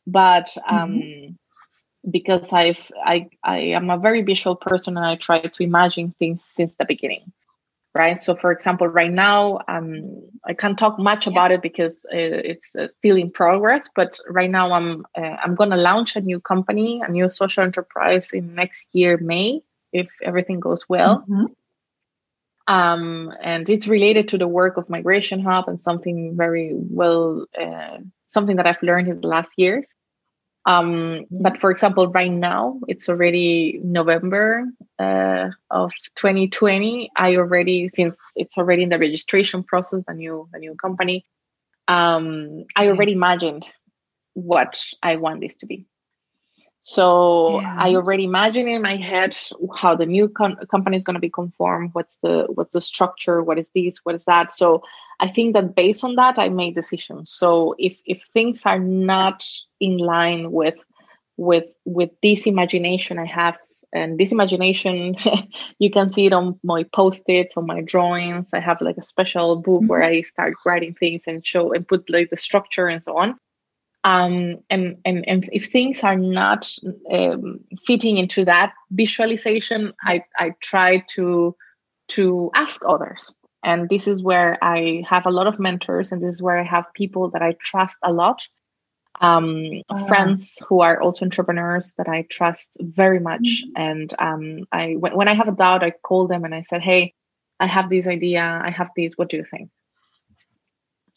but 0.08 0.56
um 0.70 0.94
mm-hmm. 0.94 2.10
because 2.10 2.54
i've 2.54 2.92
i 3.04 3.28
i 3.44 3.58
am 3.58 3.90
a 3.90 3.98
very 3.98 4.22
visual 4.22 4.56
person 4.56 4.98
and 4.98 5.06
i 5.06 5.16
try 5.16 5.40
to 5.42 5.64
imagine 5.64 6.14
things 6.20 6.44
since 6.44 6.76
the 6.76 6.86
beginning 6.86 7.32
right? 7.96 8.22
So, 8.22 8.36
for 8.36 8.52
example, 8.52 8.88
right 8.88 9.12
now, 9.12 9.62
um, 9.68 10.22
I 10.46 10.54
can't 10.54 10.78
talk 10.78 11.00
much 11.00 11.26
about 11.26 11.52
it 11.52 11.62
because 11.62 12.06
it's 12.12 12.76
uh, 12.76 12.90
still 12.98 13.16
in 13.16 13.32
progress. 13.32 13.90
But 13.96 14.20
right 14.30 14.52
now, 14.52 14.74
I'm 14.74 15.06
uh, 15.18 15.38
I'm 15.44 15.56
going 15.56 15.72
to 15.72 15.78
launch 15.78 16.16
a 16.16 16.22
new 16.22 16.40
company, 16.40 17.02
a 17.08 17.10
new 17.10 17.30
social 17.30 17.64
enterprise 17.64 18.34
in 18.34 18.54
next 18.54 18.90
year 18.92 19.18
May, 19.18 19.62
if 19.94 20.10
everything 20.22 20.60
goes 20.60 20.84
well. 20.90 21.22
Mm-hmm. 21.22 21.46
Um, 22.68 23.32
and 23.42 23.70
it's 23.70 23.88
related 23.88 24.28
to 24.30 24.38
the 24.38 24.48
work 24.48 24.78
of 24.78 24.90
Migration 24.90 25.40
Hub 25.40 25.70
and 25.70 25.80
something 25.80 26.36
very 26.36 26.72
well, 26.74 27.46
uh, 27.60 28.00
something 28.28 28.56
that 28.58 28.68
I've 28.68 28.82
learned 28.82 29.08
in 29.08 29.22
the 29.22 29.28
last 29.28 29.54
years. 29.58 29.94
Um, 30.66 31.26
but 31.30 31.60
for 31.60 31.70
example, 31.70 32.08
right 32.08 32.32
now 32.32 32.80
it's 32.88 33.08
already 33.08 33.80
November 33.84 34.66
uh, 34.98 35.50
of 35.70 35.92
2020. 36.16 37.12
I 37.16 37.36
already, 37.36 37.88
since 37.88 38.20
it's 38.36 38.58
already 38.58 38.84
in 38.84 38.90
the 38.90 38.98
registration 38.98 39.64
process, 39.64 40.02
the 40.08 40.14
new 40.16 40.50
the 40.52 40.60
new 40.60 40.76
company, 40.76 41.26
um, 41.88 42.66
I 42.76 42.88
already 42.88 43.12
imagined 43.12 43.70
what 44.34 44.82
I 45.04 45.18
want 45.18 45.42
this 45.42 45.58
to 45.58 45.68
be. 45.68 45.86
So 46.88 47.62
yeah. 47.62 47.78
I 47.80 47.96
already 47.96 48.26
imagine 48.26 48.68
in 48.68 48.84
my 48.84 48.96
head 48.96 49.36
how 49.76 49.96
the 49.96 50.06
new 50.06 50.30
com- 50.30 50.58
company 50.70 50.98
is 50.98 51.04
going 51.04 51.16
to 51.16 51.20
be 51.20 51.32
conformed. 51.32 51.90
What's 51.94 52.18
the 52.18 52.46
what's 52.54 52.74
the 52.74 52.80
structure? 52.80 53.42
What 53.42 53.58
is 53.58 53.68
this? 53.74 53.98
What 54.04 54.14
is 54.14 54.26
that? 54.26 54.54
So 54.54 54.84
I 55.20 55.28
think 55.28 55.56
that 55.56 55.74
based 55.74 56.04
on 56.04 56.14
that, 56.18 56.38
I 56.38 56.50
made 56.50 56.76
decisions. 56.76 57.32
So 57.32 57.74
if 57.80 57.98
if 58.06 58.22
things 58.36 58.68
are 58.68 58.78
not 58.78 59.44
in 59.80 59.98
line 59.98 60.52
with 60.52 60.76
with 61.38 61.66
with 61.86 62.12
this 62.22 62.46
imagination 62.46 63.18
I 63.18 63.26
have, 63.26 63.58
and 63.92 64.20
this 64.20 64.32
imagination, 64.32 65.16
you 65.80 65.90
can 65.90 66.14
see 66.14 66.28
it 66.28 66.34
on 66.34 66.60
my 66.64 66.84
post-its, 66.94 67.58
on 67.58 67.66
my 67.66 67.82
drawings. 67.82 68.46
I 68.54 68.60
have 68.60 68.80
like 68.80 68.98
a 68.98 69.04
special 69.04 69.56
book 69.56 69.82
where 69.88 70.02
mm-hmm. 70.02 70.20
I 70.20 70.22
start 70.22 70.54
writing 70.68 70.94
things 70.94 71.24
and 71.26 71.44
show 71.44 71.74
and 71.74 71.88
put 71.88 72.12
like 72.12 72.30
the 72.30 72.38
structure 72.38 72.86
and 72.86 73.04
so 73.04 73.18
on 73.18 73.40
um, 74.06 74.60
and, 74.70 74.98
and, 75.04 75.28
and 75.28 75.50
if 75.52 75.66
things 75.72 76.04
are 76.04 76.16
not 76.16 76.72
um, 77.12 77.60
fitting 77.88 78.18
into 78.18 78.46
that 78.46 78.72
visualization, 78.92 79.94
I, 80.04 80.24
I 80.38 80.52
try 80.62 81.04
to, 81.16 81.56
to 82.10 82.52
ask 82.54 82.84
others. 82.88 83.34
And 83.64 83.90
this 83.90 84.08
is 84.08 84.22
where 84.22 84.60
I 84.64 85.04
have 85.10 85.26
a 85.26 85.32
lot 85.32 85.48
of 85.48 85.60
mentors, 85.60 86.12
and 86.12 86.22
this 86.22 86.36
is 86.36 86.42
where 86.44 86.60
I 86.60 86.64
have 86.64 86.86
people 86.94 87.32
that 87.32 87.42
I 87.42 87.56
trust 87.64 87.98
a 88.04 88.14
lot. 88.14 88.48
Um, 89.22 89.82
uh, 89.90 90.06
friends 90.06 90.62
who 90.68 90.82
are 90.82 91.02
also 91.02 91.26
entrepreneurs 91.26 91.96
that 91.98 92.08
I 92.08 92.28
trust 92.30 92.78
very 92.80 93.20
much. 93.20 93.42
Mm-hmm. 93.42 93.82
And 93.82 94.14
um, 94.20 94.68
I, 94.72 94.98
when, 95.00 95.16
when 95.16 95.28
I 95.28 95.34
have 95.34 95.48
a 95.48 95.54
doubt, 95.54 95.84
I 95.84 95.92
call 95.92 96.28
them 96.28 96.44
and 96.44 96.54
I 96.54 96.64
said, 96.70 96.82
"Hey, 96.82 97.16
I 97.60 97.66
have 97.66 97.90
this 97.90 98.08
idea. 98.08 98.62
I 98.64 98.70
have 98.70 98.90
this. 98.96 99.14
What 99.16 99.30
do 99.30 99.38
you 99.38 99.46
think?" 99.50 99.70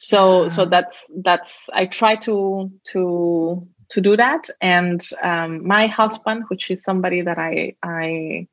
So 0.00 0.46
so 0.46 0.64
that's 0.64 1.04
that's 1.24 1.68
i 1.74 1.84
try 1.84 2.14
to 2.14 2.70
to 2.84 3.66
to 3.90 4.00
do 4.02 4.18
that. 4.18 4.50
And 4.60 5.00
um, 5.22 5.66
my 5.66 5.86
husband 5.86 6.44
which 6.48 6.70
is 6.70 6.82
somebody 6.84 7.20
that 7.22 7.38
i 7.38 7.74
i 7.82 8.46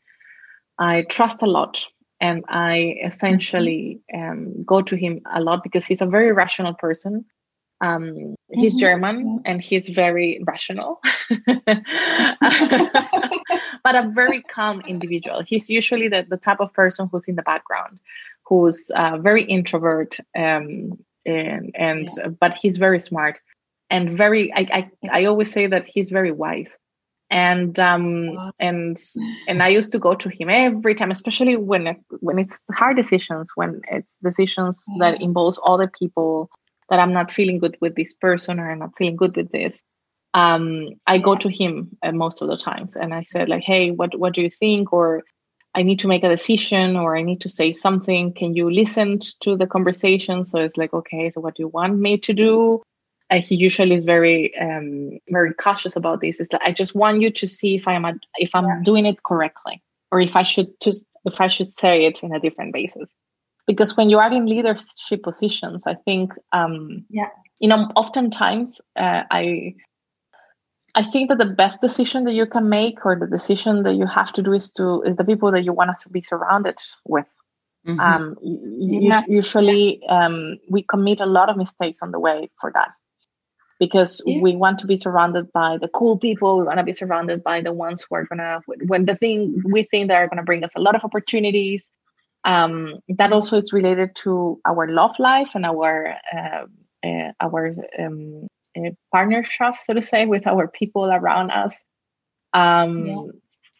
i 0.79 1.03
trust 1.03 1.43
a 1.43 1.45
lot 1.45 1.85
and 2.19 2.43
i 2.49 2.95
essentially 3.05 3.99
um, 4.13 4.63
go 4.63 4.81
to 4.81 4.95
him 4.95 5.21
a 5.33 5.39
lot 5.39 5.61
because 5.61 5.85
he's 5.85 6.01
a 6.01 6.07
very 6.07 6.31
rational 6.31 6.73
person. 6.73 7.25
Um, 7.81 8.35
he's 8.51 8.73
mm-hmm. 8.73 8.79
german 8.79 9.41
and 9.45 9.61
he's 9.61 9.87
very 9.89 10.41
rational. 10.47 10.99
But 13.83 13.95
a 13.95 14.09
very 14.09 14.41
calm 14.41 14.81
individual. 14.81 15.43
He's 15.43 15.69
usually 15.69 16.07
the, 16.07 16.25
the 16.27 16.37
type 16.37 16.59
of 16.59 16.73
person 16.73 17.07
who's 17.11 17.27
in 17.27 17.35
the 17.35 17.43
background 17.43 17.99
who's 18.47 18.89
uh, 18.95 19.17
very 19.17 19.43
introvert 19.43 20.17
um, 20.37 20.97
and 21.25 21.71
and 21.75 22.09
yeah. 22.17 22.27
but 22.27 22.55
he's 22.55 22.77
very 22.77 22.99
smart 22.99 23.39
and 23.89 24.17
very 24.17 24.53
I, 24.53 24.67
I 24.71 24.91
i 25.21 25.25
always 25.25 25.51
say 25.51 25.67
that 25.67 25.85
he's 25.85 26.09
very 26.11 26.31
wise. 26.31 26.77
And 27.31 27.79
um 27.79 28.51
and 28.59 29.01
and 29.47 29.63
i 29.63 29.67
used 29.67 29.91
to 29.93 29.99
go 29.99 30.13
to 30.13 30.29
him 30.29 30.47
every 30.47 30.93
time 30.93 31.09
especially 31.09 31.55
when 31.55 31.97
when 32.19 32.37
it's 32.37 32.59
hard 32.71 32.97
decisions 32.97 33.51
when 33.55 33.81
it's 33.91 34.17
decisions 34.23 34.83
yeah. 34.87 35.11
that 35.11 35.21
involves 35.23 35.59
other 35.65 35.87
people 35.87 36.51
that 36.89 36.99
i'm 36.99 37.11
not 37.11 37.31
feeling 37.31 37.57
good 37.57 37.77
with 37.81 37.95
this 37.95 38.13
person 38.13 38.59
or 38.59 38.69
i'm 38.69 38.77
not 38.77 38.95
feeling 38.95 39.15
good 39.15 39.35
with 39.35 39.51
this. 39.51 39.81
Um 40.35 40.89
i 41.07 41.17
go 41.17 41.35
to 41.35 41.49
him 41.49 41.97
uh, 42.03 42.11
most 42.11 42.43
of 42.43 42.47
the 42.47 42.57
times 42.57 42.95
and 42.95 43.11
i 43.11 43.23
said 43.23 43.49
like 43.49 43.63
hey 43.63 43.89
what 43.89 44.17
what 44.19 44.33
do 44.35 44.43
you 44.43 44.51
think? 44.51 44.93
or 44.93 45.23
I 45.75 45.83
need 45.83 45.99
to 45.99 46.07
make 46.07 46.23
a 46.23 46.29
decision 46.29 46.95
or 46.95 47.17
I 47.17 47.21
need 47.21 47.41
to 47.41 47.49
say 47.49 47.73
something. 47.73 48.33
Can 48.33 48.55
you 48.55 48.71
listen 48.71 49.19
to 49.41 49.57
the 49.57 49.67
conversation? 49.67 50.45
So 50.45 50.59
it's 50.59 50.77
like, 50.77 50.93
okay, 50.93 51.29
so 51.29 51.41
what 51.41 51.55
do 51.55 51.63
you 51.63 51.67
want 51.67 51.99
me 51.99 52.17
to 52.17 52.33
do? 52.33 52.81
And 53.29 53.43
he 53.43 53.55
usually 53.55 53.95
is 53.95 54.03
very, 54.03 54.57
um, 54.57 55.19
very 55.29 55.53
cautious 55.53 55.95
about 55.95 56.21
this. 56.21 56.39
It's 56.39 56.53
like 56.53 56.61
I 56.63 56.71
just 56.71 56.95
want 56.95 57.21
you 57.21 57.29
to 57.31 57.47
see 57.47 57.75
if 57.75 57.87
I'm 57.87 58.05
a, 58.05 58.13
if 58.37 58.53
I'm 58.53 58.65
yeah. 58.65 58.79
doing 58.83 59.05
it 59.05 59.23
correctly, 59.23 59.81
or 60.11 60.21
if 60.21 60.35
I 60.35 60.43
should 60.43 60.69
just 60.81 61.05
if 61.25 61.41
I 61.41 61.49
should 61.49 61.71
say 61.73 62.05
it 62.05 62.23
in 62.23 62.33
a 62.33 62.39
different 62.39 62.71
basis. 62.71 63.09
Because 63.67 63.97
when 63.97 64.11
you 64.11 64.19
are 64.19 64.31
in 64.31 64.45
leadership 64.45 65.23
positions, 65.23 65.87
I 65.87 65.95
think, 65.95 66.33
um, 66.51 67.03
yeah, 67.09 67.29
you 67.59 67.67
know, 67.67 67.89
oftentimes 67.95 68.79
uh, 68.95 69.23
I 69.31 69.73
I 70.95 71.03
think 71.03 71.29
that 71.29 71.37
the 71.37 71.45
best 71.45 71.81
decision 71.81 72.23
that 72.23 72.33
you 72.33 72.45
can 72.45 72.69
make 72.69 73.05
or 73.05 73.15
the 73.17 73.27
decision 73.27 73.83
that 73.83 73.95
you 73.95 74.07
have 74.07 74.31
to 74.33 74.41
do 74.41 74.53
is 74.53 74.71
to 74.73 75.03
is 75.03 75.17
the 75.17 75.25
people 75.25 75.51
that 75.51 75.63
you 75.63 75.73
want 75.73 75.91
to 76.01 76.09
be 76.09 76.21
surrounded 76.21 76.79
with. 77.05 77.25
Mm-hmm. 77.85 77.99
Um, 77.99 78.35
yeah. 78.41 79.21
Usually, 79.27 80.01
um, 80.07 80.57
we 80.69 80.83
commit 80.83 81.19
a 81.19 81.25
lot 81.25 81.49
of 81.49 81.57
mistakes 81.57 82.01
on 82.01 82.11
the 82.11 82.19
way 82.19 82.49
for 82.59 82.71
that 82.73 82.89
because 83.79 84.23
yeah. 84.25 84.39
we 84.41 84.55
want 84.55 84.79
to 84.79 84.87
be 84.87 84.95
surrounded 84.95 85.51
by 85.51 85.77
the 85.77 85.89
cool 85.89 86.17
people. 86.17 86.57
We 86.57 86.63
want 86.63 86.77
to 86.77 86.83
be 86.83 86.93
surrounded 86.93 87.43
by 87.43 87.61
the 87.61 87.73
ones 87.73 88.05
who 88.07 88.15
are 88.15 88.25
gonna 88.25 88.61
when 88.87 89.05
the 89.05 89.15
thing 89.15 89.61
we 89.65 89.83
think 89.83 90.07
they 90.07 90.15
are 90.15 90.27
gonna 90.27 90.43
bring 90.43 90.63
us 90.63 90.71
a 90.75 90.81
lot 90.81 90.95
of 90.95 91.03
opportunities. 91.03 91.91
Um, 92.45 92.99
that 93.09 93.33
also 93.33 93.57
is 93.57 93.73
related 93.73 94.15
to 94.17 94.61
our 94.65 94.87
love 94.87 95.17
life 95.19 95.55
and 95.55 95.65
our 95.65 96.15
uh, 96.33 96.65
uh, 97.05 97.31
our 97.41 97.73
um, 97.99 98.47
partnership, 99.11 99.77
so 99.77 99.93
to 99.93 100.01
say, 100.01 100.25
with 100.25 100.45
our 100.47 100.67
people 100.67 101.05
around 101.05 101.51
us. 101.51 101.83
Um, 102.53 103.05
yeah. 103.05 103.21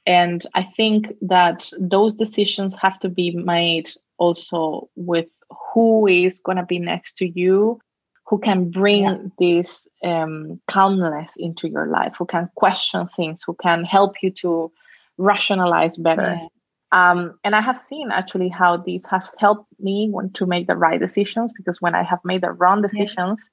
And 0.08 0.46
I 0.54 0.64
think 0.64 1.14
that 1.22 1.72
those 1.80 2.16
decisions 2.16 2.76
have 2.80 3.00
to 3.00 3.10
be 3.10 3.32
made 3.32 3.90
also 4.18 4.90
with 4.96 5.28
who 5.74 6.08
is 6.08 6.40
going 6.40 6.58
to 6.58 6.66
be 6.66 6.80
next 6.80 7.18
to 7.18 7.28
you, 7.28 7.80
who 8.28 8.38
can 8.38 8.70
bring 8.70 9.04
yeah. 9.04 9.18
this 9.40 9.88
um, 10.04 10.60
calmness 10.68 11.32
into 11.38 11.68
your 11.68 11.88
life, 11.88 12.14
who 12.18 12.26
can 12.26 12.50
question 12.56 13.08
things, 13.16 13.44
who 13.46 13.56
can 13.56 13.84
help 13.84 14.22
you 14.22 14.32
to 14.32 14.72
rationalize 15.18 15.98
better. 15.98 16.22
Right. 16.22 16.50
Um, 16.92 17.38
and 17.44 17.56
I 17.56 17.62
have 17.62 17.78
seen 17.78 18.12
actually 18.12 18.50
how 18.50 18.78
this 18.78 19.06
has 19.08 19.34
helped 19.38 19.68
me 19.80 20.10
when 20.12 20.30
to 20.32 20.46
make 20.46 20.68
the 20.68 20.76
right 20.76 21.00
decisions 21.00 21.52
because 21.52 21.82
when 21.82 21.96
I 21.96 22.04
have 22.04 22.20
made 22.24 22.42
the 22.42 22.52
wrong 22.52 22.82
decisions, 22.82 23.44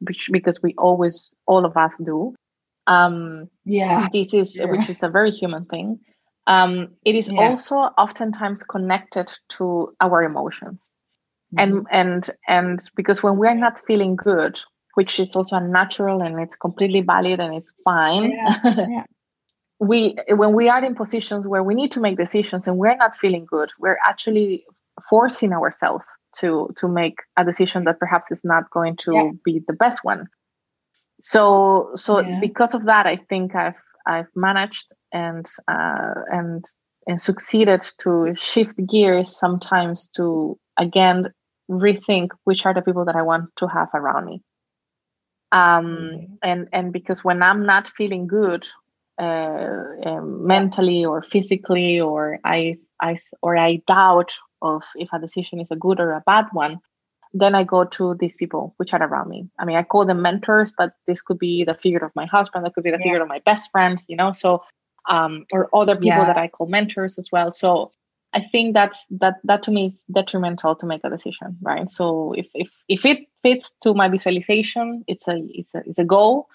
which 0.00 0.28
because 0.32 0.62
we 0.62 0.74
always 0.78 1.34
all 1.46 1.64
of 1.64 1.76
us 1.76 1.96
do 2.04 2.34
um 2.86 3.48
yeah 3.64 4.08
this 4.12 4.32
is 4.34 4.56
yeah. 4.56 4.64
which 4.64 4.88
is 4.88 5.02
a 5.02 5.08
very 5.08 5.30
human 5.30 5.64
thing 5.66 5.98
um 6.46 6.88
it 7.04 7.14
is 7.14 7.28
yeah. 7.28 7.48
also 7.48 7.76
oftentimes 7.76 8.62
connected 8.62 9.30
to 9.48 9.92
our 10.00 10.22
emotions 10.22 10.88
mm-hmm. 11.54 11.58
and 11.58 11.86
and 11.90 12.30
and 12.46 12.90
because 12.94 13.22
when 13.22 13.36
we're 13.36 13.54
not 13.54 13.80
feeling 13.86 14.16
good 14.16 14.60
which 14.94 15.20
is 15.20 15.36
also 15.36 15.58
natural 15.58 16.22
and 16.22 16.40
it's 16.40 16.56
completely 16.56 17.00
valid 17.00 17.40
and 17.40 17.54
it's 17.54 17.72
fine 17.84 18.30
yeah. 18.64 19.04
we 19.78 20.16
when 20.30 20.54
we 20.54 20.68
are 20.68 20.82
in 20.82 20.94
positions 20.94 21.46
where 21.46 21.62
we 21.62 21.74
need 21.74 21.90
to 21.90 22.00
make 22.00 22.16
decisions 22.16 22.66
and 22.66 22.78
we're 22.78 22.96
not 22.96 23.14
feeling 23.14 23.44
good 23.44 23.70
we're 23.78 23.98
actually 24.04 24.64
forcing 25.08 25.52
ourselves 25.52 26.04
to 26.36 26.68
to 26.76 26.88
make 26.88 27.16
a 27.36 27.44
decision 27.44 27.84
that 27.84 27.98
perhaps 27.98 28.30
is 28.30 28.42
not 28.44 28.70
going 28.70 28.96
to 28.96 29.12
yeah. 29.12 29.30
be 29.44 29.60
the 29.66 29.72
best 29.72 30.04
one 30.04 30.26
so 31.20 31.90
so 31.94 32.20
yeah. 32.20 32.38
because 32.40 32.74
of 32.74 32.84
that 32.84 33.06
i 33.06 33.16
think 33.28 33.54
i've 33.54 33.80
i've 34.06 34.28
managed 34.34 34.86
and 35.12 35.46
uh, 35.68 36.14
and 36.30 36.64
and 37.06 37.20
succeeded 37.20 37.84
to 37.98 38.34
shift 38.36 38.78
gears 38.86 39.36
sometimes 39.36 40.08
to 40.08 40.58
again 40.76 41.32
rethink 41.70 42.28
which 42.44 42.64
are 42.66 42.74
the 42.74 42.82
people 42.82 43.04
that 43.04 43.16
i 43.16 43.22
want 43.22 43.44
to 43.56 43.66
have 43.66 43.88
around 43.94 44.26
me 44.26 44.42
um 45.52 45.86
mm-hmm. 45.86 46.34
and 46.42 46.68
and 46.72 46.92
because 46.92 47.24
when 47.24 47.42
i'm 47.42 47.64
not 47.64 47.88
feeling 47.88 48.26
good 48.26 48.66
uh, 49.20 49.82
um, 50.04 50.46
mentally 50.46 51.04
or 51.04 51.22
physically 51.22 52.00
or 52.00 52.38
i 52.44 52.76
i 53.00 53.18
or 53.42 53.56
i 53.56 53.76
doubt 53.86 54.38
of 54.62 54.82
if 54.96 55.08
a 55.12 55.18
decision 55.18 55.60
is 55.60 55.70
a 55.70 55.76
good 55.76 56.00
or 56.00 56.12
a 56.12 56.22
bad 56.26 56.46
one, 56.52 56.80
then 57.32 57.54
I 57.54 57.64
go 57.64 57.84
to 57.84 58.14
these 58.14 58.36
people 58.36 58.74
which 58.78 58.92
are 58.92 59.02
around 59.02 59.28
me. 59.28 59.48
I 59.58 59.64
mean, 59.64 59.76
I 59.76 59.82
call 59.82 60.06
them 60.06 60.22
mentors, 60.22 60.72
but 60.76 60.94
this 61.06 61.22
could 61.22 61.38
be 61.38 61.64
the 61.64 61.74
figure 61.74 62.04
of 62.04 62.14
my 62.14 62.26
husband, 62.26 62.64
that 62.64 62.74
could 62.74 62.84
be 62.84 62.90
the 62.90 62.98
yeah. 62.98 63.04
figure 63.04 63.22
of 63.22 63.28
my 63.28 63.40
best 63.40 63.70
friend, 63.70 64.02
you 64.08 64.16
know, 64.16 64.32
so 64.32 64.62
um, 65.08 65.46
or 65.52 65.68
other 65.74 65.94
people 65.94 66.08
yeah. 66.08 66.26
that 66.26 66.38
I 66.38 66.48
call 66.48 66.66
mentors 66.66 67.18
as 67.18 67.30
well. 67.32 67.52
So 67.52 67.92
I 68.34 68.40
think 68.40 68.74
that's 68.74 69.04
that 69.10 69.36
that 69.44 69.62
to 69.64 69.70
me 69.70 69.86
is 69.86 70.04
detrimental 70.12 70.76
to 70.76 70.86
make 70.86 71.00
a 71.04 71.10
decision, 71.10 71.56
right? 71.62 71.88
So 71.88 72.34
if 72.36 72.46
if 72.54 72.70
if 72.88 73.06
it 73.06 73.26
fits 73.42 73.72
to 73.82 73.94
my 73.94 74.08
visualization, 74.08 75.04
it's 75.06 75.26
a 75.28 75.36
it's 75.48 75.74
a 75.74 75.82
it's 75.86 75.98
a 75.98 76.04
goal. 76.04 76.48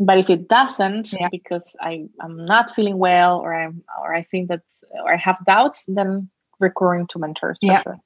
But 0.00 0.18
if 0.18 0.30
it 0.30 0.48
doesn't, 0.48 1.12
yeah. 1.12 1.28
because 1.30 1.76
I 1.80 2.08
I'm 2.20 2.44
not 2.46 2.74
feeling 2.74 2.98
well, 2.98 3.38
or 3.38 3.52
I'm 3.54 3.82
or 4.00 4.14
I 4.14 4.22
think 4.22 4.48
that 4.48 4.62
or 5.04 5.12
I 5.12 5.16
have 5.16 5.44
doubts, 5.44 5.84
then 5.88 6.30
recurring 6.60 7.06
to 7.08 7.18
mentors. 7.18 7.58
Yeah. 7.62 7.82
Sure. 7.82 8.00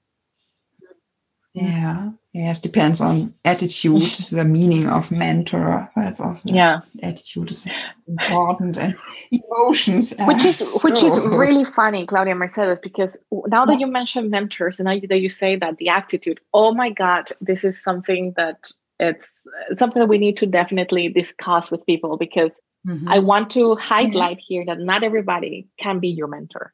Yeah. 1.55 2.13
Yes, 2.33 2.63
depends 2.63 3.03
on 3.03 3.35
attitude, 3.45 4.03
the 4.31 4.45
meaning 4.45 4.89
of 4.89 5.11
mentor. 5.11 5.91
That's 5.95 6.19
often 6.19 6.55
yeah. 6.55 6.81
Attitude 7.03 7.51
is 7.51 7.67
important 8.09 8.79
and 8.79 8.97
emotions. 9.31 10.15
Which 10.19 10.47
is 10.47 10.81
so. 10.81 10.89
which 10.89 11.03
is 11.03 11.19
really 11.21 11.65
funny, 11.65 12.07
Claudia 12.07 12.35
Mercedes, 12.35 12.81
because 12.81 13.23
now 13.49 13.67
that 13.67 13.79
you 13.79 13.87
mention 13.87 14.31
mentors 14.31 14.81
and 14.81 14.87
now 14.87 14.99
that 15.09 15.21
you 15.21 15.29
say 15.29 15.57
that 15.57 15.77
the 15.77 15.91
attitude, 15.91 16.41
oh 16.55 16.73
my 16.73 16.89
God, 16.89 17.31
this 17.43 17.65
is 17.65 17.83
something 17.83 18.33
that 18.39 18.71
it's 18.99 19.31
something 19.77 20.01
that 20.01 20.09
we 20.09 20.19
need 20.19 20.39
to 20.39 20.47
definitely 20.47 21.09
discuss 21.11 21.71
with 21.71 21.85
people 21.85 22.17
because 22.17 22.51
mm-hmm. 22.87 23.09
I 23.09 23.19
want 23.19 23.51
to 23.51 23.75
highlight 23.77 24.39
yeah. 24.39 24.45
here 24.49 24.65
that 24.69 24.79
not 24.79 25.03
everybody 25.03 25.69
can 25.79 25.99
be 25.99 26.09
your 26.09 26.29
mentor. 26.29 26.73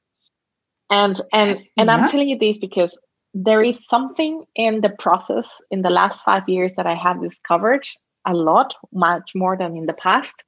And 0.90 1.20
and 1.32 1.58
and 1.76 1.86
yeah. 1.86 1.94
I'm 1.94 2.08
telling 2.08 2.28
you 2.28 2.38
this 2.38 2.58
because 2.58 2.98
there 3.34 3.62
is 3.62 3.86
something 3.88 4.44
in 4.54 4.80
the 4.80 4.88
process 4.88 5.48
in 5.70 5.82
the 5.82 5.90
last 5.90 6.22
five 6.22 6.48
years 6.48 6.72
that 6.74 6.86
I 6.86 6.94
have 6.94 7.20
discovered 7.20 7.86
a 8.24 8.34
lot, 8.34 8.74
much 8.92 9.32
more 9.34 9.56
than 9.56 9.76
in 9.76 9.86
the 9.86 9.92
past. 9.92 10.44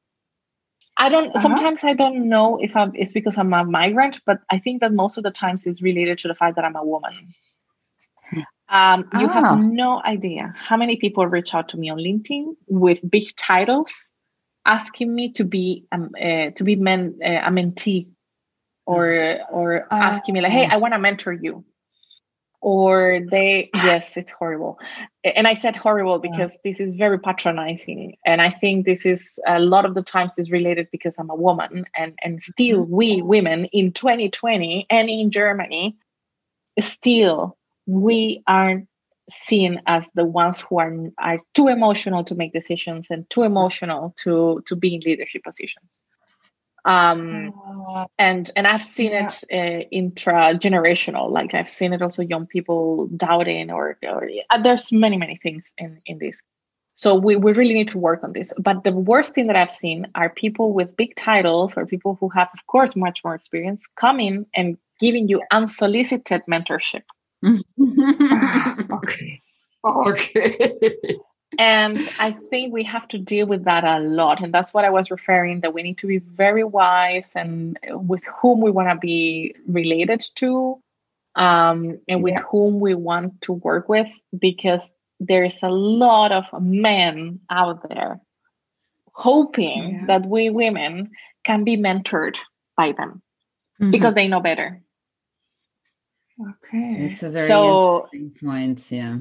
I 0.97 1.09
don't 1.09 1.29
uh-huh. 1.29 1.41
sometimes 1.41 1.85
I 1.85 1.95
don't 1.95 2.29
know 2.29 2.59
if 2.61 2.77
I'm 2.77 2.93
it's 2.95 3.13
because 3.13 3.39
I'm 3.39 3.53
a 3.53 3.65
migrant, 3.65 4.21
but 4.27 4.41
I 4.51 4.59
think 4.59 4.81
that 4.81 4.93
most 4.93 5.17
of 5.19 5.25
the 5.25 5.31
times 5.31 5.67
it's 5.67 5.83
related 5.83 6.19
to 6.19 6.29
the 6.29 6.35
fact 6.35 6.57
that 6.57 6.65
I'm 6.65 6.77
a 6.77 6.85
woman. 6.85 7.35
Um, 8.71 9.01
you 9.15 9.27
ah. 9.29 9.33
have 9.33 9.65
no 9.65 10.01
idea 10.05 10.55
how 10.57 10.77
many 10.77 10.97
people 10.97 11.27
reach 11.27 11.55
out 11.55 11.69
to 11.71 11.77
me 11.77 11.91
on 11.91 11.99
LinkedIn 11.99 12.55
with 12.69 13.01
big 13.11 13.35
titles, 13.37 13.93
asking 14.65 15.13
me 15.13 15.33
to 15.33 15.45
be 15.45 15.87
um, 15.91 16.11
uh, 16.17 16.51
to 16.51 16.63
be 16.63 16.77
men, 16.77 17.19
uh, 17.25 17.49
a 17.49 17.51
mentee, 17.51 18.07
or 18.87 19.39
or 19.51 19.85
uh, 19.93 19.97
asking 19.97 20.35
me 20.35 20.41
like, 20.41 20.53
"Hey, 20.53 20.67
I 20.67 20.77
want 20.77 20.95
to 20.95 20.99
mentor 20.99 21.33
you." 21.33 21.65
or 22.61 23.21
they 23.31 23.71
yes 23.75 24.17
it's 24.17 24.31
horrible 24.33 24.79
and 25.25 25.47
i 25.49 25.55
said 25.55 25.75
horrible 25.75 26.19
because 26.19 26.53
yeah. 26.53 26.71
this 26.71 26.81
is 26.81 26.95
very 26.95 27.19
patronizing 27.19 28.15
and 28.27 28.43
i 28.43 28.51
think 28.51 28.85
this 28.85 29.07
is 29.07 29.39
a 29.47 29.59
lot 29.59 29.85
of 29.85 29.95
the 29.95 30.03
times 30.03 30.33
is 30.39 30.51
related 30.51 30.87
because 30.93 31.19
i'm 31.19 31.31
a 31.31 31.35
woman 31.35 31.85
and 31.97 32.19
and 32.23 32.43
still 32.43 32.85
mm-hmm. 32.85 32.95
we 32.95 33.23
women 33.23 33.65
in 33.67 33.93
2020 33.93 34.87
and 34.91 35.09
in 35.09 35.31
germany 35.31 35.97
still 36.79 37.57
we 37.87 38.43
are 38.47 38.83
seen 39.31 39.81
as 39.87 40.11
the 40.15 40.25
ones 40.25 40.61
who 40.61 40.79
are 40.79 40.95
are 41.19 41.39
too 41.55 41.69
emotional 41.69 42.25
to 42.25 42.35
make 42.35 42.53
decisions 42.53 43.07
and 43.11 43.29
too 43.31 43.43
emotional 43.43 44.13
to 44.19 44.63
to 44.67 44.77
be 44.77 44.95
in 44.95 45.01
leadership 45.07 45.43
positions 45.43 46.01
um 46.85 47.53
uh, 47.95 48.07
and 48.19 48.51
and 48.57 48.67
i've 48.67 48.83
seen 48.83 49.13
yeah. 49.13 49.27
it 49.27 49.45
uh, 49.53 49.89
intra-generational 49.91 51.31
like 51.31 51.55
i've 51.55 51.69
seen 51.69 51.93
it 51.93 52.03
also 52.03 52.23
young 52.23 52.47
people 52.47 53.07
doubting 53.17 53.71
or, 53.71 53.99
or 54.03 54.29
uh, 54.51 54.63
there's 54.63 54.91
many 54.93 55.17
many 55.17 55.37
things 55.37 55.75
in 55.79 56.01
in 56.07 56.19
this. 56.19 56.41
So 56.97 57.15
we, 57.15 57.35
we 57.35 57.53
really 57.53 57.73
need 57.73 57.89
to 57.89 57.99
work 57.99 58.23
on 58.23 58.35
this. 58.35 58.53
But 58.59 58.85
the 58.85 58.93
worst 58.93 59.35
thing 59.35 59.47
that 59.47 59.57
i've 59.57 59.71
seen 59.71 60.07
are 60.15 60.29
people 60.29 60.73
with 60.73 60.97
big 60.97 61.15
titles 61.17 61.75
or 61.77 61.87
people 61.87 62.17
who 62.21 62.29
have 62.31 62.49
of 62.53 62.67
course 62.67 62.95
much 62.95 63.23
more 63.25 63.35
experience 63.35 63.87
coming 63.97 64.47
and 64.55 64.77
giving 64.99 65.29
you 65.29 65.43
unsolicited 65.51 66.43
mentorship. 66.49 67.03
Okay. 68.93 69.43
Okay 69.83 70.69
and 71.61 72.09
I 72.19 72.31
think 72.31 72.73
we 72.73 72.85
have 72.85 73.07
to 73.09 73.19
deal 73.19 73.47
with 73.47 73.65
that 73.65 73.85
a 73.85 74.01
lot. 74.01 74.41
And 74.43 74.53
that's 74.53 74.73
what 74.73 74.87
I 74.87 74.89
was 74.89 75.11
referring 75.11 75.61
that 75.61 75.75
we 75.75 75.83
need 75.83 75.99
to 75.99 76.07
be 76.07 76.17
very 76.17 76.65
wise 76.65 77.29
and 77.35 77.79
with 77.91 78.25
whom 78.41 78.63
we 78.63 78.71
want 78.71 78.89
to 78.89 78.97
be 78.97 79.55
related 79.67 80.25
to 80.37 80.81
um, 81.35 82.01
and 82.09 82.23
with 82.23 82.33
yeah. 82.33 82.43
whom 82.51 82.81
we 82.81 82.95
want 82.95 83.43
to 83.43 83.53
work 83.53 83.91
with 83.91 84.09
because 84.39 84.95
there's 85.21 85.63
a 85.63 85.69
lot 85.69 86.33
of 86.33 86.45
men 86.63 87.41
out 87.51 87.87
there 87.87 88.23
hoping 89.13 89.97
yeah. 89.97 90.07
that 90.07 90.25
we 90.25 90.49
women 90.49 91.11
can 91.45 91.65
be 91.65 91.77
mentored 91.77 92.39
by 92.75 92.93
them 92.93 93.21
mm-hmm. 93.79 93.91
because 93.91 94.15
they 94.15 94.29
know 94.29 94.41
better. 94.41 94.81
Okay. 96.41 97.11
It's 97.11 97.23
a 97.23 97.29
very 97.29 97.49
so, 97.49 98.09
interesting 98.15 98.49
point. 98.49 98.91
Yeah. 98.91 99.19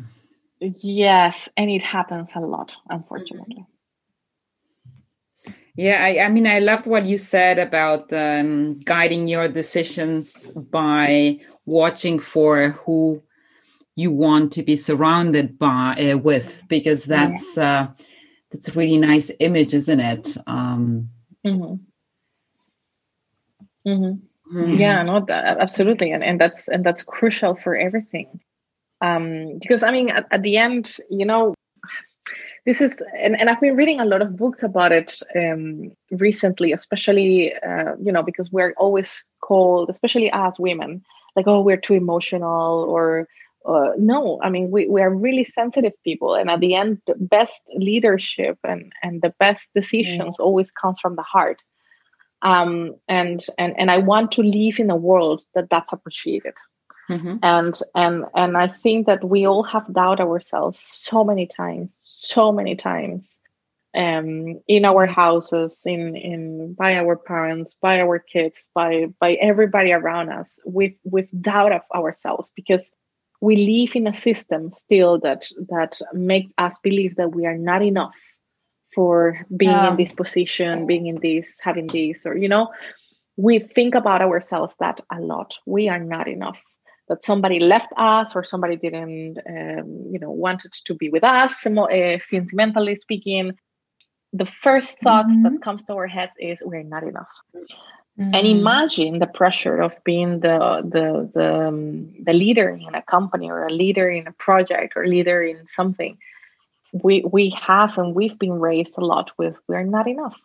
Yes, 0.60 1.48
and 1.56 1.70
it 1.70 1.84
happens 1.84 2.32
a 2.36 2.42
lot, 2.42 2.76
unfortunately. 2.90 3.66
Yeah, 5.76 6.04
I, 6.04 6.26
I 6.26 6.30
mean, 6.30 6.48
I 6.48 6.60
loved 6.60 6.86
what 6.86 7.06
you 7.06 7.16
said 7.16 7.60
about 7.60 8.12
um, 8.12 8.80
guiding 8.80 9.28
your 9.28 9.48
decisions 9.48 10.48
by 10.52 11.40
watching 11.66 12.20
for 12.20 12.72
who 12.72 13.24
you 13.96 14.12
want 14.12 14.52
to 14.54 14.64
be 14.64 14.76
surrounded 14.76 15.58
by 15.58 15.94
uh, 15.94 16.18
with, 16.18 16.64
because 16.68 17.06
that's 17.06 17.58
uh, 17.58 17.88
that's 18.52 18.68
a 18.68 18.74
really 18.74 18.98
nice 18.98 19.32
image, 19.40 19.74
isn't 19.74 20.00
it? 20.02 20.36
Um, 20.46 21.10
mm-hmm. 21.46 21.76
Mm-hmm. 23.90 24.58
Mm-hmm. 24.58 24.74
Yeah, 24.74 25.04
no, 25.04 25.26
absolutely, 25.30 26.12
and 26.12 26.24
and 26.24 26.42
that's 26.42 26.68
and 26.68 26.84
that's 26.84 27.04
crucial 27.04 27.56
for 27.56 27.78
everything 27.78 28.42
um, 29.02 29.60
because 29.60 29.84
I 29.84 29.92
mean, 29.92 30.10
at, 30.10 30.28
at, 30.32 30.42
the 30.42 30.58
end, 30.58 30.98
you 31.10 31.26
know, 31.26 31.54
this 32.66 32.82
is, 32.82 33.02
and, 33.18 33.40
and 33.40 33.50
I've 33.50 33.62
been 33.62 33.76
reading 33.76 34.00
a 34.00 34.06
lot 34.06 34.22
of 34.22 34.36
books 34.36 34.64
about 34.64 34.92
it 34.92 35.20
um, 35.36 35.92
recently, 36.12 36.74
especially, 36.74 37.54
uh, 37.56 37.96
you 38.02 38.12
know, 38.12 38.24
because 38.24 38.52
we're 38.52 38.74
always 38.78 39.24
called, 39.42 39.90
especially 39.90 40.32
as 40.32 40.60
women, 40.60 41.04
like, 41.36 41.48
oh, 41.48 41.62
we're 41.62 41.78
too 41.78 41.94
emotional 41.94 42.84
or, 42.84 43.28
uh, 43.66 43.92
no, 43.98 44.40
I 44.44 44.50
mean, 44.50 44.72
we, 44.72 44.88
we 44.88 45.02
are 45.02 45.14
really 45.14 45.44
sensitive 45.44 45.94
people. 46.04 46.36
And 46.36 46.50
at 46.50 46.60
the 46.60 46.76
end, 46.76 47.02
the 47.08 47.16
best 47.16 47.70
leadership 47.76 48.58
and, 48.64 48.92
and 49.04 49.22
the 49.22 49.34
best 49.40 49.70
decisions 49.74 50.38
mm. 50.38 50.44
always 50.44 50.72
come 50.72 50.96
from 51.02 51.16
the 51.16 51.24
heart. 51.24 51.62
Um, 52.42 52.96
and, 53.08 53.44
and, 53.58 53.74
and 53.78 53.92
I 53.92 53.98
want 53.98 54.32
to 54.34 54.44
live 54.44 54.80
in 54.80 54.90
a 54.90 54.96
world 54.96 55.44
that 55.56 55.70
that's 55.70 55.92
appreciated. 55.92 56.54
Mm-hmm. 57.10 57.38
And 57.42 57.80
and 57.96 58.26
and 58.36 58.58
I 58.58 58.68
think 58.68 59.08
that 59.08 59.24
we 59.24 59.48
all 59.48 59.64
have 59.64 59.92
doubt 59.94 60.20
ourselves 60.20 60.80
so 60.80 61.24
many 61.24 61.48
times, 61.48 61.98
so 62.02 62.52
many 62.52 62.76
times, 62.76 63.40
um, 63.96 64.62
in 64.68 64.86
our 64.86 65.08
houses, 65.08 65.82
in 65.86 66.16
in 66.16 66.74
by 66.76 66.96
our 66.98 67.16
parents, 67.16 67.76
by 67.82 68.00
our 68.00 68.20
kids, 68.20 68.68
by 68.76 69.08
by 69.20 69.34
everybody 69.34 69.92
around 69.92 70.30
us, 70.30 70.60
with 70.66 70.94
with 71.04 71.28
doubt 71.42 71.72
of 71.72 71.82
ourselves 71.96 72.52
because 72.56 72.92
we 73.42 73.56
live 73.56 73.96
in 73.96 74.06
a 74.06 74.14
system 74.14 74.72
still 74.76 75.18
that 75.20 75.46
that 75.70 76.00
makes 76.14 76.52
us 76.60 76.78
believe 76.84 77.16
that 77.16 77.34
we 77.34 77.48
are 77.48 77.58
not 77.58 77.82
enough 77.82 78.20
for 78.94 79.40
being 79.56 79.86
in 79.86 79.96
this 79.96 80.14
position, 80.14 80.86
being 80.86 81.08
in 81.08 81.16
this, 81.16 81.58
having 81.62 81.88
this, 81.88 82.26
or 82.26 82.38
you 82.38 82.50
know, 82.50 82.70
we 83.38 83.58
think 83.58 83.96
about 83.96 84.22
ourselves 84.22 84.76
that 84.80 85.00
a 85.12 85.20
lot. 85.22 85.58
We 85.66 85.90
are 85.90 86.00
not 86.00 86.28
enough 86.28 86.62
that 87.10 87.24
somebody 87.24 87.60
left 87.60 87.92
us 87.98 88.36
or 88.36 88.44
somebody 88.44 88.78
didn't 88.78 89.38
um, 89.50 90.08
you 90.12 90.20
know 90.20 90.32
wanted 90.32 90.72
to 90.72 90.94
be 90.94 91.10
with 91.10 91.24
us 91.24 91.66
uh, 91.66 92.20
sentimentally 92.20 92.96
speaking 92.96 93.58
the 94.32 94.46
first 94.46 94.98
thought 95.00 95.26
mm-hmm. 95.26 95.44
that 95.44 95.62
comes 95.62 95.84
to 95.84 95.94
our 95.94 96.08
heads 96.08 96.32
is 96.40 96.60
we're 96.64 96.84
not 96.84 97.04
enough 97.04 97.28
mm-hmm. 97.56 98.34
and 98.34 98.48
imagine 98.48 99.20
the 99.20 99.28
pressure 99.28 99.82
of 99.82 99.92
being 100.04 100.40
the 100.40 100.58
the 100.96 101.30
the, 101.34 101.68
um, 101.68 102.14
the 102.24 102.34
leader 102.34 102.70
in 102.70 102.94
a 102.96 103.02
company 103.02 103.50
or 103.50 103.66
a 103.66 103.74
leader 103.74 104.10
in 104.10 104.28
a 104.28 104.32
project 104.34 104.94
or 104.96 105.08
leader 105.08 105.42
in 105.42 105.68
something 105.68 106.18
we 106.94 107.24
we 107.32 107.50
have 107.50 107.98
and 107.98 108.16
we've 108.16 108.40
been 108.40 108.60
raised 108.60 108.96
a 108.98 109.06
lot 109.06 109.32
with 109.38 109.56
we're 109.68 109.84
not 109.84 110.08
enough 110.08 110.38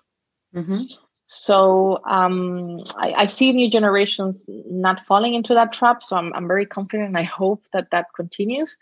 mm-hmm. 0.54 0.82
So 1.26 2.02
um, 2.04 2.80
I, 2.96 3.12
I, 3.16 3.26
see 3.26 3.50
new 3.52 3.70
generations 3.70 4.44
not 4.46 5.00
falling 5.06 5.34
into 5.34 5.54
that 5.54 5.72
trap. 5.72 6.02
So 6.02 6.16
I'm, 6.16 6.32
I'm 6.34 6.46
very 6.46 6.66
confident. 6.66 7.08
And 7.08 7.18
I 7.18 7.22
hope 7.22 7.64
that 7.72 7.88
that 7.92 8.08
continues. 8.14 8.76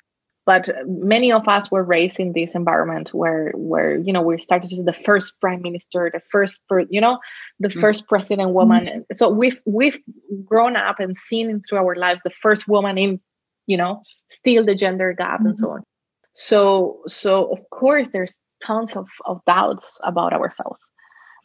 But 0.44 0.70
many 0.86 1.30
of 1.30 1.46
us 1.46 1.70
were 1.70 1.84
raised 1.84 2.18
in 2.18 2.32
this 2.32 2.56
environment 2.56 3.14
where, 3.14 3.52
where 3.54 3.96
you 3.96 4.12
know, 4.12 4.22
we 4.22 4.40
started 4.40 4.70
to 4.70 4.76
see 4.76 4.82
the 4.82 4.92
first 4.92 5.40
prime 5.40 5.62
minister, 5.62 6.10
the 6.12 6.20
first, 6.32 6.60
you 6.90 7.00
know, 7.00 7.20
the 7.60 7.68
mm-hmm. 7.68 7.80
first 7.80 8.08
president 8.08 8.50
woman. 8.50 8.86
Mm-hmm. 8.86 9.14
So 9.14 9.28
we've 9.28 9.60
we've 9.64 10.00
grown 10.44 10.74
up 10.74 10.98
and 10.98 11.16
seen 11.16 11.62
through 11.68 11.78
our 11.78 11.94
lives 11.94 12.22
the 12.24 12.30
first 12.30 12.66
woman 12.66 12.98
in, 12.98 13.20
you 13.68 13.76
know, 13.76 14.02
still 14.26 14.66
the 14.66 14.74
gender 14.74 15.12
gap 15.12 15.38
mm-hmm. 15.38 15.46
and 15.46 15.56
so 15.56 15.70
on. 15.70 15.84
So 16.32 17.02
so 17.06 17.52
of 17.52 17.60
course 17.70 18.08
there's 18.08 18.34
tons 18.60 18.96
of, 18.96 19.06
of 19.26 19.40
doubts 19.46 20.00
about 20.02 20.32
ourselves 20.32 20.80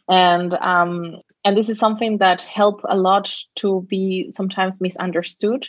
and 0.09 0.53
um, 0.55 1.21
and 1.43 1.57
this 1.57 1.69
is 1.69 1.79
something 1.79 2.17
that 2.19 2.41
help 2.41 2.81
a 2.87 2.97
lot 2.97 3.33
to 3.57 3.85
be 3.89 4.31
sometimes 4.31 4.79
misunderstood. 4.79 5.67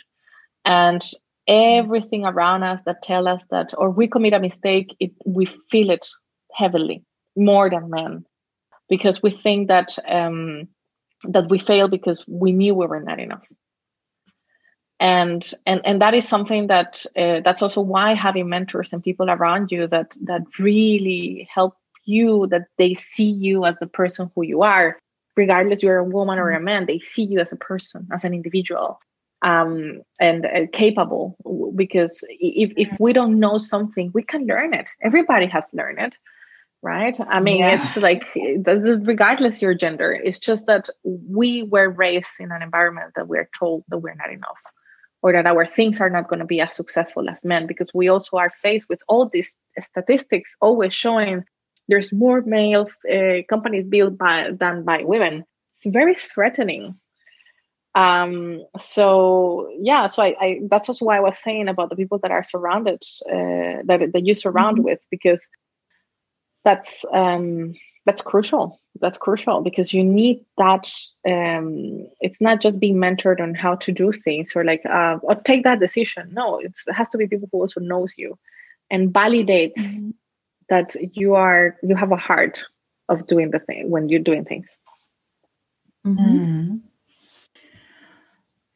And 0.65 1.03
everything 1.47 2.25
around 2.25 2.63
us 2.63 2.81
that 2.83 3.01
tell 3.01 3.27
us 3.27 3.43
that 3.49 3.73
or 3.77 3.89
we 3.89 4.07
commit 4.07 4.33
a 4.33 4.39
mistake 4.39 4.95
it 4.99 5.11
we 5.25 5.45
feel 5.45 5.89
it 5.89 6.05
heavily 6.53 7.03
more 7.35 7.69
than 7.69 7.89
men. 7.89 8.25
Because 8.87 9.21
we 9.21 9.29
think 9.29 9.67
that 9.67 9.97
um, 10.07 10.67
that 11.23 11.49
we 11.49 11.59
fail 11.59 11.87
because 11.87 12.23
we 12.27 12.51
knew 12.51 12.73
we 12.73 12.87
were 12.87 13.01
not 13.01 13.19
enough. 13.19 13.45
And 14.99 15.49
and 15.65 15.81
and 15.85 16.01
that 16.01 16.13
is 16.13 16.27
something 16.27 16.67
that 16.67 17.05
uh, 17.17 17.41
that's 17.41 17.61
also 17.61 17.81
why 17.81 18.13
having 18.13 18.49
mentors 18.49 18.91
and 18.93 19.03
people 19.03 19.29
around 19.29 19.71
you 19.71 19.87
that 19.87 20.15
that 20.23 20.41
really 20.57 21.47
help 21.53 21.75
you 22.05 22.47
that 22.47 22.65
they 22.77 22.93
see 22.93 23.29
you 23.29 23.65
as 23.65 23.75
the 23.79 23.87
person 23.87 24.29
who 24.35 24.43
you 24.43 24.61
are 24.61 24.97
regardless 25.35 25.81
you're 25.81 25.97
a 25.97 26.03
woman 26.03 26.37
or 26.37 26.49
a 26.49 26.55
mm-hmm. 26.55 26.65
man 26.65 26.85
they 26.85 26.99
see 26.99 27.23
you 27.23 27.39
as 27.39 27.51
a 27.51 27.57
person 27.57 28.07
as 28.11 28.23
an 28.23 28.33
individual 28.33 28.99
um, 29.41 30.01
and 30.19 30.45
uh, 30.45 30.67
capable 30.73 31.37
because 31.75 32.25
if, 32.29 32.71
if 32.75 32.89
we 32.99 33.13
don't 33.13 33.39
know 33.39 33.57
something 33.57 34.11
we 34.13 34.23
can 34.23 34.45
learn 34.45 34.73
it 34.73 34.89
everybody 35.01 35.45
has 35.45 35.65
learned 35.73 35.99
it 35.99 36.15
right 36.81 37.17
i 37.29 37.39
mean 37.39 37.59
yeah. 37.59 37.75
it's 37.75 37.97
like 37.97 38.23
regardless 39.13 39.61
your 39.61 39.73
gender 39.73 40.11
it's 40.11 40.39
just 40.39 40.65
that 40.65 40.89
we 41.03 41.63
were 41.63 41.89
raised 41.89 42.31
in 42.39 42.51
an 42.51 42.61
environment 42.61 43.11
that 43.15 43.27
we're 43.27 43.49
told 43.57 43.83
that 43.89 43.97
we're 43.99 44.15
not 44.15 44.31
enough 44.31 44.61
or 45.21 45.33
that 45.33 45.45
our 45.45 45.65
things 45.65 45.99
are 45.99 46.09
not 46.09 46.29
going 46.29 46.39
to 46.39 46.45
be 46.45 46.61
as 46.61 46.73
successful 46.73 47.29
as 47.29 47.43
men 47.43 47.67
because 47.67 47.93
we 47.93 48.07
also 48.07 48.37
are 48.37 48.49
faced 48.49 48.87
with 48.87 49.01
all 49.07 49.27
these 49.27 49.51
statistics 49.81 50.55
always 50.61 50.93
showing 50.93 51.43
there's 51.89 52.13
more 52.13 52.41
male 52.41 52.87
uh, 53.11 53.41
companies 53.49 53.85
built 53.85 54.17
by 54.17 54.51
than 54.51 54.83
by 54.83 55.03
women 55.03 55.43
it's 55.75 55.93
very 55.93 56.15
threatening 56.15 56.95
um 57.95 58.63
so 58.77 59.69
yeah 59.79 60.07
so 60.07 60.21
I, 60.21 60.35
I 60.39 60.59
that's 60.69 60.87
also 60.87 61.05
why 61.05 61.17
i 61.17 61.21
was 61.21 61.37
saying 61.37 61.67
about 61.67 61.89
the 61.89 61.95
people 61.95 62.19
that 62.19 62.31
are 62.31 62.43
surrounded 62.43 63.01
uh, 63.25 63.81
that, 63.85 64.11
that 64.13 64.25
you 64.25 64.35
surround 64.35 64.77
mm-hmm. 64.77 64.85
with 64.85 64.99
because 65.09 65.39
that's 66.63 67.03
um 67.11 67.73
that's 68.05 68.21
crucial 68.21 68.79
that's 69.01 69.17
crucial 69.17 69.61
because 69.61 69.93
you 69.93 70.03
need 70.03 70.45
that 70.57 70.91
um 71.27 72.07
it's 72.21 72.39
not 72.39 72.61
just 72.61 72.79
being 72.79 72.97
mentored 72.97 73.41
on 73.41 73.55
how 73.55 73.75
to 73.75 73.91
do 73.91 74.11
things 74.11 74.55
or 74.55 74.63
like 74.63 74.85
uh 74.85 75.17
or 75.23 75.35
take 75.35 75.63
that 75.63 75.79
decision 75.79 76.29
no 76.31 76.59
it 76.59 76.73
has 76.89 77.09
to 77.09 77.17
be 77.17 77.27
people 77.27 77.49
who 77.51 77.61
also 77.61 77.79
knows 77.79 78.13
you 78.17 78.37
and 78.91 79.13
validates 79.13 79.73
mm-hmm. 79.77 80.09
That 80.69 80.95
you 81.13 81.35
are 81.35 81.77
you 81.83 81.95
have 81.95 82.11
a 82.11 82.17
heart 82.17 82.63
of 83.07 83.27
doing 83.27 83.51
the 83.51 83.59
thing 83.59 83.89
when 83.89 84.09
you're 84.09 84.19
doing 84.19 84.45
things 84.45 84.77
mm-hmm. 86.05 86.19
mm-hmm. 86.19 86.75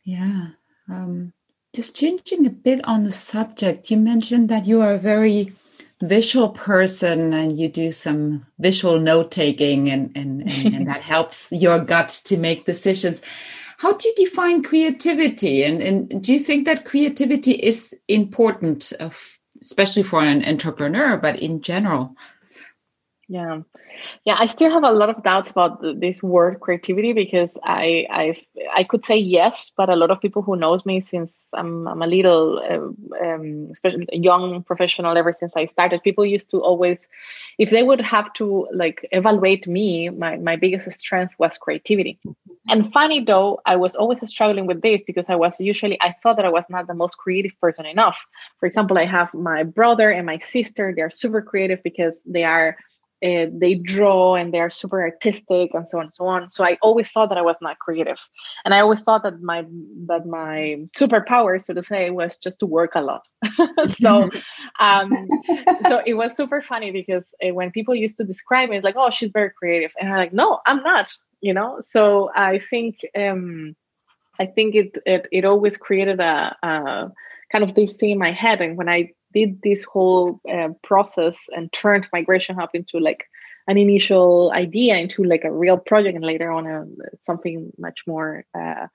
Yeah. 0.04 0.48
Um, 0.90 1.34
just 1.74 1.96
changing 1.96 2.46
a 2.46 2.50
bit 2.50 2.82
on 2.84 3.04
the 3.04 3.12
subject, 3.12 3.90
you 3.90 3.98
mentioned 3.98 4.50
that 4.50 4.66
you 4.66 4.82
are 4.82 4.94
a 4.94 5.00
very 5.00 5.54
visual 6.02 6.50
person 6.50 7.34
and 7.34 7.58
you 7.58 7.70
do 7.70 7.92
some 7.92 8.46
visual 8.60 9.00
note 9.00 9.32
taking 9.32 9.90
and, 9.90 10.12
and, 10.16 10.42
and, 10.42 10.76
and 10.76 10.88
that 10.88 11.02
helps 11.14 11.52
your 11.52 11.80
gut 11.80 12.10
to 12.26 12.38
make 12.38 12.66
decisions. 12.66 13.22
How 13.78 13.94
do 13.94 14.08
you 14.08 14.14
define 14.16 14.64
creativity? 14.64 15.64
And, 15.64 15.82
and 15.82 16.24
do 16.24 16.34
you 16.34 16.40
think 16.40 16.66
that 16.66 16.86
creativity 16.86 17.54
is 17.54 17.96
important, 18.08 18.92
uh, 19.00 19.10
especially 19.64 20.04
for 20.04 20.22
an 20.22 20.44
entrepreneur, 20.46 21.18
but 21.18 21.40
in 21.40 21.62
general? 21.62 22.16
Yeah, 23.30 23.62
yeah. 24.26 24.36
I 24.38 24.48
still 24.48 24.70
have 24.72 24.84
a 24.84 24.92
lot 24.92 25.10
of 25.10 25.24
doubts 25.24 25.50
about 25.50 25.82
the, 25.82 25.94
this 25.94 26.22
word 26.22 26.60
creativity 26.60 27.14
because 27.14 27.58
I 27.64 28.06
I 28.12 28.36
I 28.76 28.84
could 28.84 29.06
say 29.06 29.18
yes, 29.18 29.72
but 29.78 29.90
a 29.90 29.96
lot 29.96 30.12
of 30.12 30.22
people 30.22 30.42
who 30.42 30.58
knows 30.58 30.86
me 30.86 31.00
since 31.02 31.40
I'm 31.54 31.88
I'm 31.88 32.02
a 32.02 32.08
little 32.08 32.60
uh, 32.60 33.26
um, 33.26 33.70
especially 33.72 34.08
young 34.14 34.64
professional 34.64 35.18
ever 35.18 35.34
since 35.34 35.56
I 35.56 35.66
started, 35.66 36.04
people 36.04 36.26
used 36.26 36.50
to 36.52 36.62
always, 36.62 37.00
if 37.60 37.70
they 37.70 37.84
would 37.84 38.02
have 38.02 38.34
to 38.34 38.68
like 38.74 39.08
evaluate 39.12 39.68
me, 39.68 40.10
my 40.10 40.38
my 40.38 40.56
biggest 40.58 40.92
strength 41.00 41.34
was 41.40 41.58
creativity. 41.58 42.20
And 42.70 42.92
funny 42.94 43.24
though, 43.24 43.62
I 43.66 43.76
was 43.78 43.96
always 43.96 44.28
struggling 44.28 44.68
with 44.68 44.82
this 44.82 45.02
because 45.06 45.30
I 45.30 45.36
was 45.36 45.60
usually 45.62 46.02
I 46.02 46.16
thought 46.24 46.38
that 46.38 46.46
I 46.46 46.50
was 46.50 46.66
not 46.70 46.88
the 46.88 46.94
most 46.94 47.16
creative 47.18 47.60
person 47.62 47.86
enough. 47.86 48.26
For 48.60 48.68
example, 48.68 48.98
I 48.98 49.06
have 49.06 49.34
my 49.34 49.64
brother 49.64 50.12
and 50.12 50.26
my 50.26 50.40
sister; 50.40 50.94
they're 50.96 51.10
super 51.10 51.42
creative 51.42 51.82
because 51.84 52.24
they 52.26 52.44
are 52.44 52.78
uh, 53.24 53.48
they 53.52 53.76
draw 53.76 54.36
and 54.36 54.54
they 54.54 54.60
are 54.60 54.70
super 54.70 55.02
artistic 55.02 55.72
and 55.74 55.90
so 55.90 55.98
on 55.98 56.06
and 56.06 56.14
so 56.14 56.28
on. 56.28 56.50
So 56.50 56.66
i 56.66 56.78
always 56.82 57.10
thought 57.10 57.30
that 57.30 57.38
i 57.38 57.42
was 57.42 57.56
not 57.62 57.80
creative. 57.80 58.20
And 58.66 58.74
i 58.74 58.80
always 58.80 59.02
thought 59.02 59.24
that 59.24 59.42
my 59.42 59.66
that 60.08 60.26
my 60.26 60.80
superpower 60.98 61.62
so 61.62 61.74
to 61.74 61.84
say 61.84 62.10
was 62.10 62.38
just 62.38 62.60
to 62.60 62.66
work 62.66 62.92
a 62.96 63.02
lot. 63.02 63.24
So 63.88 64.30
um 64.80 65.28
so 65.88 66.02
it 66.06 66.16
was 66.16 66.36
super 66.36 66.62
funny 66.62 66.92
because 66.92 67.34
uh, 67.44 67.54
when 67.54 67.72
people 67.72 67.96
used 67.96 68.18
to 68.18 68.24
describe 68.24 68.70
me 68.70 68.78
it's 68.78 68.84
like 68.84 68.98
oh 68.98 69.10
she's 69.10 69.32
very 69.32 69.52
creative. 69.52 69.92
And 70.00 70.10
i'm 70.10 70.18
like 70.18 70.34
no 70.34 70.60
i'm 70.66 70.82
not 70.84 71.12
you 71.42 71.54
know? 71.54 71.78
So 71.82 72.32
i 72.36 72.60
think 72.60 73.00
um 73.18 73.76
i 74.40 74.46
think 74.46 74.76
it 74.76 74.98
it, 75.06 75.28
it 75.32 75.46
always 75.46 75.78
created 75.78 76.20
a, 76.20 76.56
a 76.64 77.12
kind 77.54 77.64
of 77.64 77.76
this 77.76 77.94
thing 77.94 78.10
in 78.10 78.18
my 78.18 78.34
head. 78.34 78.60
And 78.62 78.76
when 78.78 78.90
i 78.90 79.12
did 79.34 79.62
this 79.64 79.84
whole 79.84 80.40
uh, 80.52 80.70
process 80.84 81.48
and 81.56 81.72
turned 81.74 82.08
migration 82.14 82.56
hub 82.56 82.70
into 82.74 83.00
like 83.00 83.26
an 83.68 83.78
initial 83.78 84.52
idea 84.54 84.96
into 84.98 85.24
like 85.24 85.44
a 85.44 85.52
real 85.52 85.78
project 85.78 86.16
and 86.16 86.26
later 86.26 86.52
on 86.52 86.68
a, 86.68 86.82
uh, 86.82 86.86
something 87.22 87.72
much 87.78 88.04
more 88.06 88.46
uh, 88.54 88.88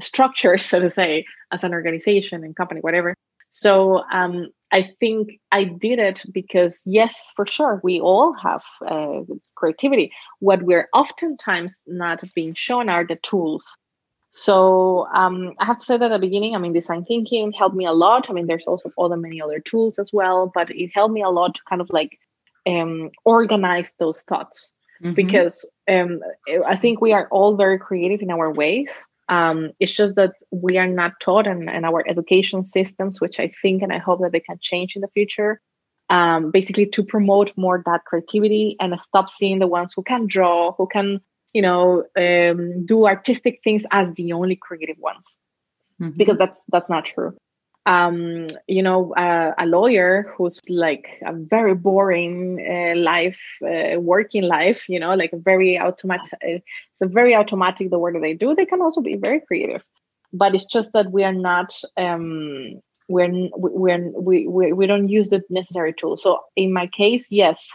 structured 0.00 0.60
so 0.70 0.80
to 0.80 0.90
say 0.90 1.24
as 1.52 1.62
an 1.64 1.72
organization 1.72 2.42
and 2.44 2.56
company 2.56 2.80
whatever. 2.80 3.14
So 3.50 4.02
um, 4.10 4.48
i 4.72 4.82
think 5.00 5.38
i 5.52 5.62
did 5.62 5.98
it 6.00 6.22
because 6.32 6.82
yes 6.84 7.14
for 7.36 7.46
sure 7.46 7.80
we 7.84 8.00
all 8.00 8.32
have 8.32 8.64
uh, 8.86 9.20
creativity. 9.54 10.10
What 10.40 10.62
we're 10.62 10.88
oftentimes 10.92 11.74
not 11.86 12.18
being 12.34 12.54
shown 12.54 12.88
are 12.88 13.06
the 13.06 13.16
tools 13.16 13.76
so 14.36 15.06
um, 15.14 15.54
I 15.60 15.64
have 15.64 15.78
to 15.78 15.84
say 15.84 15.96
that 15.96 16.10
at 16.10 16.20
the 16.20 16.26
beginning, 16.26 16.56
I 16.56 16.58
mean, 16.58 16.72
design 16.72 17.04
thinking 17.04 17.52
helped 17.52 17.76
me 17.76 17.86
a 17.86 17.92
lot. 17.92 18.28
I 18.28 18.32
mean, 18.32 18.48
there's 18.48 18.66
also 18.66 18.90
other 18.98 19.16
many 19.16 19.40
other 19.40 19.60
tools 19.60 19.96
as 19.96 20.12
well, 20.12 20.50
but 20.52 20.72
it 20.72 20.90
helped 20.92 21.14
me 21.14 21.22
a 21.22 21.28
lot 21.28 21.54
to 21.54 21.60
kind 21.68 21.80
of 21.80 21.88
like 21.90 22.18
um, 22.66 23.12
organize 23.24 23.94
those 24.00 24.22
thoughts 24.22 24.72
mm-hmm. 25.00 25.14
because 25.14 25.64
um, 25.88 26.20
I 26.66 26.74
think 26.74 27.00
we 27.00 27.12
are 27.12 27.28
all 27.30 27.56
very 27.56 27.78
creative 27.78 28.22
in 28.22 28.32
our 28.32 28.52
ways. 28.52 29.06
Um, 29.28 29.70
it's 29.78 29.92
just 29.92 30.16
that 30.16 30.32
we 30.50 30.78
are 30.78 30.88
not 30.88 31.20
taught, 31.20 31.46
and, 31.46 31.70
and 31.70 31.86
our 31.86 32.02
education 32.08 32.64
systems, 32.64 33.20
which 33.20 33.38
I 33.38 33.52
think 33.62 33.82
and 33.82 33.92
I 33.92 33.98
hope 33.98 34.20
that 34.20 34.32
they 34.32 34.40
can 34.40 34.58
change 34.60 34.96
in 34.96 35.02
the 35.02 35.08
future, 35.14 35.60
um, 36.10 36.50
basically 36.50 36.86
to 36.86 37.04
promote 37.04 37.52
more 37.56 37.84
that 37.86 38.04
creativity 38.04 38.74
and 38.80 38.98
stop 38.98 39.30
seeing 39.30 39.60
the 39.60 39.68
ones 39.68 39.92
who 39.94 40.02
can 40.02 40.26
draw, 40.26 40.72
who 40.72 40.88
can 40.88 41.20
you 41.54 41.62
know 41.62 42.04
um, 42.16 42.84
do 42.84 43.06
artistic 43.06 43.60
things 43.64 43.84
as 43.90 44.12
the 44.14 44.32
only 44.34 44.56
creative 44.56 44.98
ones. 44.98 45.36
Mm-hmm. 46.00 46.18
because 46.18 46.38
that's 46.38 46.60
that's 46.70 46.88
not 46.88 47.04
true. 47.04 47.36
Um, 47.86 48.48
you 48.66 48.82
know 48.82 49.14
uh, 49.14 49.52
a 49.58 49.66
lawyer 49.66 50.32
who's 50.36 50.60
like 50.68 51.20
a 51.24 51.32
very 51.32 51.74
boring 51.74 52.58
uh, 52.58 52.98
life 52.98 53.40
uh, 53.62 54.00
working 54.00 54.42
life 54.42 54.88
you 54.88 54.98
know 54.98 55.14
like 55.14 55.32
a 55.34 55.36
very 55.36 55.78
automatic 55.78 56.32
uh, 56.32 56.58
it's 56.58 57.02
a 57.02 57.06
very 57.06 57.36
automatic 57.36 57.90
the 57.90 57.98
work 57.98 58.14
that 58.14 58.22
they 58.22 58.32
do 58.32 58.54
they 58.54 58.64
can 58.64 58.80
also 58.80 59.00
be 59.00 59.16
very 59.16 59.40
creative. 59.40 59.84
But 60.32 60.54
it's 60.56 60.64
just 60.64 60.92
that 60.94 61.12
we 61.12 61.22
are 61.22 61.32
not 61.32 61.78
um, 61.96 62.80
we're, 63.08 63.50
we're 63.54 64.10
we, 64.18 64.48
we, 64.48 64.72
we 64.72 64.86
don't 64.86 65.08
use 65.08 65.28
the 65.28 65.42
necessary 65.48 65.92
tools. 65.92 66.22
So 66.22 66.40
in 66.56 66.72
my 66.72 66.88
case 66.88 67.30
yes 67.30 67.70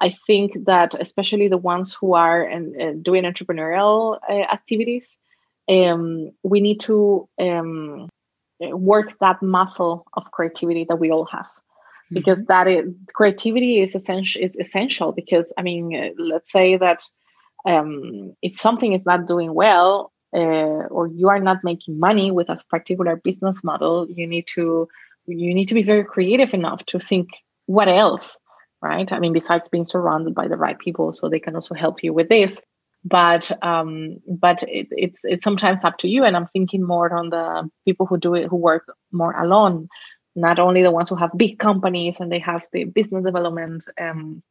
I 0.00 0.14
think 0.26 0.64
that 0.64 0.94
especially 0.98 1.48
the 1.48 1.58
ones 1.58 1.94
who 1.94 2.14
are 2.14 2.42
in, 2.42 2.74
uh, 2.80 2.92
doing 3.02 3.24
entrepreneurial 3.24 4.18
uh, 4.28 4.32
activities, 4.32 5.06
um, 5.68 6.30
we 6.42 6.60
need 6.60 6.80
to 6.80 7.28
um, 7.38 8.08
work 8.60 9.18
that 9.20 9.42
muscle 9.42 10.06
of 10.14 10.30
creativity 10.30 10.84
that 10.88 10.96
we 10.96 11.10
all 11.10 11.26
have. 11.26 11.46
Mm-hmm. 11.46 12.14
Because 12.14 12.44
that 12.46 12.66
is, 12.66 12.86
creativity 13.14 13.80
is 13.80 13.94
essential. 13.94 14.42
Is 14.42 14.56
essential 14.56 15.12
because 15.12 15.52
I 15.58 15.62
mean, 15.62 15.94
uh, 15.94 16.10
let's 16.18 16.50
say 16.50 16.76
that 16.76 17.02
um, 17.66 18.34
if 18.42 18.58
something 18.58 18.94
is 18.94 19.04
not 19.04 19.26
doing 19.26 19.54
well, 19.54 20.12
uh, 20.34 20.86
or 20.90 21.08
you 21.08 21.28
are 21.28 21.40
not 21.40 21.58
making 21.64 21.98
money 21.98 22.30
with 22.30 22.48
a 22.48 22.58
particular 22.68 23.16
business 23.16 23.62
model, 23.62 24.08
you 24.08 24.26
need 24.26 24.46
to 24.54 24.88
you 25.26 25.54
need 25.54 25.66
to 25.66 25.74
be 25.74 25.82
very 25.82 26.04
creative 26.04 26.54
enough 26.54 26.84
to 26.86 26.98
think 26.98 27.28
what 27.66 27.88
else 27.88 28.36
right? 28.82 29.10
I 29.12 29.18
mean, 29.18 29.32
besides 29.32 29.68
being 29.68 29.84
surrounded 29.84 30.34
by 30.34 30.48
the 30.48 30.56
right 30.56 30.78
people, 30.78 31.12
so 31.12 31.28
they 31.28 31.40
can 31.40 31.54
also 31.54 31.74
help 31.74 32.02
you 32.02 32.12
with 32.12 32.28
this. 32.28 32.60
But 33.04 33.50
um, 33.64 34.18
but 34.28 34.62
it, 34.64 34.88
it's 34.90 35.20
it's 35.24 35.44
sometimes 35.44 35.84
up 35.84 35.98
to 35.98 36.08
you. 36.08 36.24
And 36.24 36.36
I'm 36.36 36.48
thinking 36.48 36.82
more 36.82 37.12
on 37.12 37.30
the 37.30 37.68
people 37.86 38.06
who 38.06 38.18
do 38.18 38.34
it, 38.34 38.48
who 38.48 38.56
work 38.56 38.92
more 39.10 39.32
alone, 39.32 39.88
not 40.36 40.58
only 40.58 40.82
the 40.82 40.90
ones 40.90 41.08
who 41.08 41.16
have 41.16 41.30
big 41.36 41.58
companies 41.58 42.20
and 42.20 42.30
they 42.30 42.38
have 42.40 42.64
the 42.72 42.84
business 42.84 43.24
development 43.24 43.84
um, 43.98 44.42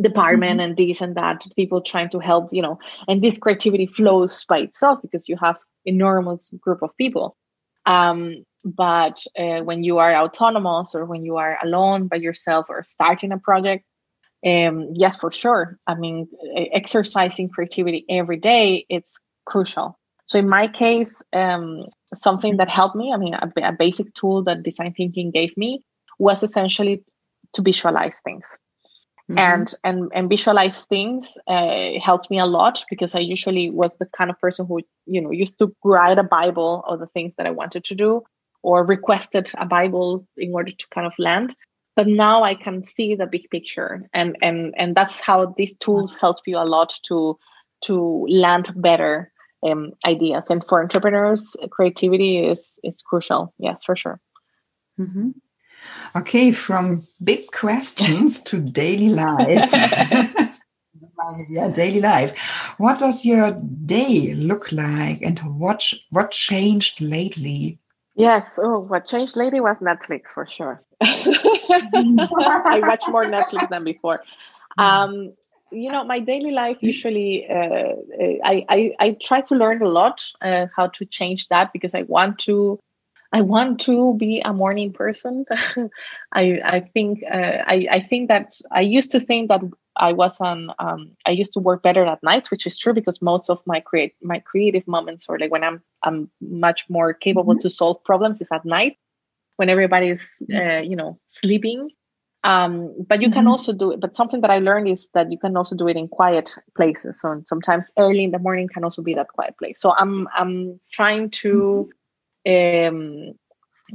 department 0.00 0.60
mm-hmm. 0.60 0.70
and 0.70 0.76
this 0.76 1.00
and 1.02 1.14
that. 1.16 1.44
People 1.56 1.82
trying 1.82 2.08
to 2.10 2.20
help, 2.20 2.48
you 2.52 2.62
know, 2.62 2.78
and 3.06 3.22
this 3.22 3.36
creativity 3.36 3.86
flows 3.86 4.44
by 4.44 4.60
itself 4.60 5.00
because 5.02 5.28
you 5.28 5.36
have 5.36 5.56
enormous 5.84 6.52
group 6.60 6.82
of 6.82 6.96
people 6.96 7.36
Um, 7.86 8.44
but 8.64 9.24
uh, 9.38 9.60
when 9.60 9.82
you 9.82 9.98
are 9.98 10.14
autonomous 10.14 10.94
or 10.94 11.04
when 11.06 11.24
you 11.24 11.36
are 11.36 11.58
alone 11.62 12.08
by 12.08 12.16
yourself 12.16 12.66
or 12.68 12.84
starting 12.84 13.32
a 13.32 13.38
project, 13.38 13.84
um, 14.46 14.90
yes, 14.94 15.16
for 15.16 15.32
sure. 15.32 15.78
I 15.86 15.94
mean, 15.94 16.28
exercising 16.72 17.48
creativity 17.48 18.04
every 18.08 18.38
day, 18.38 18.86
it's 18.88 19.18
crucial. 19.46 19.98
So 20.26 20.38
in 20.38 20.48
my 20.48 20.68
case, 20.68 21.22
um, 21.32 21.86
something 22.14 22.58
that 22.58 22.68
helped 22.68 22.96
me, 22.96 23.12
I 23.12 23.16
mean, 23.16 23.34
a, 23.34 23.50
a, 23.62 23.72
basic 23.72 24.14
tool 24.14 24.44
that 24.44 24.62
design 24.62 24.94
thinking 24.96 25.32
gave 25.32 25.56
me 25.56 25.82
was 26.18 26.42
essentially 26.42 27.02
to 27.54 27.62
visualize 27.62 28.16
things. 28.22 28.56
Mm-hmm. 29.30 29.38
And, 29.38 29.74
and 29.84 30.12
and 30.12 30.28
visualize 30.28 30.82
things 30.82 31.38
uh, 31.46 32.00
helps 32.02 32.30
me 32.30 32.40
a 32.40 32.46
lot 32.46 32.84
because 32.90 33.14
I 33.14 33.20
usually 33.20 33.70
was 33.70 33.94
the 33.98 34.06
kind 34.06 34.28
of 34.28 34.40
person 34.40 34.66
who 34.66 34.80
you 35.06 35.20
know 35.20 35.30
used 35.30 35.56
to 35.58 35.72
write 35.84 36.18
a 36.18 36.24
Bible 36.24 36.82
of 36.88 36.98
the 36.98 37.06
things 37.06 37.34
that 37.36 37.46
I 37.46 37.50
wanted 37.50 37.84
to 37.84 37.94
do, 37.94 38.24
or 38.64 38.84
requested 38.84 39.52
a 39.56 39.66
Bible 39.66 40.26
in 40.36 40.52
order 40.52 40.72
to 40.72 40.86
kind 40.92 41.06
of 41.06 41.12
land. 41.16 41.54
But 41.94 42.08
now 42.08 42.42
I 42.42 42.56
can 42.56 42.82
see 42.82 43.14
the 43.14 43.26
big 43.26 43.48
picture, 43.50 44.08
and 44.12 44.36
and 44.42 44.74
and 44.76 44.96
that's 44.96 45.20
how 45.20 45.54
these 45.56 45.76
tools 45.76 46.16
help 46.16 46.38
you 46.46 46.58
a 46.58 46.66
lot 46.66 46.92
to 47.04 47.38
to 47.82 48.26
land 48.28 48.72
better 48.74 49.30
um, 49.62 49.92
ideas. 50.04 50.44
And 50.50 50.64
for 50.66 50.82
entrepreneurs, 50.82 51.56
creativity 51.70 52.38
is 52.38 52.72
is 52.82 53.00
crucial. 53.00 53.54
Yes, 53.58 53.84
for 53.84 53.94
sure. 53.94 54.20
Mm-hmm. 54.98 55.30
Okay, 56.16 56.52
from 56.52 57.06
big 57.22 57.50
questions 57.52 58.42
to 58.44 58.60
daily 58.60 59.10
life. 59.10 59.70
yeah, 61.50 61.68
daily 61.68 62.00
life. 62.00 62.36
What 62.78 62.98
does 62.98 63.24
your 63.24 63.52
day 63.86 64.34
look 64.34 64.72
like, 64.72 65.22
and 65.22 65.38
what 65.58 65.84
what 66.10 66.32
changed 66.32 67.00
lately? 67.00 67.78
Yes. 68.14 68.58
Oh, 68.62 68.80
what 68.80 69.06
changed 69.06 69.36
lately 69.36 69.60
was 69.60 69.78
Netflix 69.78 70.28
for 70.28 70.46
sure. 70.46 70.82
I 71.00 72.80
watch 72.82 73.04
more 73.08 73.24
Netflix 73.24 73.68
than 73.70 73.84
before. 73.84 74.22
Mm. 74.78 74.84
Um, 74.84 75.32
you 75.72 75.90
know, 75.90 76.04
my 76.04 76.18
daily 76.18 76.50
life 76.50 76.78
usually, 76.80 77.48
uh, 77.48 77.94
I, 78.44 78.64
I, 78.68 78.94
I 78.98 79.16
try 79.22 79.40
to 79.42 79.54
learn 79.54 79.80
a 79.82 79.88
lot 79.88 80.22
uh, 80.42 80.66
how 80.74 80.88
to 80.88 81.04
change 81.04 81.48
that 81.48 81.72
because 81.72 81.94
I 81.94 82.02
want 82.02 82.38
to 82.40 82.78
I 83.32 83.42
want 83.42 83.80
to 83.82 84.14
be 84.14 84.40
a 84.40 84.52
morning 84.52 84.92
person. 84.92 85.44
I 86.32 86.60
I 86.64 86.80
think 86.92 87.22
uh, 87.30 87.62
I 87.66 87.86
I 87.90 88.00
think 88.00 88.28
that 88.28 88.54
I 88.72 88.80
used 88.80 89.10
to 89.12 89.20
think 89.20 89.48
that 89.48 89.62
I 89.96 90.12
was 90.12 90.36
on 90.40 90.72
um, 90.78 91.10
I 91.26 91.30
used 91.30 91.52
to 91.52 91.60
work 91.60 91.82
better 91.82 92.04
at 92.04 92.22
nights, 92.22 92.50
which 92.50 92.66
is 92.66 92.76
true 92.76 92.92
because 92.92 93.22
most 93.22 93.50
of 93.50 93.60
my 93.66 93.80
create 93.80 94.14
my 94.22 94.40
creative 94.40 94.86
moments 94.88 95.26
or 95.28 95.38
like 95.38 95.52
when 95.52 95.62
I'm 95.62 95.82
I'm 96.02 96.30
much 96.40 96.86
more 96.88 97.12
capable 97.12 97.54
mm-hmm. 97.54 97.68
to 97.68 97.70
solve 97.70 98.02
problems 98.04 98.40
is 98.40 98.48
at 98.52 98.64
night 98.64 98.96
when 99.56 99.68
everybody's 99.68 100.20
uh, 100.52 100.80
you 100.80 100.96
know 100.96 101.18
sleeping. 101.26 101.90
Um, 102.42 102.94
but 103.06 103.20
you 103.20 103.28
mm-hmm. 103.28 103.34
can 103.34 103.46
also 103.46 103.72
do 103.74 103.92
it. 103.92 104.00
But 104.00 104.16
something 104.16 104.40
that 104.40 104.50
I 104.50 104.58
learned 104.58 104.88
is 104.88 105.08
that 105.12 105.30
you 105.30 105.38
can 105.38 105.56
also 105.58 105.76
do 105.76 105.86
it 105.88 105.96
in 105.96 106.08
quiet 106.08 106.54
places. 106.74 107.20
So 107.20 107.42
sometimes 107.44 107.90
early 107.98 108.24
in 108.24 108.30
the 108.30 108.38
morning 108.38 108.66
can 108.72 108.82
also 108.82 109.02
be 109.02 109.12
that 109.14 109.28
quiet 109.28 109.56
place. 109.58 109.78
So 109.80 109.94
I'm 109.96 110.26
I'm 110.34 110.80
trying 110.90 111.30
to. 111.42 111.90
Mm-hmm 112.46 113.30
um, 113.30 113.34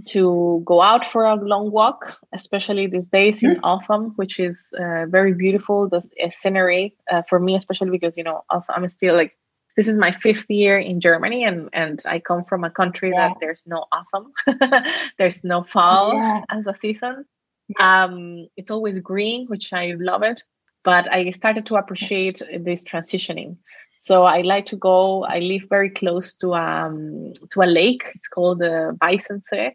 to 0.05 0.61
go 0.65 0.81
out 0.81 1.05
for 1.05 1.23
a 1.23 1.35
long 1.35 1.71
walk, 1.71 2.17
especially 2.33 2.87
these 2.87 3.05
days 3.05 3.43
in 3.43 3.51
mm-hmm. 3.51 3.63
autumn, 3.63 4.11
which 4.17 4.39
is 4.39 4.57
uh, 4.77 5.05
very 5.07 5.33
beautiful. 5.33 5.87
The 5.87 6.03
uh, 6.23 6.29
scenery 6.29 6.95
uh, 7.09 7.21
for 7.29 7.39
me, 7.39 7.55
especially 7.55 7.91
because 7.91 8.17
you 8.17 8.23
know 8.23 8.43
I'm 8.51 8.87
still 8.89 9.15
like 9.15 9.37
this 9.77 9.87
is 9.87 9.97
my 9.97 10.11
fifth 10.11 10.49
year 10.49 10.77
in 10.77 10.99
Germany, 10.99 11.45
and 11.45 11.69
and 11.71 12.01
I 12.05 12.19
come 12.19 12.43
from 12.43 12.63
a 12.63 12.69
country 12.69 13.11
yeah. 13.13 13.29
that 13.29 13.37
there's 13.39 13.65
no 13.67 13.85
autumn, 13.91 14.33
there's 15.17 15.43
no 15.43 15.63
fall 15.63 16.13
yeah. 16.13 16.41
as 16.49 16.65
a 16.67 16.75
season. 16.79 17.25
Yeah. 17.67 18.03
Um, 18.03 18.47
it's 18.57 18.71
always 18.71 18.99
green, 18.99 19.47
which 19.47 19.71
I 19.73 19.93
love 19.97 20.23
it. 20.23 20.43
But 20.83 21.11
I 21.11 21.31
started 21.31 21.65
to 21.67 21.77
appreciate 21.77 22.43
this 22.59 22.85
transitioning. 22.85 23.57
So 23.95 24.23
I 24.23 24.41
like 24.41 24.65
to 24.67 24.75
go. 24.75 25.23
I 25.23 25.39
live 25.39 25.63
very 25.69 25.89
close 25.89 26.33
to 26.35 26.53
um 26.53 27.33
to 27.51 27.61
a 27.61 27.65
lake. 27.65 28.03
It's 28.13 28.27
called 28.27 28.59
the 28.59 28.97
Weißensee. 29.01 29.71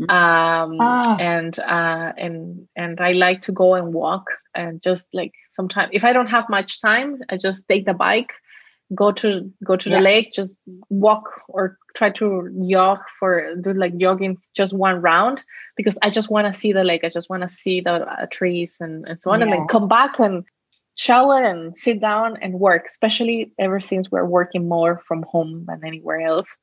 Mm-hmm. 0.00 0.10
Um, 0.10 0.76
ah. 0.80 1.16
and 1.18 1.58
uh, 1.58 2.12
and 2.16 2.68
and 2.76 3.00
I 3.00 3.12
like 3.12 3.40
to 3.42 3.52
go 3.52 3.74
and 3.74 3.92
walk 3.92 4.26
and 4.54 4.80
just 4.80 5.08
like 5.12 5.32
sometimes 5.50 5.90
if 5.92 6.04
I 6.04 6.12
don't 6.12 6.28
have 6.28 6.48
much 6.48 6.80
time, 6.80 7.20
I 7.30 7.36
just 7.36 7.66
take 7.68 7.84
the 7.84 7.94
bike, 7.94 8.32
go 8.94 9.10
to 9.12 9.52
go 9.64 9.76
to 9.76 9.90
yeah. 9.90 9.96
the 9.96 10.02
lake, 10.02 10.32
just 10.32 10.56
walk 10.88 11.28
or 11.48 11.78
try 11.94 12.10
to 12.10 12.48
jog 12.70 13.00
for 13.18 13.54
do 13.56 13.72
like 13.72 13.96
jogging 13.98 14.38
just 14.54 14.72
one 14.72 15.02
round 15.02 15.42
because 15.76 15.98
I 16.00 16.10
just 16.10 16.30
want 16.30 16.46
to 16.46 16.58
see 16.58 16.72
the 16.72 16.84
lake. 16.84 17.02
I 17.02 17.08
just 17.08 17.28
want 17.28 17.42
to 17.42 17.48
see 17.48 17.80
the 17.80 18.06
uh, 18.06 18.26
trees 18.30 18.76
and 18.78 19.04
and 19.08 19.20
so 19.20 19.32
on, 19.32 19.40
yeah. 19.40 19.46
and 19.46 19.52
then 19.52 19.66
come 19.66 19.88
back 19.88 20.20
and 20.20 20.44
shower 20.98 21.40
and 21.40 21.76
sit 21.76 22.00
down 22.00 22.36
and 22.42 22.54
work, 22.54 22.86
especially 22.86 23.52
ever 23.58 23.80
since 23.80 24.10
we're 24.10 24.24
working 24.24 24.68
more 24.68 25.00
from 25.06 25.22
home 25.22 25.64
than 25.66 25.84
anywhere 25.84 26.20
else. 26.20 26.58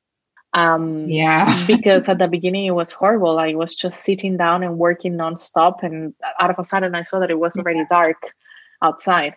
Um, 0.52 1.08
yeah. 1.08 1.64
because 1.66 2.08
at 2.08 2.18
the 2.18 2.28
beginning 2.28 2.66
it 2.66 2.72
was 2.72 2.92
horrible. 2.92 3.38
I 3.38 3.54
was 3.54 3.74
just 3.74 4.04
sitting 4.04 4.36
down 4.36 4.62
and 4.62 4.78
working 4.78 5.14
nonstop, 5.14 5.82
and 5.82 6.14
out 6.38 6.50
of 6.50 6.58
a 6.58 6.64
sudden 6.64 6.94
I 6.94 7.02
saw 7.02 7.18
that 7.18 7.30
it 7.30 7.40
was 7.40 7.56
already 7.56 7.84
dark 7.90 8.18
outside. 8.82 9.34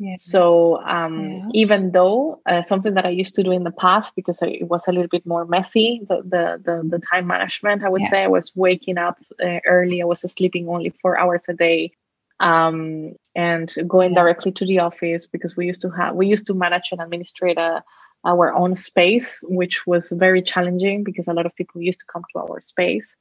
Yes. 0.00 0.24
So 0.24 0.80
um, 0.84 1.20
yeah. 1.20 1.42
even 1.54 1.90
though 1.90 2.40
uh, 2.46 2.62
something 2.62 2.94
that 2.94 3.04
I 3.04 3.10
used 3.10 3.34
to 3.34 3.42
do 3.42 3.50
in 3.50 3.64
the 3.64 3.72
past 3.72 4.14
because 4.14 4.40
I, 4.42 4.46
it 4.46 4.68
was 4.68 4.84
a 4.86 4.92
little 4.92 5.08
bit 5.08 5.26
more 5.26 5.44
messy, 5.44 6.00
the 6.08 6.22
the 6.22 6.62
the, 6.64 6.88
the 6.88 7.04
time 7.10 7.26
management, 7.26 7.84
I 7.84 7.90
would 7.90 8.02
yeah. 8.02 8.10
say 8.10 8.22
I 8.22 8.28
was 8.28 8.56
waking 8.56 8.96
up 8.96 9.18
uh, 9.44 9.58
early. 9.66 10.00
I 10.00 10.06
was 10.06 10.20
sleeping 10.20 10.68
only 10.68 10.90
four 11.02 11.18
hours 11.18 11.44
a 11.48 11.52
day 11.52 11.92
um, 12.40 13.12
and 13.34 13.74
going 13.86 14.12
yeah. 14.12 14.20
directly 14.20 14.52
to 14.52 14.66
the 14.66 14.78
office 14.78 15.26
because 15.26 15.56
we 15.56 15.66
used 15.66 15.80
to 15.82 15.90
have 15.90 16.14
we 16.14 16.26
used 16.26 16.46
to 16.46 16.54
manage 16.54 16.88
and 16.92 17.00
administrate 17.00 17.58
a, 17.58 17.82
our 18.24 18.54
own 18.54 18.76
space, 18.76 19.42
which 19.44 19.86
was 19.86 20.10
very 20.10 20.42
challenging 20.42 21.04
because 21.04 21.28
a 21.28 21.32
lot 21.32 21.46
of 21.46 21.54
people 21.56 21.80
used 21.80 22.00
to 22.00 22.06
come 22.12 22.22
to 22.32 22.38
our 22.40 22.60
space. 22.60 23.14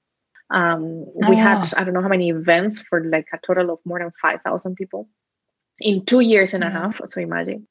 Um, 0.50 1.06
we 1.28 1.36
had 1.36 1.58
ah. 1.58 1.72
I 1.78 1.84
don't 1.84 1.94
know 1.94 2.02
how 2.02 2.08
many 2.08 2.30
events 2.30 2.80
for 2.82 3.04
like 3.04 3.28
a 3.34 3.40
total 3.46 3.72
of 3.72 3.80
more 3.86 4.00
than 4.00 4.12
five 4.22 4.42
thousand 4.42 4.76
people 4.76 5.10
in 5.80 6.06
two 6.06 6.22
years 6.22 6.54
and 6.54 6.64
yeah. 6.64 6.70
a 6.70 6.74
half. 6.74 7.02
So 7.10 7.22
imagine. 7.22 7.68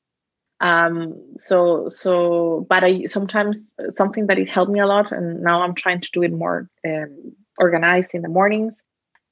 Um, 0.61 1.15
so 1.37 1.89
so, 1.89 2.67
but 2.69 2.85
I 2.85 3.05
sometimes 3.07 3.71
something 3.91 4.27
that 4.27 4.39
it 4.39 4.49
helped 4.49 4.73
me 4.73 4.81
a 4.81 4.87
lot, 4.87 5.13
and 5.13 5.43
now 5.43 5.63
I'm 5.63 5.75
trying 5.75 6.01
to 6.01 6.11
do 6.13 6.23
it 6.23 6.33
more 6.33 6.69
um, 6.85 7.35
organized 7.59 8.15
in 8.15 8.23
the 8.23 8.29
mornings. 8.29 8.75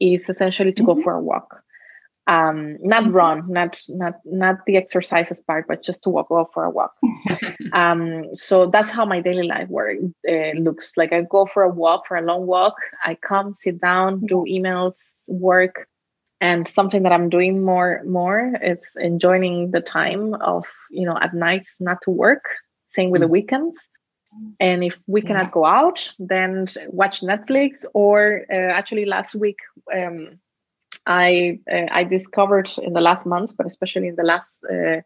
Is 0.00 0.28
essentially 0.28 0.72
to 0.72 0.82
mm-hmm. 0.82 1.00
go 1.00 1.02
for 1.02 1.14
a 1.14 1.20
walk 1.20 1.63
um 2.26 2.78
not 2.80 3.04
mm-hmm. 3.04 3.12
run 3.12 3.44
not 3.48 3.78
not 3.90 4.14
not 4.24 4.56
the 4.66 4.76
exercises 4.78 5.40
part 5.40 5.66
but 5.68 5.82
just 5.82 6.02
to 6.02 6.10
walk 6.10 6.28
go 6.28 6.48
for 6.52 6.64
a 6.64 6.70
walk. 6.70 6.94
Um 7.72 8.24
so 8.34 8.66
that's 8.66 8.90
how 8.90 9.04
my 9.04 9.20
daily 9.20 9.46
life 9.46 9.68
work 9.68 9.98
uh, 10.28 10.52
looks. 10.58 10.92
Like 10.96 11.12
i 11.12 11.22
go 11.22 11.46
for 11.46 11.62
a 11.62 11.68
walk 11.68 12.06
for 12.06 12.16
a 12.16 12.22
long 12.22 12.46
walk. 12.46 12.76
I 13.04 13.16
come 13.16 13.54
sit 13.54 13.80
down 13.80 14.20
do 14.26 14.44
emails 14.48 14.94
work 15.26 15.88
and 16.40 16.66
something 16.66 17.02
that 17.04 17.12
i'm 17.12 17.28
doing 17.28 17.64
more 17.64 18.02
more 18.04 18.54
is 18.62 18.82
enjoying 18.96 19.70
the 19.70 19.80
time 19.80 20.34
of 20.34 20.66
you 20.90 21.06
know 21.06 21.18
at 21.20 21.34
nights 21.34 21.76
not 21.80 21.98
to 22.02 22.10
work. 22.10 22.44
Same 22.90 23.10
with 23.10 23.20
the 23.20 23.26
mm. 23.26 23.36
weekends. 23.38 23.76
And 24.58 24.82
if 24.82 24.98
we 25.06 25.20
cannot 25.22 25.52
go 25.52 25.64
out 25.64 26.12
then 26.18 26.66
watch 26.88 27.20
netflix 27.20 27.84
or 27.92 28.46
uh, 28.50 28.72
actually 28.78 29.04
last 29.04 29.34
week 29.34 29.58
um, 29.94 30.40
I 31.06 31.60
uh, 31.70 31.86
I 31.90 32.04
discovered 32.04 32.70
in 32.78 32.92
the 32.92 33.00
last 33.00 33.26
months, 33.26 33.52
but 33.52 33.66
especially 33.66 34.08
in 34.08 34.16
the 34.16 34.22
last 34.22 34.64
uh, 34.64 35.00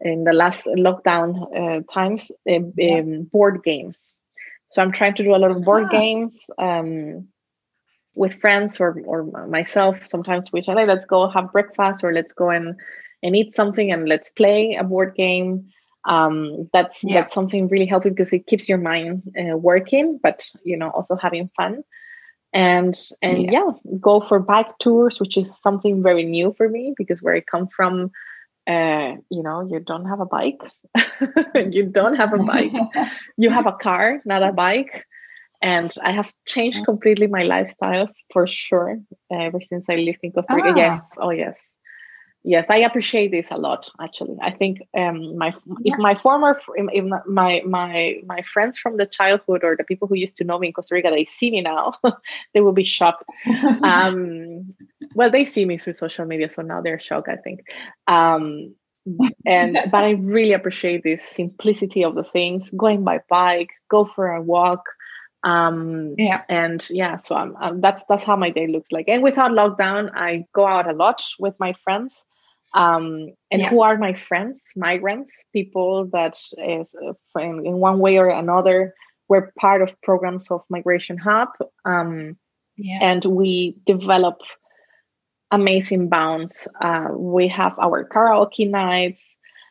in 0.00 0.24
the 0.24 0.32
last 0.32 0.66
lockdown 0.66 1.48
uh, 1.56 1.82
times, 1.92 2.30
um, 2.50 2.72
yeah. 2.76 3.02
Board 3.32 3.62
games. 3.64 4.14
So 4.68 4.82
I'm 4.82 4.92
trying 4.92 5.14
to 5.14 5.24
do 5.24 5.34
a 5.34 5.38
lot 5.38 5.50
of 5.50 5.64
board 5.64 5.84
ah. 5.86 5.88
games 5.88 6.50
um, 6.58 7.28
with 8.16 8.40
friends 8.40 8.80
or 8.80 9.00
or 9.04 9.24
myself. 9.46 9.98
Sometimes 10.06 10.52
we 10.52 10.62
say, 10.62 10.84
let's 10.84 11.06
go 11.06 11.28
have 11.28 11.52
breakfast 11.52 12.04
or 12.04 12.12
let's 12.12 12.32
go 12.32 12.50
and 12.50 12.76
and 13.22 13.36
eat 13.36 13.54
something 13.54 13.90
and 13.90 14.08
let's 14.08 14.30
play 14.30 14.76
a 14.78 14.84
board 14.84 15.14
game. 15.14 15.68
Um, 16.04 16.70
that's 16.72 17.02
yeah. 17.02 17.20
that's 17.20 17.34
something 17.34 17.68
really 17.68 17.86
helpful 17.86 18.12
because 18.12 18.32
it 18.32 18.46
keeps 18.46 18.68
your 18.68 18.78
mind 18.78 19.22
uh, 19.38 19.56
working, 19.56 20.20
but 20.22 20.48
you 20.64 20.76
know 20.76 20.90
also 20.90 21.16
having 21.16 21.50
fun 21.56 21.82
and 22.52 22.94
and 23.22 23.42
yeah. 23.42 23.50
yeah. 23.52 23.70
go 24.00 24.20
for 24.20 24.38
bike 24.38 24.78
tours 24.78 25.20
which 25.20 25.36
is 25.36 25.56
something 25.60 26.02
very 26.02 26.24
new 26.24 26.54
for 26.56 26.68
me 26.68 26.94
because 26.96 27.22
where 27.22 27.34
i 27.34 27.40
come 27.40 27.68
from 27.68 28.10
uh, 28.66 29.16
you 29.30 29.42
know 29.42 29.66
you 29.66 29.80
don't 29.80 30.04
have 30.04 30.20
a 30.20 30.26
bike 30.26 30.60
you 31.70 31.86
don't 31.86 32.16
have 32.16 32.34
a 32.34 32.38
bike 32.38 32.72
you 33.36 33.50
have 33.50 33.66
a 33.66 33.72
car 33.72 34.20
not 34.24 34.42
a 34.42 34.52
bike 34.52 35.04
and 35.62 35.94
i 36.04 36.12
have 36.12 36.32
changed 36.46 36.84
completely 36.84 37.26
my 37.26 37.42
lifestyle 37.42 38.08
for 38.32 38.46
sure 38.46 38.98
ever 39.32 39.60
since 39.60 39.84
i 39.88 39.96
lived 39.96 40.20
in 40.22 40.32
costa 40.32 40.54
rica 40.54 40.68
ah. 40.68 40.76
yes 40.76 41.02
oh 41.18 41.30
yes 41.30 41.77
yes 42.48 42.64
i 42.70 42.78
appreciate 42.78 43.30
this 43.30 43.50
a 43.50 43.56
lot 43.56 43.90
actually. 44.00 44.36
I 44.40 44.50
think 44.50 44.78
um 44.96 45.36
my 45.36 45.50
yeah. 45.84 45.92
if 45.92 45.98
my 45.98 46.14
former 46.14 46.58
if 46.76 47.04
my 47.26 47.62
my 47.66 48.16
my 48.32 48.40
friends 48.42 48.78
from 48.78 48.96
the 48.96 49.06
childhood 49.06 49.62
or 49.62 49.76
the 49.76 49.84
people 49.84 50.08
who 50.08 50.16
used 50.16 50.36
to 50.36 50.44
know 50.44 50.58
me 50.58 50.68
in 50.68 50.72
costa 50.72 50.94
rica 50.94 51.10
they 51.10 51.26
see 51.26 51.50
me 51.50 51.60
now 51.60 51.94
they 52.54 52.60
will 52.60 52.78
be 52.82 52.84
shocked. 52.84 53.24
Um 53.94 54.66
well 55.14 55.30
they 55.30 55.44
see 55.44 55.64
me 55.70 55.76
through 55.78 55.92
social 56.04 56.24
media 56.24 56.48
so 56.50 56.62
now 56.62 56.80
they're 56.80 57.06
shocked 57.08 57.28
i 57.28 57.36
think. 57.36 57.60
Um 58.06 58.74
and 59.46 59.78
but 59.92 60.02
i 60.04 60.10
really 60.36 60.52
appreciate 60.52 61.02
this 61.02 61.22
simplicity 61.22 62.02
of 62.04 62.14
the 62.14 62.24
things 62.24 62.70
going 62.84 63.04
by 63.04 63.20
bike 63.28 63.72
go 63.88 64.04
for 64.04 64.24
a 64.32 64.42
walk 64.42 64.84
um 65.44 66.14
yeah. 66.18 66.42
and 66.48 66.80
yeah 66.90 67.16
so 67.16 67.34
I'm, 67.34 67.56
I'm, 67.58 67.80
that's 67.80 68.02
that's 68.08 68.24
how 68.24 68.36
my 68.36 68.50
day 68.50 68.66
looks 68.66 68.90
like. 68.90 69.06
And 69.08 69.22
without 69.22 69.52
lockdown 69.52 70.10
i 70.14 70.44
go 70.54 70.66
out 70.66 70.90
a 70.90 70.96
lot 71.04 71.22
with 71.38 71.54
my 71.58 71.74
friends 71.84 72.12
um 72.74 73.28
and 73.50 73.62
yeah. 73.62 73.70
who 73.70 73.82
are 73.82 73.96
my 73.96 74.12
friends 74.12 74.62
migrants 74.76 75.32
people 75.52 76.06
that 76.06 76.38
is 76.58 76.94
uh, 77.06 77.40
in, 77.40 77.64
in 77.66 77.74
one 77.76 77.98
way 77.98 78.18
or 78.18 78.28
another 78.28 78.94
we're 79.28 79.52
part 79.58 79.82
of 79.82 80.00
programs 80.02 80.50
of 80.50 80.62
migration 80.68 81.16
hub 81.16 81.48
um 81.84 82.36
yeah. 82.76 82.98
and 83.00 83.24
we 83.24 83.76
develop 83.86 84.40
amazing 85.50 86.08
bonds 86.08 86.68
uh, 86.80 87.08
we 87.12 87.48
have 87.48 87.78
our 87.78 88.06
karaoke 88.06 88.68
nights 88.68 89.20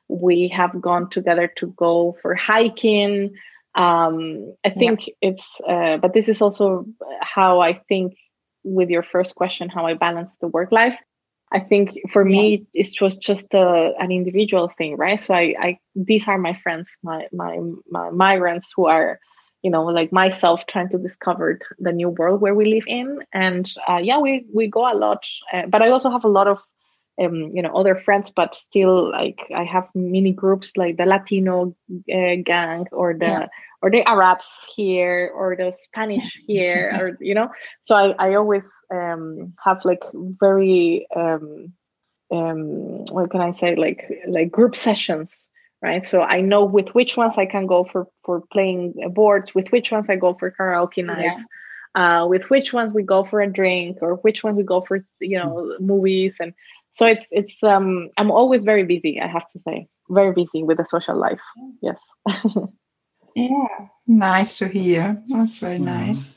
we 0.08 0.48
have 0.48 0.82
gone 0.82 1.10
together 1.10 1.48
to 1.48 1.68
go 1.78 2.18
for 2.22 2.34
hiking 2.34 3.32
um, 3.78 4.56
I 4.66 4.72
think 4.72 5.08
yeah. 5.08 5.14
it's, 5.22 5.62
uh, 5.68 5.98
but 5.98 6.14
this 6.14 6.28
is 6.28 6.42
also 6.42 6.86
how 7.22 7.60
I 7.60 7.74
think 7.88 8.18
with 8.64 8.90
your 8.90 9.04
first 9.04 9.36
question, 9.36 9.70
how 9.70 9.86
I 9.86 9.94
balance 9.94 10.36
the 10.42 10.48
work 10.48 10.72
life. 10.72 10.98
I 11.52 11.60
think 11.60 11.98
for 12.12 12.28
yeah. 12.28 12.42
me, 12.42 12.68
it 12.74 13.02
was 13.02 13.16
just 13.16 13.54
a, 13.54 13.94
an 14.00 14.12
individual 14.12 14.68
thing, 14.68 14.98
right? 14.98 15.20
So 15.20 15.34
I, 15.34 15.56
I, 15.60 15.80
these 15.96 16.28
are 16.28 16.38
my 16.38 16.54
friends, 16.54 16.98
my, 17.04 17.28
my, 17.32 17.60
my 17.90 18.10
migrants 18.10 18.74
who 18.76 18.88
are, 18.88 19.20
you 19.64 19.72
know, 19.72 19.86
like 19.86 20.12
myself 20.12 20.68
trying 20.68 20.90
to 20.90 20.98
discover 20.98 21.60
the 21.80 21.92
new 21.92 22.10
world 22.10 22.42
where 22.42 22.54
we 22.54 22.66
live 22.66 22.84
in. 22.88 23.20
And 23.34 23.72
uh, 23.88 24.02
yeah, 24.04 24.20
we, 24.20 24.46
we 24.54 24.68
go 24.68 24.92
a 24.92 24.94
lot, 24.94 25.26
uh, 25.54 25.68
but 25.68 25.82
I 25.82 25.90
also 25.90 26.10
have 26.10 26.26
a 26.26 26.30
lot 26.30 26.48
of, 26.48 26.60
um, 27.20 27.52
you 27.54 27.62
know, 27.62 27.76
other 27.76 27.96
friends, 27.96 28.30
but 28.30 28.56
still 28.56 29.12
like 29.12 29.48
I 29.56 29.64
have 29.64 29.88
mini 29.96 30.32
groups 30.32 30.78
like 30.78 30.98
the 30.98 31.06
Latino 31.06 31.76
uh, 32.14 32.36
gang 32.44 32.88
or 32.92 33.14
the, 33.14 33.26
yeah. 33.26 33.48
or 33.82 33.90
the 33.90 34.08
Arabs 34.08 34.50
here 34.76 35.32
or 35.36 35.56
the 35.56 35.74
Spanish 35.80 36.40
here 36.48 36.92
or 37.00 37.18
you 37.20 37.34
know. 37.34 37.50
So 37.84 37.96
I, 37.96 38.16
I 38.20 38.36
always 38.36 38.66
um, 38.94 39.54
have 39.64 39.84
like 39.86 40.04
very 40.14 41.08
um, 41.16 41.74
um, 42.32 43.06
what 43.06 43.32
can 43.32 43.42
I 43.42 43.54
say? 43.54 43.76
Like 43.76 44.04
like 44.28 44.52
group 44.52 44.76
sessions 44.76 45.48
right? 45.82 46.06
So 46.06 46.22
I 46.22 46.42
know 46.42 46.66
with 46.66 46.90
which 46.90 47.18
ones 47.18 47.38
I 47.38 47.46
can 47.46 47.68
go 47.68 47.84
for 47.84 48.08
for 48.24 48.42
playing 48.52 48.94
boards 49.14 49.54
with 49.54 49.70
which 49.70 49.92
ones 49.92 50.08
I 50.10 50.16
go 50.16 50.34
for 50.34 50.52
karaoke 50.52 51.06
nights 51.06 51.44
yeah. 51.96 52.22
uh, 52.22 52.28
with 52.28 52.50
which 52.50 52.74
ones 52.74 52.94
we 52.94 53.04
go 53.04 53.24
for 53.24 53.42
a 53.42 53.52
drink 53.52 53.98
or 54.02 54.16
which 54.16 54.44
ones 54.44 54.58
we 54.58 54.64
go 54.64 54.82
for 54.82 55.06
you 55.20 55.38
know 55.38 55.76
movies 55.80 56.38
and 56.40 56.54
so 56.98 57.06
it's 57.06 57.28
it's 57.32 57.64
um 57.64 58.10
I'm 58.18 58.32
always 58.32 58.64
very 58.64 58.84
busy 58.84 59.20
I 59.22 59.28
have 59.28 59.48
to 59.54 59.60
say 59.60 59.88
very 60.10 60.34
busy 60.34 60.64
with 60.64 60.78
the 60.78 60.86
social 60.86 61.18
life 61.18 61.42
yes 61.82 61.98
Yeah, 63.38 63.68
nice 64.08 64.58
to 64.58 64.68
hear. 64.68 65.22
That's 65.28 65.58
very 65.58 65.78
nice. 65.78 66.34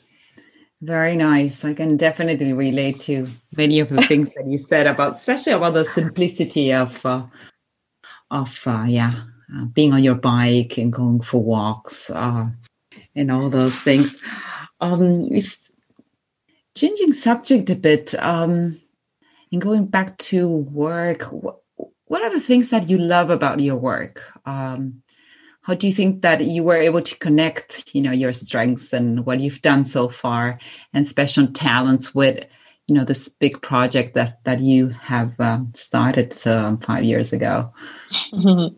Very 0.81 1.15
nice. 1.15 1.65
I 1.65 1.73
can 1.73 1.97
definitely 1.97 2.53
relate 2.53 2.99
to 3.01 3.27
many 3.57 3.79
of 3.79 3.89
the 3.89 4.03
things 4.03 4.29
that 4.35 4.47
you 4.47 4.57
said 4.57 4.87
about, 4.87 5.15
especially 5.15 5.53
about 5.53 5.73
the 5.73 5.85
simplicity 5.85 6.73
of, 6.73 7.05
uh, 7.05 7.25
of 8.29 8.59
uh, 8.65 8.85
yeah, 8.87 9.23
uh, 9.55 9.65
being 9.65 9.93
on 9.93 10.03
your 10.03 10.15
bike 10.15 10.77
and 10.77 10.93
going 10.93 11.21
for 11.21 11.41
walks 11.41 12.09
uh, 12.11 12.49
and 13.15 13.31
all 13.31 13.49
those 13.49 13.79
things. 13.79 14.21
Um, 14.79 15.27
if 15.31 15.57
changing 16.75 17.13
subject 17.13 17.69
a 17.69 17.75
bit 17.75 18.15
um, 18.19 18.80
and 19.51 19.61
going 19.61 19.85
back 19.85 20.17
to 20.17 20.47
work, 20.47 21.23
what, 21.23 21.57
what 22.05 22.23
are 22.23 22.29
the 22.29 22.39
things 22.39 22.69
that 22.69 22.89
you 22.89 22.97
love 22.97 23.29
about 23.29 23.59
your 23.59 23.77
work? 23.77 24.23
Um, 24.45 25.01
how 25.63 25.75
do 25.75 25.87
you 25.87 25.93
think 25.93 26.21
that 26.23 26.43
you 26.43 26.63
were 26.63 26.77
able 26.77 27.01
to 27.01 27.17
connect 27.17 27.83
you 27.93 28.01
know 28.01 28.11
your 28.11 28.33
strengths 28.33 28.93
and 28.93 29.25
what 29.25 29.39
you've 29.39 29.61
done 29.61 29.85
so 29.85 30.09
far 30.09 30.59
and 30.93 31.07
special 31.07 31.47
talents 31.47 32.13
with 32.15 32.43
you 32.87 32.95
know 32.95 33.03
this 33.05 33.29
big 33.29 33.61
project 33.61 34.15
that 34.15 34.43
that 34.43 34.59
you 34.59 34.89
have 34.89 35.39
um, 35.39 35.71
started 35.75 36.33
five 36.33 37.03
years 37.03 37.31
ago 37.33 37.71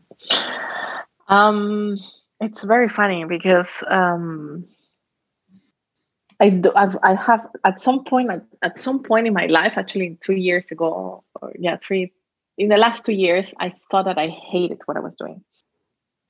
um 1.29 1.97
it's 2.41 2.63
very 2.63 2.89
funny 2.89 3.25
because 3.25 3.67
um 3.87 4.65
I 6.39 6.49
do, 6.49 6.71
I've, 6.75 6.97
I 7.03 7.15
have 7.15 7.47
at 7.63 7.81
some 7.81 8.03
point 8.03 8.31
at, 8.31 8.43
at 8.61 8.79
some 8.79 9.03
point 9.03 9.27
in 9.27 9.33
my 9.33 9.45
life, 9.47 9.77
actually 9.77 10.17
two 10.21 10.33
years 10.35 10.65
ago, 10.71 11.23
or 11.41 11.53
yeah, 11.57 11.77
three, 11.77 12.11
in 12.57 12.69
the 12.69 12.77
last 12.77 13.05
two 13.05 13.13
years, 13.13 13.53
I 13.59 13.73
thought 13.89 14.05
that 14.05 14.17
I 14.17 14.27
hated 14.27 14.81
what 14.85 14.97
I 14.97 14.99
was 14.99 15.15
doing 15.15 15.43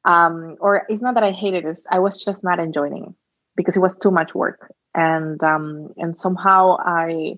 um, 0.06 0.58
or 0.60 0.86
it's 0.90 1.02
not 1.02 1.14
that 1.16 1.24
I 1.24 1.32
hated 1.32 1.66
it. 1.66 1.80
I 1.90 2.00
was 2.00 2.24
just 2.24 2.44
not 2.44 2.60
enjoying 2.60 3.04
it 3.04 3.14
because 3.56 3.78
it 3.78 3.82
was 3.82 3.98
too 3.98 4.12
much 4.12 4.36
work, 4.36 4.74
and 4.94 5.42
um, 5.44 5.94
and 5.98 6.18
somehow 6.18 6.78
I 6.80 7.38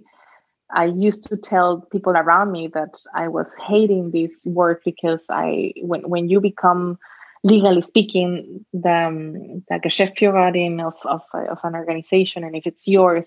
I 0.72 0.86
used 0.86 1.24
to 1.30 1.38
tell 1.38 1.82
people 1.92 2.14
around 2.14 2.52
me 2.52 2.68
that 2.74 3.00
I 3.14 3.28
was 3.28 3.54
hating 3.56 4.12
this 4.12 4.32
work 4.46 4.82
because 4.84 5.26
I 5.30 5.74
when 5.82 6.10
when 6.10 6.30
you 6.30 6.42
become 6.42 6.98
legally 7.46 7.82
speaking 7.82 8.66
the 8.74 8.92
um, 9.08 9.34
the 9.70 9.80
Geschäftsführerin 9.86 10.84
of, 10.86 10.96
of 11.06 11.22
of 11.54 11.60
an 11.64 11.76
organization 11.76 12.44
and 12.44 12.56
if 12.56 12.66
it's 12.66 12.88
yours 12.88 13.26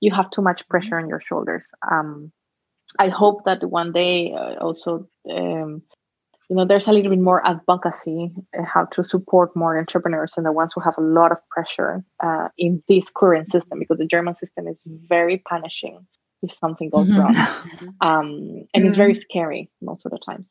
you 0.00 0.10
have 0.10 0.30
too 0.30 0.42
much 0.42 0.66
pressure 0.68 0.98
on 0.98 1.08
your 1.08 1.20
shoulders 1.20 1.66
um, 1.90 2.32
I 2.98 3.08
hope 3.08 3.44
that 3.44 3.62
one 3.64 3.92
day 3.92 4.32
uh, 4.32 4.54
also 4.54 5.06
um, 5.30 5.82
you 6.48 6.56
know 6.56 6.64
there's 6.64 6.88
a 6.88 6.92
little 6.92 7.10
bit 7.10 7.20
more 7.20 7.46
advocacy 7.46 8.32
uh, 8.58 8.64
how 8.64 8.86
to 8.86 9.04
support 9.04 9.54
more 9.54 9.78
entrepreneurs 9.78 10.32
and 10.36 10.46
the 10.46 10.52
ones 10.52 10.72
who 10.72 10.80
have 10.80 10.96
a 10.96 11.02
lot 11.02 11.30
of 11.30 11.38
pressure 11.50 12.02
uh, 12.24 12.48
in 12.56 12.82
this 12.88 13.10
current 13.14 13.52
system 13.52 13.78
because 13.78 13.98
the 13.98 14.06
german 14.06 14.34
system 14.34 14.66
is 14.66 14.80
very 14.86 15.38
punishing 15.38 16.06
if 16.42 16.52
something 16.52 16.88
goes 16.88 17.10
mm-hmm. 17.10 17.20
wrong 17.20 17.36
um, 18.00 18.26
and 18.72 18.80
mm-hmm. 18.80 18.86
it's 18.86 18.96
very 18.96 19.14
scary 19.14 19.70
most 19.82 20.06
of 20.06 20.12
the 20.12 20.18
times 20.18 20.46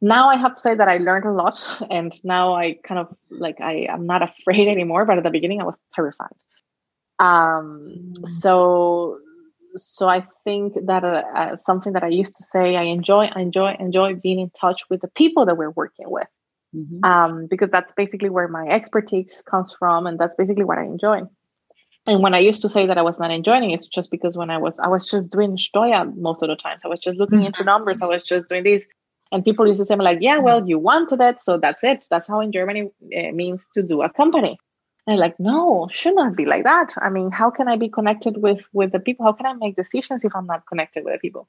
now 0.00 0.28
i 0.28 0.36
have 0.36 0.54
to 0.54 0.60
say 0.60 0.74
that 0.74 0.88
i 0.88 0.98
learned 0.98 1.24
a 1.24 1.32
lot 1.32 1.60
and 1.90 2.12
now 2.24 2.54
i 2.54 2.76
kind 2.84 3.00
of 3.00 3.14
like 3.30 3.60
i 3.60 3.86
am 3.88 4.06
not 4.06 4.22
afraid 4.30 4.68
anymore 4.68 5.04
but 5.04 5.18
at 5.18 5.24
the 5.24 5.30
beginning 5.30 5.60
i 5.60 5.64
was 5.64 5.76
terrified 5.94 6.36
um, 7.20 8.12
mm-hmm. 8.14 8.26
so 8.40 9.18
so 9.76 10.08
I 10.08 10.26
think 10.44 10.74
that 10.86 11.04
uh, 11.04 11.22
uh, 11.34 11.56
something 11.64 11.92
that 11.92 12.04
I 12.04 12.08
used 12.08 12.34
to 12.34 12.42
say, 12.42 12.76
I 12.76 12.84
enjoy, 12.84 13.26
I 13.26 13.40
enjoy, 13.40 13.76
enjoy 13.78 14.14
being 14.14 14.40
in 14.40 14.50
touch 14.50 14.82
with 14.88 15.00
the 15.00 15.08
people 15.08 15.46
that 15.46 15.56
we're 15.56 15.70
working 15.70 16.10
with, 16.10 16.28
mm-hmm. 16.74 17.04
um, 17.04 17.46
because 17.46 17.70
that's 17.70 17.92
basically 17.92 18.30
where 18.30 18.48
my 18.48 18.64
expertise 18.64 19.42
comes 19.48 19.74
from, 19.78 20.06
and 20.06 20.18
that's 20.18 20.34
basically 20.36 20.64
what 20.64 20.78
I 20.78 20.84
enjoy. 20.84 21.22
And 22.06 22.22
when 22.22 22.34
I 22.34 22.38
used 22.38 22.62
to 22.62 22.68
say 22.68 22.86
that 22.86 22.96
I 22.96 23.02
was 23.02 23.18
not 23.18 23.30
enjoying 23.30 23.70
it, 23.70 23.74
it's 23.74 23.86
just 23.86 24.10
because 24.10 24.36
when 24.36 24.50
I 24.50 24.56
was, 24.56 24.78
I 24.78 24.88
was 24.88 25.10
just 25.10 25.28
doing 25.28 25.56
Stoya 25.56 26.16
most 26.16 26.42
of 26.42 26.48
the 26.48 26.56
times. 26.56 26.80
I 26.84 26.88
was 26.88 27.00
just 27.00 27.18
looking 27.18 27.44
into 27.44 27.60
mm-hmm. 27.60 27.66
numbers. 27.66 28.00
I 28.00 28.06
was 28.06 28.22
just 28.22 28.48
doing 28.48 28.64
this. 28.64 28.84
And 29.30 29.44
people 29.44 29.66
used 29.66 29.80
to 29.80 29.84
say, 29.84 29.96
like, 29.96 30.18
yeah, 30.20 30.38
well, 30.38 30.66
you 30.66 30.78
wanted 30.78 31.20
it. 31.20 31.40
So 31.40 31.58
that's 31.58 31.84
it. 31.84 32.06
That's 32.10 32.26
how 32.26 32.40
in 32.40 32.50
Germany 32.50 32.90
it 33.10 33.34
means 33.34 33.68
to 33.74 33.82
do 33.82 34.02
a 34.02 34.08
company. 34.08 34.58
And 35.06 35.18
like, 35.18 35.38
no, 35.38 35.88
should 35.92 36.14
not 36.14 36.36
be 36.36 36.44
like 36.44 36.64
that. 36.64 36.92
I 36.98 37.08
mean, 37.08 37.30
how 37.30 37.50
can 37.50 37.68
I 37.68 37.76
be 37.76 37.88
connected 37.88 38.42
with 38.42 38.66
with 38.72 38.92
the 38.92 39.00
people? 39.00 39.24
How 39.24 39.32
can 39.32 39.46
I 39.46 39.54
make 39.54 39.76
decisions 39.76 40.24
if 40.24 40.36
I'm 40.36 40.46
not 40.46 40.66
connected 40.66 41.04
with 41.04 41.14
the 41.14 41.18
people? 41.18 41.48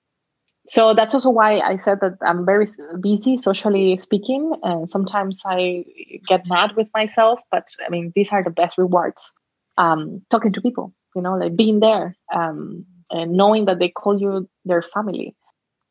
So 0.66 0.94
that's 0.94 1.14
also 1.14 1.30
why 1.30 1.60
I 1.60 1.78
said 1.78 2.00
that 2.02 2.18
I'm 2.22 2.46
very 2.46 2.68
busy 3.02 3.38
socially 3.38 3.98
speaking, 3.98 4.54
and 4.64 4.90
sometimes 4.90 5.42
I 5.46 5.84
get 6.28 6.48
mad 6.48 6.76
with 6.76 6.88
myself. 6.94 7.40
But 7.52 7.68
I 7.86 7.90
mean, 7.90 8.12
these 8.16 8.32
are 8.32 8.44
the 8.44 8.50
best 8.50 8.78
rewards. 8.78 9.32
Um, 9.78 10.22
talking 10.30 10.52
to 10.54 10.62
people, 10.62 10.94
you 11.16 11.22
know, 11.22 11.36
like 11.36 11.56
being 11.56 11.80
there, 11.80 12.16
um, 12.34 12.86
and 13.12 13.34
knowing 13.34 13.66
that 13.66 13.80
they 13.80 13.90
call 13.90 14.20
you 14.20 14.50
their 14.66 14.82
family. 14.82 15.36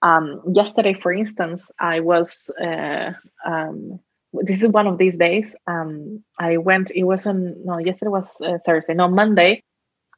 Um, 0.03 0.41
yesterday, 0.53 0.95
for 0.95 1.13
instance, 1.13 1.71
I 1.81 2.01
was 2.01 2.51
uh, 2.63 3.13
um, 3.45 4.01
this 4.33 4.63
is 4.63 4.69
one 4.69 4.87
of 4.87 4.99
these 4.99 5.17
days. 5.17 5.57
Um, 5.67 6.23
I 6.39 6.57
went. 6.59 6.91
It 6.95 7.05
was 7.05 7.27
on 7.27 7.55
no. 7.65 7.79
Yesterday 7.79 8.11
was 8.11 8.41
uh, 8.41 8.59
Thursday. 8.65 8.95
No, 8.95 9.09
Monday. 9.09 9.63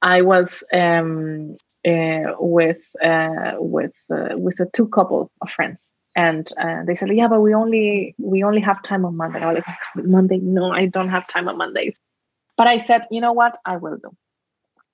I 0.02 0.22
was 0.22 0.64
um, 0.72 1.56
uh, 1.86 2.34
with 2.38 2.82
uh, 3.02 3.54
with 3.58 3.94
uh, 4.12 4.36
with 4.36 4.60
a 4.60 4.66
two 4.72 4.88
couple 4.88 5.30
of 5.40 5.50
friends, 5.50 5.94
and 6.16 6.50
uh, 6.58 6.84
they 6.84 6.94
said, 6.94 7.14
"Yeah, 7.14 7.28
but 7.28 7.40
we 7.40 7.54
only 7.54 8.14
we 8.18 8.42
only 8.42 8.60
have 8.60 8.82
time 8.82 9.04
on 9.04 9.16
Monday." 9.16 9.40
I 9.40 9.52
was 9.52 9.62
like, 9.66 10.06
"Monday? 10.06 10.38
No, 10.38 10.72
I 10.72 10.86
don't 10.86 11.10
have 11.10 11.26
time 11.28 11.48
on 11.48 11.56
Mondays." 11.56 11.96
But 12.56 12.66
I 12.66 12.78
said, 12.78 13.06
"You 13.10 13.20
know 13.20 13.32
what? 13.32 13.58
I 13.64 13.76
will 13.76 13.96
do, 13.96 14.10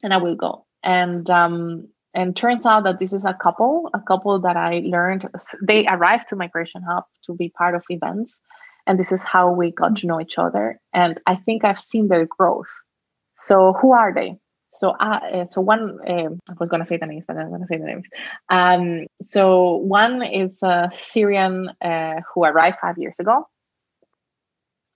and 0.03 0.13
I 0.13 0.19
will 0.19 0.37
go." 0.37 0.67
And 0.83 1.29
um, 1.31 1.89
and 2.17 2.35
turns 2.35 2.65
out 2.65 2.85
that 2.85 2.99
this 2.99 3.13
is 3.13 3.25
a 3.25 3.35
couple, 3.35 3.91
a 3.93 4.01
couple 4.01 4.41
that 4.41 4.57
I 4.57 4.83
learned. 4.85 5.29
They 5.63 5.87
arrived 5.87 6.29
to 6.29 6.37
Migration 6.37 6.83
Hub 6.83 7.05
to 7.27 7.35
be 7.35 7.51
part 7.51 7.75
of 7.75 7.85
events, 7.91 8.39
and 8.87 8.99
this 8.99 9.13
is 9.13 9.23
how 9.23 9.53
we 9.53 9.71
got 9.71 9.97
to 9.97 10.07
know 10.07 10.21
each 10.21 10.39
other. 10.39 10.81
And 10.95 11.21
I 11.27 11.37
think 11.37 11.63
I've 11.63 11.79
seen 11.79 12.09
their 12.09 12.27
growth. 12.27 12.73
So 13.35 13.75
who 13.75 13.93
are 13.93 14.15
they? 14.15 14.39
So, 14.71 14.91
uh, 14.91 15.47
so 15.47 15.61
one, 15.61 15.99
um, 16.09 16.41
I 16.49 16.55
was 16.59 16.69
going 16.69 16.81
to 16.81 16.87
say 16.87 16.97
the 16.97 17.07
names, 17.07 17.25
but 17.29 17.37
I'm 17.37 17.49
going 17.51 17.61
to 17.61 17.67
say 17.67 17.79
the 17.79 17.85
names. 17.85 18.07
Um, 18.51 19.07
so 19.23 19.77
one 19.77 20.23
is 20.23 20.59
a 20.63 20.91
Syrian 20.93 21.71
uh, 21.83 22.21
who 22.33 22.45
arrived 22.45 22.79
five 22.81 22.99
years 22.99 23.19
ago. 23.19 23.47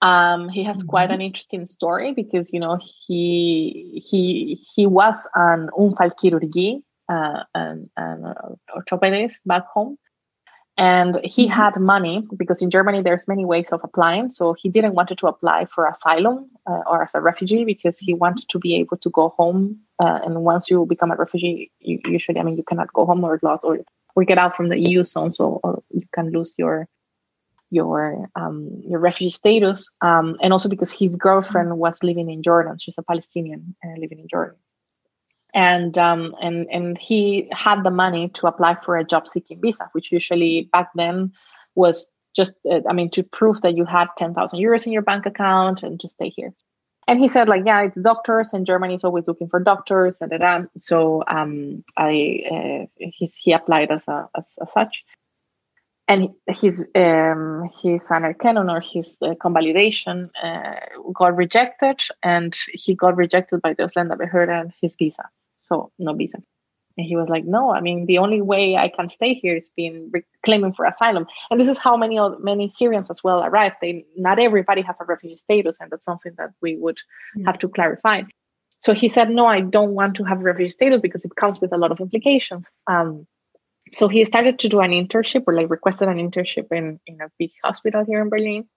Um, 0.01 0.49
he 0.49 0.63
has 0.63 0.77
mm-hmm. 0.77 0.87
quite 0.87 1.11
an 1.11 1.21
interesting 1.21 1.67
story 1.67 2.13
because 2.13 2.51
you 2.51 2.59
know 2.59 2.79
he 3.05 4.03
he 4.03 4.55
he 4.73 4.87
was 4.87 5.27
an 5.35 5.69
Unfallchirurgie, 5.77 6.81
uh, 7.11 7.43
an, 7.53 7.89
an 7.97 8.33
orthopedist 8.75 9.35
back 9.45 9.65
home, 9.67 9.97
and 10.77 11.19
he 11.23 11.45
mm-hmm. 11.45 11.53
had 11.53 11.75
money 11.79 12.27
because 12.37 12.61
in 12.61 12.69
Germany 12.69 13.01
there's 13.01 13.27
many 13.27 13.45
ways 13.45 13.69
of 13.69 13.81
applying. 13.83 14.29
So 14.31 14.53
he 14.53 14.69
didn't 14.69 14.95
want 14.95 15.09
to 15.09 15.27
apply 15.27 15.65
for 15.65 15.85
asylum 15.87 16.49
uh, 16.65 16.81
or 16.87 17.03
as 17.03 17.13
a 17.13 17.21
refugee 17.21 17.65
because 17.65 17.99
he 17.99 18.13
wanted 18.13 18.47
to 18.49 18.59
be 18.59 18.75
able 18.75 18.97
to 18.97 19.09
go 19.09 19.29
home. 19.37 19.77
Uh, 19.99 20.19
and 20.25 20.43
once 20.43 20.69
you 20.69 20.85
become 20.85 21.11
a 21.11 21.15
refugee, 21.15 21.71
you 21.79 21.99
usually 22.05 22.39
I 22.39 22.43
mean 22.43 22.57
you 22.57 22.63
cannot 22.63 22.93
go 22.93 23.05
home 23.05 23.23
or 23.23 23.39
lost 23.43 23.63
or 23.63 23.79
or 24.15 24.23
get 24.23 24.37
out 24.37 24.55
from 24.55 24.69
the 24.69 24.79
EU 24.79 25.03
zone, 25.03 25.31
so 25.31 25.61
you 25.89 26.03
can 26.13 26.31
lose 26.31 26.53
your 26.57 26.87
your 27.69 28.29
um, 28.35 28.81
your 28.85 28.99
refugee 28.99 29.29
status, 29.29 29.89
um, 30.01 30.37
and 30.41 30.51
also 30.51 30.67
because 30.67 30.91
his 30.91 31.15
girlfriend 31.15 31.77
was 31.77 32.03
living 32.03 32.29
in 32.29 32.43
Jordan. 32.43 32.77
She's 32.77 32.97
a 32.97 33.03
Palestinian 33.03 33.75
uh, 33.85 33.99
living 33.99 34.19
in 34.19 34.27
Jordan, 34.27 34.57
and 35.53 35.97
um, 35.97 36.35
and 36.41 36.67
and 36.71 36.97
he 36.97 37.47
had 37.51 37.83
the 37.83 37.91
money 37.91 38.29
to 38.29 38.47
apply 38.47 38.77
for 38.83 38.97
a 38.97 39.03
job 39.03 39.27
seeking 39.27 39.59
visa, 39.61 39.89
which 39.93 40.11
usually 40.11 40.69
back 40.71 40.89
then 40.95 41.31
was 41.75 42.09
just 42.35 42.53
uh, 42.69 42.79
I 42.89 42.93
mean 42.93 43.09
to 43.11 43.23
prove 43.23 43.61
that 43.61 43.75
you 43.75 43.85
had 43.85 44.07
ten 44.17 44.33
thousand 44.33 44.59
euros 44.59 44.85
in 44.85 44.91
your 44.91 45.01
bank 45.01 45.25
account 45.25 45.83
and 45.83 45.99
to 45.99 46.07
stay 46.07 46.29
here. 46.29 46.53
And 47.07 47.19
he 47.19 47.27
said 47.27 47.49
like 47.49 47.63
yeah, 47.65 47.81
it's 47.81 47.99
doctors, 47.99 48.53
and 48.53 48.65
Germany 48.65 48.95
is 48.95 49.03
always 49.03 49.27
looking 49.27 49.49
for 49.49 49.59
doctors. 49.59 50.17
Da, 50.17 50.27
da, 50.27 50.37
da. 50.37 50.63
So 50.79 51.23
um, 51.27 51.83
I 51.97 52.43
uh, 52.51 52.85
he 52.97 53.25
he 53.37 53.51
applied 53.51 53.91
as 53.91 54.07
a 54.07 54.29
as, 54.35 54.45
as 54.61 54.71
such 54.71 55.03
and 56.11 56.29
his 56.47 56.79
um, 56.95 57.69
his 57.81 58.03
anerkennung 58.07 58.69
or 58.69 58.81
his 58.81 59.17
uh, 59.21 59.33
convalidation 59.35 60.29
uh, 60.43 60.75
got 61.13 61.35
rejected, 61.37 62.01
and 62.21 62.53
he 62.73 62.93
got 62.93 63.15
rejected 63.15 63.61
by 63.61 63.73
the 63.73 63.83
Ausländerbehörde 63.83 64.61
and 64.61 64.73
his 64.81 64.95
visa, 64.97 65.29
so 65.71 65.91
no 65.97 66.13
visa. 66.13 66.39
And 66.97 67.07
he 67.07 67.15
was 67.15 67.29
like, 67.29 67.45
"No, 67.45 67.71
I 67.71 67.79
mean 67.79 68.05
the 68.05 68.17
only 68.17 68.41
way 68.41 68.75
I 68.75 68.89
can 68.89 69.09
stay 69.09 69.33
here 69.33 69.55
is 69.55 69.69
being 69.77 70.11
claiming 70.45 70.73
for 70.73 70.85
asylum." 70.85 71.25
And 71.49 71.59
this 71.59 71.69
is 71.69 71.77
how 71.77 71.95
many 71.95 72.19
many 72.39 72.67
Syrians 72.67 73.09
as 73.09 73.23
well 73.23 73.43
arrive. 73.43 73.73
They 73.81 74.05
not 74.17 74.39
everybody 74.39 74.81
has 74.81 74.97
a 74.99 75.05
refugee 75.05 75.37
status, 75.37 75.77
and 75.79 75.89
that's 75.89 76.05
something 76.05 76.33
that 76.37 76.51
we 76.61 76.75
would 76.77 76.99
have 77.45 77.59
to 77.59 77.69
clarify. 77.69 78.23
So 78.79 78.93
he 78.93 79.07
said, 79.07 79.29
"No, 79.29 79.45
I 79.45 79.61
don't 79.61 79.95
want 79.99 80.15
to 80.15 80.23
have 80.25 80.39
refugee 80.41 80.77
status 80.77 81.01
because 81.01 81.23
it 81.23 81.35
comes 81.35 81.61
with 81.61 81.71
a 81.71 81.77
lot 81.77 81.91
of 81.91 82.01
implications." 82.01 82.69
Um, 82.87 83.25
so 83.93 84.07
he 84.07 84.25
started 84.25 84.59
to 84.59 84.69
do 84.69 84.81
an 84.81 84.91
internship 84.91 85.43
or 85.47 85.53
like 85.53 85.69
requested 85.69 86.09
an 86.09 86.17
internship 86.17 86.67
in 86.71 86.99
in 87.07 87.21
a 87.21 87.31
big 87.39 87.51
hospital 87.63 88.03
here 88.05 88.21
in 88.21 88.29
Berlin. 88.29 88.67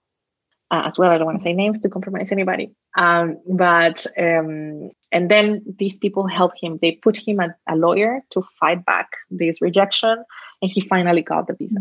Uh, 0.70 0.82
as 0.86 0.98
well, 0.98 1.10
I 1.10 1.18
don't 1.18 1.26
want 1.26 1.38
to 1.38 1.42
say 1.42 1.52
names 1.52 1.78
to 1.80 1.88
compromise 1.88 2.32
anybody. 2.32 2.72
Um, 2.96 3.38
but 3.46 4.06
um, 4.18 4.90
and 5.12 5.30
then 5.30 5.62
these 5.78 5.98
people 5.98 6.26
helped 6.26 6.58
him. 6.60 6.78
They 6.80 6.92
put 6.92 7.16
him 7.16 7.38
a, 7.38 7.54
a 7.68 7.76
lawyer 7.76 8.20
to 8.32 8.42
fight 8.58 8.84
back 8.84 9.08
this 9.30 9.60
rejection, 9.60 10.24
and 10.62 10.70
he 10.70 10.80
finally 10.80 11.22
got 11.22 11.46
the 11.46 11.54
visa. 11.54 11.80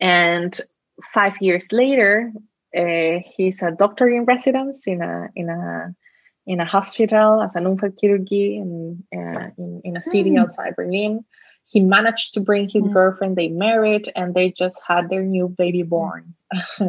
And 0.00 0.58
five 1.12 1.36
years 1.40 1.72
later, 1.72 2.32
uh, 2.76 3.18
he's 3.26 3.62
a 3.62 3.72
doctor 3.72 4.08
in 4.08 4.24
residence 4.24 4.86
in 4.86 5.02
a 5.02 5.28
in 5.34 5.48
a 5.48 5.94
in 6.46 6.60
a 6.60 6.64
hospital 6.64 7.42
as 7.42 7.56
an 7.56 7.64
Unfallchirurgie 7.64 8.56
in, 8.62 9.04
uh, 9.12 9.50
in 9.58 9.80
in 9.84 9.96
a 9.96 10.04
city 10.04 10.30
mm. 10.30 10.40
outside 10.40 10.76
Berlin 10.76 11.24
he 11.68 11.80
managed 11.80 12.32
to 12.32 12.40
bring 12.40 12.68
his 12.68 12.84
mm. 12.84 12.92
girlfriend 12.92 13.36
they 13.36 13.48
married 13.48 14.10
and 14.16 14.34
they 14.34 14.50
just 14.50 14.80
had 14.86 15.08
their 15.08 15.22
new 15.22 15.48
baby 15.48 15.82
born 15.82 16.34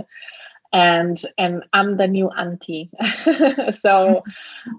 and 0.72 1.22
and 1.38 1.64
i'm 1.74 1.98
the 1.98 2.08
new 2.08 2.30
auntie. 2.30 2.90
So 3.80 4.24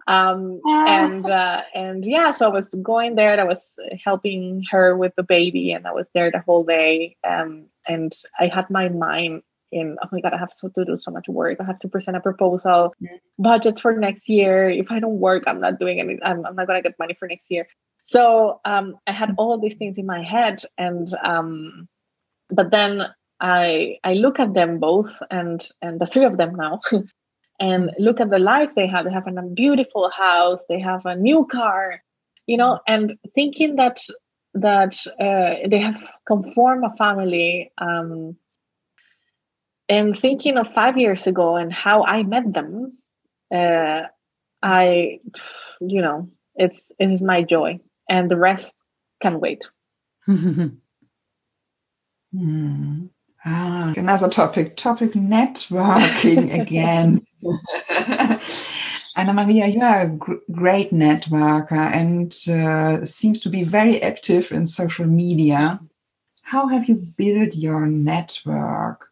um 0.07 0.61
and 0.65 1.29
uh, 1.29 1.63
and 1.75 2.05
yeah 2.05 2.31
so 2.31 2.47
i 2.47 2.53
was 2.53 2.71
going 2.83 3.15
there 3.15 3.39
i 3.41 3.45
was 3.45 3.75
helping 4.05 4.65
her 4.71 4.97
with 4.97 5.15
the 5.17 5.23
baby 5.23 5.73
and 5.73 5.87
i 5.87 5.93
was 5.93 6.07
there 6.15 6.31
the 6.31 6.41
whole 6.41 6.65
day. 6.65 7.17
Um 7.27 7.67
and 7.89 8.15
i 8.39 8.47
had 8.47 8.71
my 8.71 8.89
mind 8.89 9.43
in 9.73 9.97
oh 10.03 10.09
my 10.13 10.21
god 10.21 10.35
i 10.35 10.39
have 10.39 10.53
so 10.53 10.69
to 10.69 10.85
do 10.85 10.99
so 10.99 11.11
much 11.11 11.29
work. 11.29 11.59
I 11.61 11.65
have 11.65 11.79
to 11.81 11.89
present 11.89 12.17
a 12.17 12.21
proposal 12.21 12.95
mm. 13.03 13.09
budgets 13.39 13.81
for 13.81 13.97
next 13.97 14.29
year. 14.29 14.71
If 14.71 14.91
i 14.91 15.01
don't 15.01 15.19
work 15.19 15.45
i'm 15.47 15.61
not 15.61 15.79
doing 15.79 16.01
any 16.01 16.19
i'm, 16.23 16.45
I'm 16.47 16.57
not 16.57 16.67
going 16.67 16.83
to 16.83 16.89
get 16.89 16.99
money 16.99 17.15
for 17.15 17.27
next 17.29 17.51
year. 17.51 17.67
So 18.11 18.61
um, 18.65 18.97
I 19.07 19.13
had 19.13 19.37
all 19.39 19.57
these 19.57 19.77
things 19.77 19.97
in 19.97 20.05
my 20.05 20.21
head, 20.21 20.65
and 20.77 21.09
um, 21.23 21.89
but 22.51 22.73
then 22.73 23.03
I 23.41 23.99
I 24.05 24.15
look 24.15 24.39
at 24.39 24.55
them 24.55 24.79
both, 24.79 25.23
and 25.31 25.67
and 25.83 26.01
the 26.01 26.07
three 26.07 26.25
of 26.25 26.37
them 26.37 26.55
now, 26.55 26.81
and 27.61 27.91
look 27.99 28.21
at 28.21 28.31
the 28.31 28.39
life 28.39 28.75
they 28.75 28.87
have. 28.87 29.05
They 29.05 29.13
have 29.13 29.27
a 29.27 29.43
beautiful 29.43 30.11
house. 30.11 30.65
They 30.69 30.81
have 30.81 31.07
a 31.07 31.17
new 31.17 31.47
car, 31.51 32.03
you 32.47 32.57
know, 32.57 32.81
and 32.87 33.19
thinking 33.35 33.77
that 33.77 34.01
that 34.55 35.07
uh, 35.21 35.69
they 35.69 35.79
have 35.79 36.09
conformed 36.27 36.85
a 36.85 36.97
family. 36.97 37.73
Um, 37.79 38.37
and 39.89 40.17
thinking 40.17 40.57
of 40.57 40.73
five 40.73 40.97
years 40.97 41.27
ago 41.27 41.57
and 41.57 41.73
how 41.73 42.05
I 42.05 42.23
met 42.23 42.55
them, 42.55 42.97
uh, 43.53 44.03
I, 44.63 45.19
you 45.81 46.01
know, 46.01 46.31
it's 46.55 46.93
it 47.01 47.11
is 47.11 47.21
my 47.21 47.43
joy 47.43 47.81
and 48.09 48.31
the 48.31 48.37
rest 48.37 48.77
can 49.21 49.41
wait. 49.41 49.65
mm. 50.29 50.79
Ah, 53.45 53.93
another 53.97 54.29
topic, 54.29 54.77
topic 54.77 55.13
networking 55.13 56.59
again. 56.61 57.27
Anna 59.17 59.33
Maria, 59.33 59.67
you 59.67 59.81
are 59.83 60.03
a 60.03 60.09
gr 60.09 60.35
great 60.53 60.93
networker 60.93 61.73
and 61.73 62.33
uh, 62.49 63.05
seems 63.05 63.41
to 63.41 63.49
be 63.49 63.65
very 63.65 64.03
active 64.03 64.53
in 64.53 64.67
social 64.67 65.07
media. 65.07 65.81
How 66.43 66.69
have 66.69 66.89
you 66.89 66.95
built 66.95 67.55
your 67.55 67.87
network? 67.87 69.09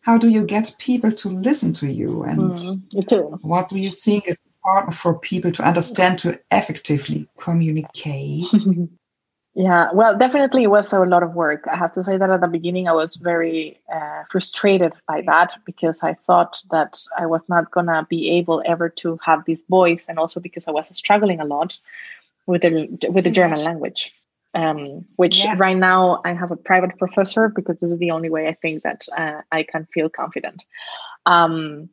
How 0.00 0.18
do 0.18 0.28
you 0.28 0.44
get 0.44 0.74
people 0.78 1.12
to 1.12 1.28
listen 1.28 1.72
to 1.74 1.90
you? 1.90 2.24
And 2.24 2.58
mm, 2.58 3.38
what 3.42 3.68
do 3.68 3.78
you 3.78 3.90
think 3.90 4.26
is 4.26 4.40
important 4.56 4.94
for 4.96 5.18
people 5.18 5.52
to 5.52 5.62
understand 5.62 6.18
to 6.20 6.38
effectively 6.50 7.28
communicate? 7.38 8.46
yeah, 9.54 9.90
well, 9.92 10.16
definitely 10.16 10.62
it 10.62 10.70
was 10.70 10.92
a 10.92 11.00
lot 11.00 11.22
of 11.22 11.34
work. 11.34 11.66
I 11.70 11.76
have 11.76 11.92
to 11.92 12.04
say 12.04 12.16
that 12.16 12.30
at 12.30 12.40
the 12.40 12.48
beginning 12.48 12.88
I 12.88 12.92
was 12.92 13.16
very 13.16 13.78
uh, 13.92 14.22
frustrated 14.30 14.94
by 15.06 15.22
that 15.26 15.52
because 15.66 16.02
I 16.02 16.14
thought 16.26 16.62
that 16.70 17.02
I 17.18 17.26
was 17.26 17.42
not 17.48 17.70
gonna 17.70 18.06
be 18.08 18.30
able 18.30 18.62
ever 18.64 18.88
to 18.88 19.18
have 19.22 19.44
this 19.44 19.62
voice, 19.68 20.06
and 20.08 20.18
also 20.18 20.40
because 20.40 20.68
I 20.68 20.70
was 20.70 20.96
struggling 20.96 21.38
a 21.38 21.44
lot 21.44 21.76
with 22.46 22.62
the 22.62 23.10
with 23.10 23.24
the 23.24 23.30
German 23.30 23.62
language. 23.62 24.12
Um, 24.54 25.06
which 25.16 25.44
yeah. 25.44 25.54
right 25.56 25.76
now 25.76 26.20
I 26.26 26.34
have 26.34 26.50
a 26.50 26.56
private 26.56 26.98
professor 26.98 27.48
because 27.48 27.78
this 27.78 27.90
is 27.90 27.98
the 27.98 28.10
only 28.10 28.28
way 28.28 28.48
I 28.48 28.52
think 28.52 28.82
that 28.82 29.06
uh, 29.16 29.40
I 29.50 29.62
can 29.62 29.86
feel 29.86 30.10
confident. 30.10 30.66
Um, 31.24 31.88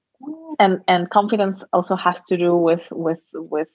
and 0.60 0.82
and 0.88 1.10
confidence 1.10 1.64
also 1.72 1.96
has 1.96 2.24
to 2.26 2.38
do 2.38 2.56
with 2.56 2.86
with 2.92 3.22
with 3.34 3.70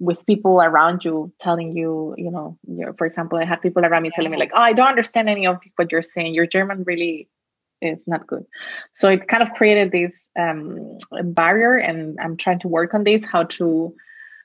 with 0.00 0.24
people 0.26 0.60
around 0.62 1.04
you 1.04 1.32
telling 1.38 1.72
you 1.72 2.14
you 2.16 2.30
know 2.30 2.58
for 2.96 3.06
example 3.06 3.38
i 3.38 3.44
had 3.44 3.60
people 3.60 3.84
around 3.84 4.02
me 4.02 4.10
telling 4.10 4.30
me 4.30 4.38
like 4.38 4.50
oh 4.54 4.60
i 4.60 4.72
don't 4.72 4.88
understand 4.88 5.28
any 5.28 5.46
of 5.46 5.58
what 5.76 5.92
you're 5.92 6.02
saying 6.02 6.34
your 6.34 6.46
german 6.46 6.82
really 6.84 7.28
is 7.82 7.98
not 8.06 8.26
good 8.26 8.44
so 8.94 9.08
it 9.10 9.28
kind 9.28 9.42
of 9.42 9.52
created 9.52 9.92
this 9.92 10.28
um, 10.38 10.96
barrier 11.24 11.76
and 11.76 12.18
i'm 12.20 12.36
trying 12.36 12.58
to 12.58 12.66
work 12.66 12.94
on 12.94 13.04
this 13.04 13.26
how 13.26 13.42
to 13.42 13.94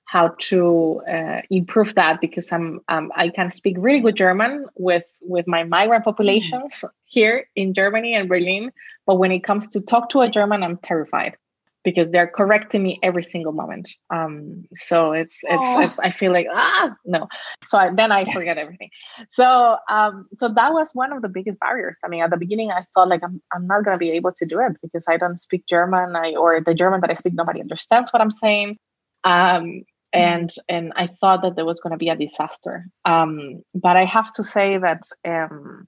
how 0.07 0.35
to 0.39 1.01
uh, 1.09 1.41
improve 1.49 1.95
that 1.95 2.19
because 2.19 2.51
i'm 2.51 2.81
um, 2.89 3.09
i 3.15 3.29
can 3.29 3.49
speak 3.49 3.75
really 3.79 4.01
good 4.01 4.15
german 4.15 4.65
with 4.75 5.05
with 5.21 5.47
my 5.47 5.63
migrant 5.63 6.03
mm. 6.03 6.05
populations 6.05 6.81
mm. 6.83 6.89
here 7.05 7.47
in 7.55 7.73
germany 7.73 8.13
and 8.13 8.27
berlin 8.27 8.71
but 9.07 9.15
when 9.15 9.31
it 9.31 9.43
comes 9.43 9.69
to 9.69 9.79
talk 9.79 10.09
to 10.09 10.21
a 10.21 10.29
german 10.29 10.63
i'm 10.63 10.77
terrified 10.77 11.37
because 11.85 12.09
they're 12.09 12.27
correcting 12.27 12.83
me 12.83 12.99
every 13.01 13.23
single 13.23 13.53
moment. 13.53 13.87
Um, 14.09 14.65
so 14.75 15.13
it's, 15.13 15.37
it's, 15.43 15.65
it's 15.77 15.99
I 15.99 16.09
feel 16.09 16.33
like 16.33 16.47
ah 16.53 16.93
no. 17.05 17.29
So 17.67 17.77
I, 17.77 17.91
then 17.93 18.11
I 18.11 18.25
forget 18.25 18.57
everything. 18.57 18.89
So 19.31 19.77
um, 19.89 20.27
so 20.33 20.49
that 20.49 20.73
was 20.73 20.89
one 20.93 21.13
of 21.13 21.21
the 21.21 21.29
biggest 21.29 21.59
barriers. 21.59 21.97
I 22.03 22.09
mean, 22.09 22.21
at 22.21 22.31
the 22.31 22.37
beginning, 22.37 22.71
I 22.71 22.83
felt 22.93 23.07
like 23.07 23.23
I'm 23.23 23.41
I'm 23.53 23.67
not 23.67 23.85
gonna 23.85 23.97
be 23.97 24.11
able 24.11 24.33
to 24.33 24.45
do 24.45 24.59
it 24.59 24.73
because 24.81 25.05
I 25.07 25.15
don't 25.15 25.39
speak 25.39 25.67
German. 25.67 26.15
I 26.17 26.35
or 26.35 26.59
the 26.59 26.73
German 26.73 26.99
that 27.01 27.11
I 27.11 27.13
speak, 27.13 27.33
nobody 27.35 27.61
understands 27.61 28.11
what 28.11 28.21
I'm 28.21 28.31
saying. 28.31 28.77
Um, 29.23 29.83
and 30.15 30.51
and 30.69 30.93
I 30.95 31.07
thought 31.07 31.41
that 31.43 31.55
there 31.55 31.65
was 31.65 31.79
going 31.79 31.91
to 31.91 31.97
be 31.97 32.09
a 32.09 32.15
disaster. 32.15 32.85
Um, 33.03 33.61
but 33.73 33.97
I 33.97 34.05
have 34.05 34.31
to 34.33 34.43
say 34.43 34.77
that, 34.77 35.03
um, 35.27 35.87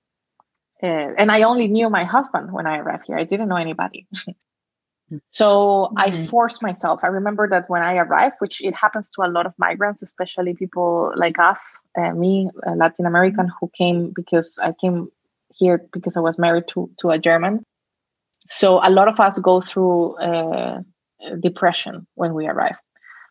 uh, 0.84 1.14
and 1.18 1.32
I 1.32 1.44
only 1.44 1.68
knew 1.68 1.90
my 1.90 2.04
husband 2.04 2.52
when 2.52 2.68
I 2.68 2.78
arrived 2.78 3.06
here. 3.08 3.18
I 3.18 3.24
didn't 3.24 3.48
know 3.48 3.56
anybody. 3.56 4.08
so 5.28 5.90
mm-hmm. 5.96 5.98
I 5.98 6.28
forced 6.28 6.62
myself. 6.62 7.02
I 7.04 7.08
remember 7.08 7.48
that 7.50 7.70
when 7.70 7.82
I 7.82 7.98
arrived, 7.98 8.36
which 8.40 8.62
it 8.62 8.76
happens 8.76 9.10
to 9.12 9.24
a 9.24 9.30
lot 9.30 9.46
of 9.46 9.54
migrants, 9.58 10.02
especially 10.02 10.54
people 10.54 11.14
like 11.16 11.40
us, 11.40 11.82
uh, 11.98 12.12
me, 12.12 12.50
a 12.66 12.76
Latin 12.76 13.06
American, 13.06 13.50
who 13.60 13.70
came 13.78 14.12
because 14.16 14.60
I 14.62 14.74
came 14.74 15.10
here 15.54 15.86
because 15.92 16.18
I 16.18 16.22
was 16.22 16.38
married 16.38 16.68
to 16.70 16.90
to 17.00 17.12
a 17.12 17.18
German. 17.18 17.64
So 18.46 18.80
a 18.84 18.90
lot 18.90 19.08
of 19.08 19.20
us 19.20 19.40
go 19.40 19.62
through 19.62 20.16
uh, 20.18 20.82
depression 21.42 22.08
when 22.16 22.34
we 22.34 22.48
arrive 22.48 22.78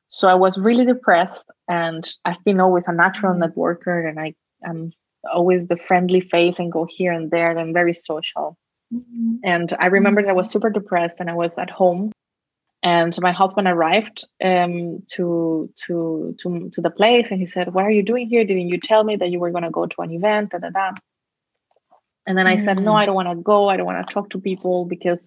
so 0.08 0.28
I 0.28 0.34
was 0.34 0.58
really 0.58 0.84
depressed, 0.84 1.44
and 1.68 2.08
I've 2.24 2.42
been 2.44 2.60
always 2.60 2.88
a 2.88 2.92
natural 2.92 3.34
mm-hmm. 3.34 3.42
networker, 3.42 4.08
and 4.08 4.20
I 4.20 4.34
am 4.64 4.92
always 5.32 5.66
the 5.66 5.76
friendly 5.76 6.20
face 6.20 6.58
and 6.58 6.70
go 6.70 6.86
here 6.88 7.12
and 7.12 7.30
there, 7.30 7.50
and 7.50 7.58
I'm 7.58 7.72
very 7.72 7.94
social. 7.94 8.56
Mm-hmm. 8.93 9.37
And 9.45 9.72
I 9.78 9.87
remember 9.87 10.20
mm-hmm. 10.20 10.30
I 10.30 10.34
was 10.34 10.51
super 10.51 10.70
depressed, 10.70 11.16
and 11.20 11.30
I 11.30 11.34
was 11.34 11.59
at 11.59 11.70
home, 11.70 12.12
and 12.82 13.16
my 13.20 13.32
husband 13.32 13.66
arrived 13.66 14.24
um, 14.43 15.03
to 15.12 15.70
to 15.87 16.34
to 16.39 16.70
to 16.70 16.80
the 16.80 16.91
place, 16.91 17.30
and 17.30 17.41
he 17.41 17.47
said, 17.47 17.74
"What 17.74 17.84
are 17.84 17.91
you 17.91 18.03
doing 18.03 18.28
here? 18.28 18.45
Didn't 18.45 18.68
you 18.68 18.78
tell 18.78 19.05
me 19.05 19.16
that 19.16 19.30
you 19.30 19.41
were 19.41 19.51
going 19.51 19.64
to 19.64 19.70
go 19.70 19.87
to 19.87 20.03
an 20.03 20.12
event?" 20.12 20.51
Da, 20.51 20.59
da, 20.59 20.70
da. 20.70 20.93
And 22.26 22.37
then 22.39 22.47
I 22.47 22.57
said, 22.57 22.80
"No, 22.80 22.93
mm. 22.93 22.97
I 22.97 23.07
don't 23.07 23.14
want 23.14 23.28
to 23.28 23.43
go. 23.43 23.68
I 23.68 23.76
don't 23.76 23.87
want 23.87 24.07
to 24.07 24.14
talk 24.14 24.30
to 24.30 24.39
people 24.39 24.84
because." 24.84 25.18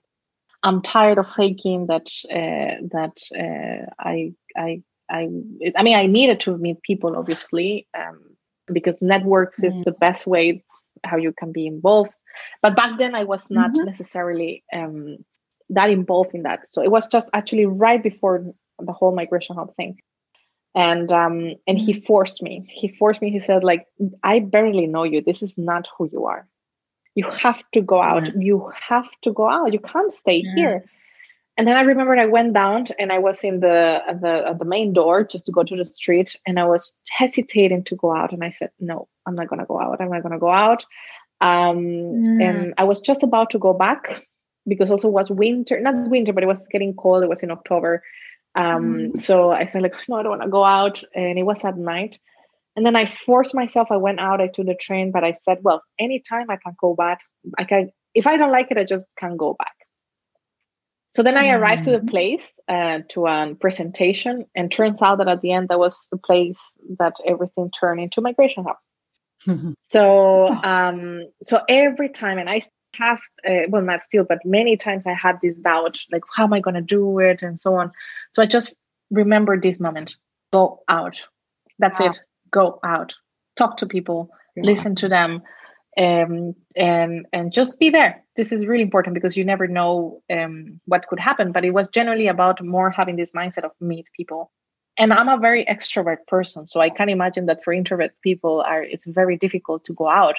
I'm 0.62 0.82
tired 0.82 1.18
of 1.18 1.32
faking 1.32 1.88
that 1.88 2.07
uh, 2.30 2.84
that 2.91 3.22
uh, 3.34 3.89
I 3.97 4.34
I 4.57 4.84
I 5.10 5.30
I 5.78 5.84
mean 5.84 5.95
I 5.95 6.05
needed 6.05 6.41
to 6.41 6.57
meet 6.57 6.82
people 6.82 7.16
obviously 7.16 7.88
um, 7.97 8.20
because 8.74 9.01
networks 9.01 9.64
is 9.64 9.78
mm. 9.78 9.86
the 9.86 9.93
best 9.93 10.28
way 10.28 10.62
how 11.05 11.18
you 11.18 11.32
can 11.32 11.51
be 11.51 11.66
involved. 11.66 12.12
But 12.61 12.75
back 12.75 12.97
then 12.97 13.15
I 13.15 13.23
was 13.23 13.49
not 13.49 13.71
mm-hmm. 13.71 13.85
necessarily 13.85 14.63
um, 14.73 15.17
that 15.69 15.89
involved 15.89 16.33
in 16.33 16.43
that. 16.43 16.67
So 16.67 16.81
it 16.81 16.91
was 16.91 17.07
just 17.07 17.29
actually 17.33 17.65
right 17.65 18.01
before 18.01 18.45
the 18.79 18.93
whole 18.93 19.15
migration 19.15 19.55
hub 19.55 19.75
thing. 19.75 19.99
And 20.75 21.11
um, 21.11 21.55
and 21.65 21.79
he 21.79 21.93
mm. 21.93 22.05
forced 22.05 22.43
me. 22.43 22.69
He 22.71 22.89
forced 22.89 23.23
me. 23.23 23.31
He 23.31 23.39
said, 23.39 23.63
like, 23.63 23.87
I 24.23 24.39
barely 24.39 24.85
know 24.85 25.03
you. 25.03 25.19
This 25.19 25.41
is 25.41 25.57
not 25.57 25.87
who 25.97 26.07
you 26.11 26.25
are 26.25 26.47
you 27.19 27.29
have 27.31 27.61
to 27.71 27.81
go 27.81 28.01
out 28.01 28.25
yeah. 28.25 28.31
you 28.37 28.71
have 28.89 29.09
to 29.21 29.31
go 29.33 29.49
out 29.49 29.73
you 29.73 29.79
can't 29.79 30.13
stay 30.13 30.41
yeah. 30.45 30.55
here 30.55 30.85
and 31.57 31.67
then 31.67 31.75
i 31.75 31.81
remember 31.81 32.15
i 32.17 32.25
went 32.25 32.53
down 32.53 32.85
and 32.97 33.11
i 33.11 33.19
was 33.19 33.43
in 33.43 33.59
the 33.59 34.01
the 34.21 34.55
the 34.57 34.65
main 34.65 34.93
door 34.93 35.23
just 35.23 35.45
to 35.45 35.51
go 35.51 35.63
to 35.63 35.75
the 35.75 35.85
street 35.85 36.35
and 36.45 36.59
i 36.59 36.65
was 36.65 36.93
hesitating 37.09 37.83
to 37.83 37.95
go 37.95 38.15
out 38.15 38.31
and 38.31 38.43
i 38.43 38.51
said 38.51 38.71
no 38.79 39.07
i'm 39.25 39.35
not 39.35 39.47
going 39.49 39.59
to 39.59 39.65
go 39.65 39.79
out 39.79 39.99
i'm 39.99 40.09
not 40.09 40.23
going 40.23 40.37
to 40.39 40.39
go 40.47 40.51
out 40.51 40.85
um, 41.41 42.23
yeah. 42.23 42.49
and 42.49 42.73
i 42.77 42.83
was 42.83 42.99
just 42.99 43.23
about 43.23 43.49
to 43.49 43.59
go 43.59 43.73
back 43.73 44.25
because 44.67 44.91
also 44.91 45.09
was 45.09 45.29
winter 45.29 45.79
not 45.79 46.09
winter 46.09 46.33
but 46.33 46.43
it 46.43 46.47
was 46.47 46.67
getting 46.71 46.93
cold 46.93 47.23
it 47.23 47.29
was 47.29 47.43
in 47.43 47.51
october 47.51 48.03
um, 48.55 48.95
mm. 48.95 49.17
so 49.17 49.51
i 49.51 49.65
felt 49.65 49.83
like 49.83 49.95
no 50.07 50.17
i 50.17 50.23
don't 50.23 50.31
want 50.31 50.41
to 50.41 50.49
go 50.49 50.63
out 50.63 51.01
and 51.15 51.37
it 51.39 51.43
was 51.43 51.63
at 51.63 51.77
night 51.77 52.19
and 52.79 52.85
then 52.85 52.95
I 52.95 53.05
forced 53.05 53.53
myself. 53.53 53.89
I 53.91 53.97
went 53.97 54.21
out. 54.21 54.39
I 54.39 54.47
took 54.47 54.65
the 54.65 54.73
train, 54.73 55.11
but 55.11 55.21
I 55.21 55.37
said, 55.43 55.57
well, 55.63 55.83
anytime 55.99 56.49
I 56.49 56.55
can 56.55 56.77
go 56.79 56.95
back. 56.95 57.19
I 57.57 57.65
can. 57.65 57.91
If 58.15 58.25
I 58.25 58.37
don't 58.37 58.53
like 58.53 58.71
it, 58.71 58.77
I 58.77 58.85
just 58.85 59.05
can't 59.17 59.37
go 59.37 59.53
back. 59.59 59.73
So 61.11 61.21
then 61.21 61.35
I 61.35 61.47
mm. 61.47 61.59
arrived 61.59 61.83
to 61.83 61.91
the 61.91 61.99
mm. 61.99 62.09
place 62.09 62.53
uh, 62.69 62.99
to 63.09 63.27
a 63.27 63.55
presentation, 63.55 64.45
and 64.55 64.71
turns 64.71 65.01
out 65.01 65.17
that 65.17 65.27
at 65.27 65.41
the 65.41 65.51
end 65.51 65.67
that 65.67 65.77
was 65.77 66.07
the 66.09 66.17
place 66.17 66.61
that 66.99 67.15
everything 67.25 67.69
turned 67.69 67.99
into 67.99 68.21
migration 68.21 68.63
hub. 68.63 68.77
so 69.83 70.47
um, 70.63 71.25
so 71.43 71.61
every 71.69 72.09
time, 72.09 72.37
and 72.37 72.49
I 72.49 72.61
have 72.95 73.19
uh, 73.47 73.67
well 73.69 73.81
not 73.81 74.01
still, 74.01 74.23
but 74.23 74.39
many 74.45 74.77
times 74.77 75.05
I 75.05 75.13
had 75.13 75.37
this 75.41 75.55
doubt, 75.57 75.99
like 76.11 76.23
how 76.35 76.43
am 76.45 76.53
I 76.53 76.59
going 76.59 76.75
to 76.75 76.81
do 76.81 77.19
it, 77.19 77.41
and 77.41 77.59
so 77.59 77.75
on. 77.75 77.91
So 78.31 78.41
I 78.41 78.45
just 78.45 78.73
remember 79.11 79.59
this 79.59 79.79
moment: 79.79 80.15
go 80.51 80.81
out. 80.87 81.21
That's 81.79 81.99
wow. 81.99 82.07
it 82.07 82.19
go 82.51 82.79
out, 82.83 83.13
talk 83.55 83.77
to 83.77 83.85
people, 83.85 84.29
yeah. 84.55 84.63
listen 84.63 84.95
to 84.95 85.07
them, 85.07 85.41
um, 85.97 86.55
and 86.75 87.25
and 87.33 87.53
just 87.53 87.79
be 87.79 87.89
there. 87.89 88.23
This 88.35 88.51
is 88.51 88.65
really 88.65 88.83
important 88.83 89.13
because 89.13 89.37
you 89.37 89.43
never 89.43 89.67
know 89.67 90.21
um, 90.29 90.79
what 90.85 91.07
could 91.07 91.19
happen. 91.19 91.51
But 91.51 91.65
it 91.65 91.71
was 91.71 91.87
generally 91.87 92.27
about 92.27 92.63
more 92.63 92.89
having 92.89 93.15
this 93.15 93.31
mindset 93.33 93.63
of 93.63 93.71
meet 93.79 94.07
people. 94.15 94.51
And 94.99 95.13
I'm 95.13 95.29
a 95.29 95.37
very 95.37 95.65
extrovert 95.65 96.27
person, 96.27 96.65
so 96.65 96.81
I 96.81 96.89
can 96.89 97.09
imagine 97.09 97.45
that 97.47 97.63
for 97.63 97.73
introvert 97.73 98.11
people, 98.21 98.61
are 98.61 98.83
it's 98.83 99.05
very 99.05 99.37
difficult 99.37 99.83
to 99.85 99.93
go 99.93 100.09
out. 100.09 100.35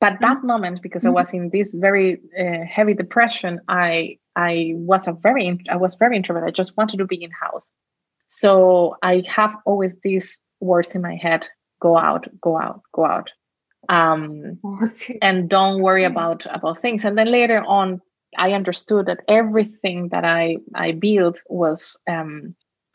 But 0.00 0.20
that 0.20 0.38
mm-hmm. 0.38 0.46
moment, 0.46 0.82
because. 0.82 1.04
I 1.06 1.08
was 1.08 1.32
in 1.32 1.50
this 1.50 1.74
very 1.74 2.20
uh, 2.38 2.64
heavy 2.68 2.94
depression, 2.94 3.60
I 3.68 4.18
I 4.36 4.74
was 4.76 5.08
a 5.08 5.12
very 5.12 5.58
I 5.70 5.76
was 5.76 5.94
very 5.94 6.16
introvert. 6.16 6.44
I 6.44 6.50
just 6.50 6.76
wanted 6.76 6.98
to 6.98 7.06
be 7.06 7.22
in 7.22 7.30
house. 7.30 7.72
So 8.26 8.96
I 9.02 9.22
have 9.26 9.54
always 9.64 9.94
these 10.02 10.38
words 10.60 10.94
in 10.94 11.02
my 11.02 11.14
head 11.14 11.48
go 11.80 11.96
out 11.96 12.26
go 12.40 12.56
out 12.56 12.80
go 12.92 13.04
out 13.04 13.32
um, 13.90 14.58
okay. 14.82 15.18
and 15.20 15.48
don't 15.48 15.82
worry 15.82 16.04
about 16.04 16.46
about 16.50 16.78
things 16.78 17.04
and 17.04 17.18
then 17.18 17.30
later 17.30 17.62
on 17.66 18.00
i 18.38 18.52
understood 18.52 19.06
that 19.06 19.20
everything 19.28 20.08
that 20.08 20.24
i 20.24 20.56
i 20.74 20.92
built 20.92 21.38
was 21.48 21.98
um 22.08 22.54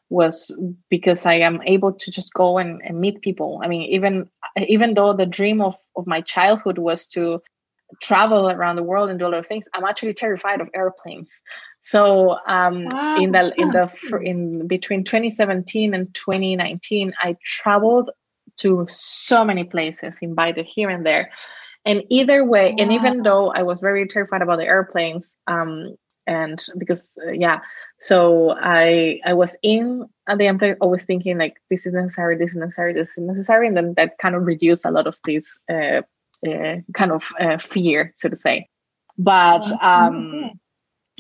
was 0.09 0.51
because 0.89 1.25
i 1.25 1.33
am 1.33 1.61
able 1.63 1.93
to 1.93 2.11
just 2.11 2.33
go 2.33 2.57
and, 2.57 2.81
and 2.83 2.99
meet 2.99 3.21
people 3.21 3.59
i 3.63 3.67
mean 3.67 3.83
even 3.83 4.29
even 4.67 4.93
though 4.93 5.13
the 5.13 5.25
dream 5.25 5.61
of 5.61 5.75
of 5.95 6.07
my 6.07 6.21
childhood 6.21 6.77
was 6.77 7.07
to 7.07 7.41
travel 8.01 8.49
around 8.49 8.75
the 8.75 8.83
world 8.83 9.09
and 9.09 9.17
do 9.19 9.25
a 9.25 9.29
lot 9.29 9.39
of 9.39 9.47
things 9.47 9.65
i'm 9.73 9.85
actually 9.85 10.13
terrified 10.13 10.61
of 10.61 10.69
airplanes 10.73 11.31
so 11.81 12.37
um, 12.45 12.85
wow. 12.85 13.17
in 13.17 13.31
the 13.31 13.53
in 13.57 13.69
the 13.69 13.91
in 14.21 14.67
between 14.67 15.03
2017 15.03 15.93
and 15.93 16.13
2019, 16.13 17.13
I 17.21 17.37
traveled 17.43 18.11
to 18.57 18.85
so 18.89 19.45
many 19.45 19.63
places, 19.63 20.17
invited 20.21 20.65
here 20.65 20.89
and 20.89 21.05
there, 21.05 21.31
and 21.85 22.03
either 22.09 22.43
way, 22.43 22.71
wow. 22.71 22.75
and 22.79 22.91
even 22.91 23.23
though 23.23 23.51
I 23.51 23.63
was 23.63 23.79
very 23.79 24.07
terrified 24.07 24.41
about 24.41 24.57
the 24.57 24.65
airplanes, 24.65 25.37
um, 25.47 25.95
and 26.27 26.65
because 26.77 27.17
uh, 27.25 27.31
yeah, 27.31 27.59
so 27.99 28.55
I 28.59 29.19
I 29.25 29.33
was 29.33 29.57
in 29.63 30.07
at 30.27 30.37
the 30.37 30.47
end 30.47 30.63
always 30.81 31.03
thinking 31.03 31.37
like 31.37 31.57
this 31.69 31.85
is 31.85 31.93
necessary, 31.93 32.37
this 32.37 32.51
is 32.51 32.57
necessary, 32.57 32.93
this 32.93 33.09
is 33.09 33.19
necessary, 33.19 33.67
and 33.67 33.75
then 33.75 33.93
that 33.95 34.17
kind 34.17 34.35
of 34.35 34.45
reduced 34.45 34.85
a 34.85 34.91
lot 34.91 35.07
of 35.07 35.17
this 35.25 35.57
uh, 35.71 36.01
uh, 36.47 36.75
kind 36.93 37.11
of 37.11 37.31
uh, 37.39 37.57
fear, 37.57 38.13
so 38.17 38.29
to 38.29 38.35
say. 38.35 38.67
But 39.17 39.65
um, 39.83 40.59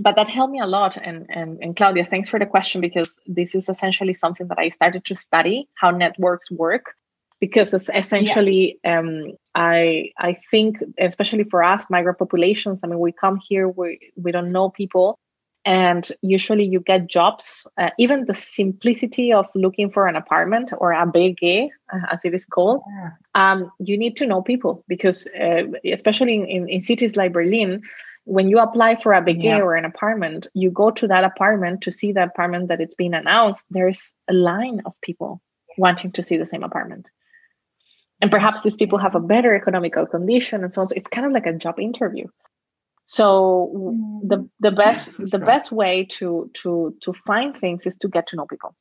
but 0.01 0.15
that 0.15 0.29
helped 0.29 0.51
me 0.51 0.59
a 0.59 0.67
lot 0.67 0.97
and, 0.97 1.25
and 1.29 1.59
and 1.61 1.75
claudia 1.75 2.05
thanks 2.05 2.29
for 2.29 2.39
the 2.39 2.45
question 2.45 2.81
because 2.81 3.19
this 3.27 3.53
is 3.53 3.67
essentially 3.69 4.13
something 4.13 4.47
that 4.47 4.57
i 4.57 4.69
started 4.69 5.03
to 5.05 5.15
study 5.15 5.67
how 5.75 5.91
networks 5.91 6.49
work 6.49 6.95
because 7.39 7.73
it's 7.73 7.89
essentially 7.93 8.77
yeah. 8.83 8.99
um, 8.99 9.31
i 9.55 10.09
i 10.17 10.33
think 10.51 10.77
especially 10.99 11.43
for 11.43 11.63
us 11.63 11.85
migrant 11.89 12.17
populations 12.17 12.81
i 12.83 12.87
mean 12.87 12.99
we 12.99 13.11
come 13.11 13.39
here 13.47 13.67
we 13.67 13.99
we 14.15 14.31
don't 14.31 14.51
know 14.51 14.69
people 14.69 15.17
and 15.65 16.11
usually 16.21 16.63
you 16.63 16.79
get 16.79 17.07
jobs 17.07 17.67
uh, 17.77 17.89
even 17.97 18.25
the 18.25 18.33
simplicity 18.33 19.33
of 19.33 19.45
looking 19.55 19.91
for 19.91 20.07
an 20.07 20.15
apartment 20.15 20.71
or 20.77 20.93
a 20.93 21.05
WG, 21.05 21.69
uh, 21.93 21.99
as 22.11 22.19
it 22.23 22.33
is 22.33 22.45
called 22.45 22.81
yeah. 22.97 23.11
um, 23.35 23.71
you 23.79 23.97
need 23.97 24.15
to 24.15 24.25
know 24.25 24.41
people 24.41 24.83
because 24.87 25.27
uh, 25.39 25.63
especially 25.91 26.35
in, 26.35 26.45
in, 26.45 26.69
in 26.69 26.81
cities 26.81 27.15
like 27.15 27.33
berlin 27.33 27.81
when 28.29 28.47
you 28.47 28.59
apply 28.59 28.95
for 28.95 29.13
a 29.13 29.21
WG 29.21 29.43
yeah. 29.43 29.59
or 29.59 29.75
an 29.75 29.85
apartment, 29.85 30.45
you 30.53 30.69
go 30.69 30.91
to 30.91 31.07
that 31.07 31.23
apartment 31.23 31.81
to 31.81 31.91
see 31.91 32.11
the 32.11 32.23
apartment 32.23 32.67
that 32.67 32.79
it's 32.79 32.93
been 32.93 33.15
announced. 33.15 33.65
There's 33.71 34.13
a 34.29 34.33
line 34.33 34.81
of 34.85 34.93
people 35.01 35.41
wanting 35.79 36.11
to 36.11 36.21
see 36.21 36.37
the 36.37 36.45
same 36.45 36.63
apartment. 36.63 37.07
And 38.21 38.31
perhaps 38.31 38.61
these 38.61 38.75
people 38.75 38.97
have 38.97 39.15
a 39.15 39.19
better 39.19 39.55
economical 39.55 40.05
condition 40.05 40.63
and 40.63 40.73
so 40.73 40.81
on. 40.81 40.89
So 40.89 40.95
it's 40.95 41.07
kind 41.07 41.25
of 41.25 41.31
like 41.31 41.45
a 41.45 41.53
job 41.53 41.79
interview. 41.79 42.25
So 43.05 43.71
mm. 43.75 44.27
the 44.27 44.49
the 44.59 44.71
best 44.71 45.11
the 45.17 45.39
best 45.39 45.71
way 45.71 46.05
to 46.11 46.49
to 46.61 46.95
to 47.01 47.13
find 47.25 47.57
things 47.57 47.85
is 47.85 47.95
to 47.97 48.07
get 48.07 48.27
to 48.27 48.35
know 48.35 48.45
people. 48.45 48.75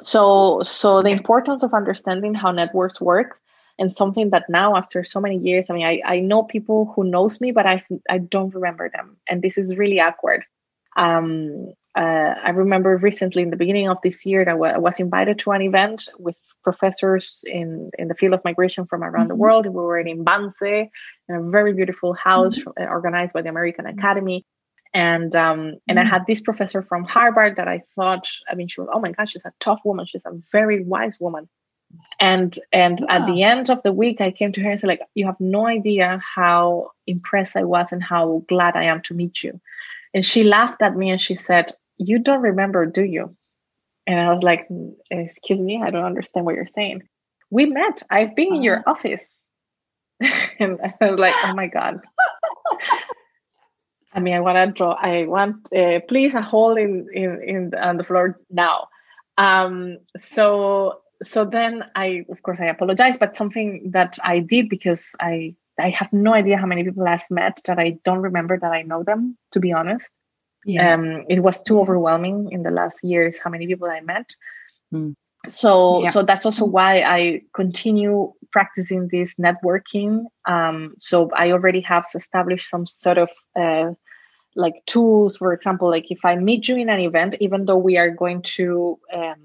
So 0.00 0.60
so 0.62 1.02
the 1.02 1.10
importance 1.10 1.62
of 1.62 1.74
understanding 1.74 2.34
how 2.34 2.52
networks 2.52 3.00
work 3.00 3.40
and 3.78 3.94
something 3.94 4.30
that 4.30 4.48
now 4.48 4.74
after 4.74 5.04
so 5.04 5.20
many 5.20 5.36
years 5.36 5.66
i 5.68 5.74
mean 5.74 5.86
i, 5.86 6.00
I 6.06 6.20
know 6.20 6.42
people 6.42 6.92
who 6.96 7.04
knows 7.04 7.42
me 7.42 7.50
but 7.50 7.66
i 7.66 7.84
i 8.08 8.16
don't 8.16 8.54
remember 8.54 8.88
them 8.88 9.18
and 9.28 9.42
this 9.42 9.58
is 9.58 9.76
really 9.76 10.00
awkward 10.00 10.44
um, 10.96 11.74
uh, 11.96 12.34
i 12.44 12.50
remember 12.50 12.96
recently 12.96 13.42
in 13.42 13.50
the 13.50 13.56
beginning 13.56 13.88
of 13.88 14.00
this 14.02 14.24
year 14.26 14.44
that 14.44 14.52
I 14.52 14.78
was 14.78 15.00
invited 15.00 15.38
to 15.40 15.52
an 15.52 15.62
event 15.62 16.08
with 16.18 16.36
professors 16.62 17.44
in 17.46 17.90
in 17.98 18.08
the 18.08 18.14
field 18.14 18.34
of 18.34 18.44
migration 18.44 18.86
from 18.86 19.02
around 19.02 19.24
mm-hmm. 19.24 19.28
the 19.28 19.36
world 19.36 19.66
we 19.66 19.72
were 19.72 19.98
in 19.98 20.24
Wannsee 20.24 20.88
in 21.28 21.34
a 21.34 21.42
very 21.50 21.72
beautiful 21.72 22.12
house 22.14 22.58
mm-hmm. 22.58 22.90
organized 22.96 23.32
by 23.32 23.42
the 23.42 23.48
american 23.48 23.86
academy 23.86 24.44
and 24.94 25.36
um, 25.36 25.74
and. 25.88 26.00
I 26.00 26.04
had 26.04 26.24
this 26.26 26.40
professor 26.40 26.80
from 26.82 27.04
Harvard 27.04 27.56
that 27.56 27.68
I 27.68 27.82
thought, 27.94 28.26
I 28.48 28.54
mean, 28.54 28.68
she 28.68 28.80
was, 28.80 28.88
oh 28.92 29.00
my 29.00 29.12
gosh, 29.12 29.32
she's 29.32 29.44
a 29.44 29.52
tough 29.60 29.80
woman. 29.84 30.06
She's 30.06 30.24
a 30.24 30.32
very 30.52 30.82
wise 30.84 31.18
woman. 31.20 31.48
And 32.18 32.58
and 32.72 33.04
at 33.08 33.26
the 33.26 33.42
end 33.42 33.70
of 33.70 33.82
the 33.82 33.92
week, 33.92 34.20
I 34.20 34.30
came 34.30 34.52
to 34.52 34.62
her 34.62 34.70
and 34.70 34.80
said, 34.80 34.88
like, 34.88 35.02
you 35.14 35.26
have 35.26 35.38
no 35.38 35.66
idea 35.66 36.20
how 36.34 36.92
impressed 37.06 37.56
I 37.56 37.64
was 37.64 37.92
and 37.92 38.02
how 38.02 38.42
glad 38.48 38.74
I 38.74 38.84
am 38.84 39.02
to 39.02 39.14
meet 39.14 39.42
you. 39.42 39.60
And 40.14 40.24
she 40.24 40.42
laughed 40.42 40.80
at 40.82 40.96
me 40.96 41.10
and 41.10 41.20
she 41.20 41.34
said, 41.34 41.72
You 41.98 42.18
don't 42.18 42.42
remember, 42.42 42.86
do 42.86 43.02
you? 43.02 43.36
And 44.06 44.20
I 44.20 44.32
was 44.32 44.42
like, 44.42 44.68
Excuse 45.10 45.60
me, 45.60 45.80
I 45.82 45.90
don't 45.90 46.04
understand 46.04 46.46
what 46.46 46.54
you're 46.54 46.66
saying. 46.66 47.02
We 47.50 47.66
met. 47.66 48.02
I've 48.10 48.34
been 48.36 48.48
uh-huh. 48.48 48.56
in 48.56 48.62
your 48.62 48.78
uh-huh. 48.80 48.90
office. 48.92 49.24
and 50.58 50.78
I 51.00 51.10
was 51.10 51.18
like, 51.18 51.34
Oh 51.44 51.54
my 51.54 51.66
God. 51.66 52.00
I 54.16 54.20
mean, 54.20 54.34
I 54.34 54.40
want 54.40 54.56
to 54.56 54.72
draw. 54.72 54.92
I 54.92 55.26
want, 55.26 55.70
uh, 55.74 56.00
please, 56.08 56.34
a 56.34 56.40
hole 56.40 56.76
in 56.76 57.06
in 57.12 57.42
in 57.42 57.74
on 57.74 57.98
the 57.98 58.04
floor 58.04 58.40
now. 58.50 58.88
Um, 59.36 59.98
so 60.16 61.00
so 61.22 61.44
then 61.44 61.84
I, 61.94 62.24
of 62.30 62.42
course, 62.42 62.58
I 62.58 62.66
apologize, 62.66 63.18
but 63.18 63.36
something 63.36 63.90
that 63.92 64.18
I 64.24 64.38
did 64.38 64.70
because 64.70 65.14
I 65.20 65.54
I 65.78 65.90
have 65.90 66.10
no 66.14 66.32
idea 66.32 66.56
how 66.56 66.66
many 66.66 66.82
people 66.82 67.06
I've 67.06 67.30
met 67.30 67.60
that 67.66 67.78
I 67.78 67.98
don't 68.04 68.22
remember 68.22 68.58
that 68.58 68.72
I 68.72 68.82
know 68.82 69.02
them. 69.02 69.36
To 69.52 69.60
be 69.60 69.72
honest, 69.72 70.08
yeah. 70.66 70.94
um, 70.94 71.24
it 71.28 71.40
was 71.40 71.62
too 71.62 71.80
overwhelming 71.80 72.50
in 72.52 72.62
the 72.62 72.70
last 72.70 73.02
years 73.02 73.38
how 73.42 73.50
many 73.50 73.66
people 73.66 73.88
I 73.88 74.00
met. 74.00 74.26
Mm. 74.92 75.14
So 75.46 76.02
yeah. 76.02 76.10
so 76.10 76.22
that's 76.22 76.44
also 76.44 76.64
why 76.64 77.02
I 77.02 77.42
continue 77.54 78.32
practicing 78.52 79.08
this 79.08 79.34
networking. 79.36 80.24
Um, 80.46 80.94
so 80.98 81.30
I 81.34 81.52
already 81.52 81.80
have 81.82 82.04
established 82.14 82.68
some 82.68 82.84
sort 82.84 83.18
of 83.18 83.30
uh, 83.54 83.92
like 84.56 84.74
tools 84.86 85.36
for 85.36 85.52
example 85.52 85.88
like 85.88 86.10
if 86.10 86.24
i 86.24 86.34
meet 86.34 86.66
you 86.66 86.76
in 86.76 86.88
an 86.88 86.98
event 86.98 87.36
even 87.40 87.66
though 87.66 87.76
we 87.76 87.96
are 87.96 88.10
going 88.10 88.42
to 88.42 88.98
um, 89.12 89.36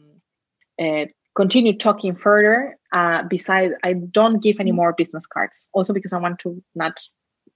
uh, 0.82 1.06
continue 1.36 1.78
talking 1.78 2.16
further 2.16 2.78
uh, 2.94 3.22
besides 3.24 3.74
i 3.84 3.94
don't 3.94 4.42
give 4.42 4.60
any 4.60 4.72
mm-hmm. 4.72 4.78
more 4.78 4.94
business 4.94 5.28
cards 5.28 5.68
also 5.74 5.94
because 5.94 6.14
i 6.14 6.18
want 6.18 6.40
to 6.40 6.64
not 6.76 6.98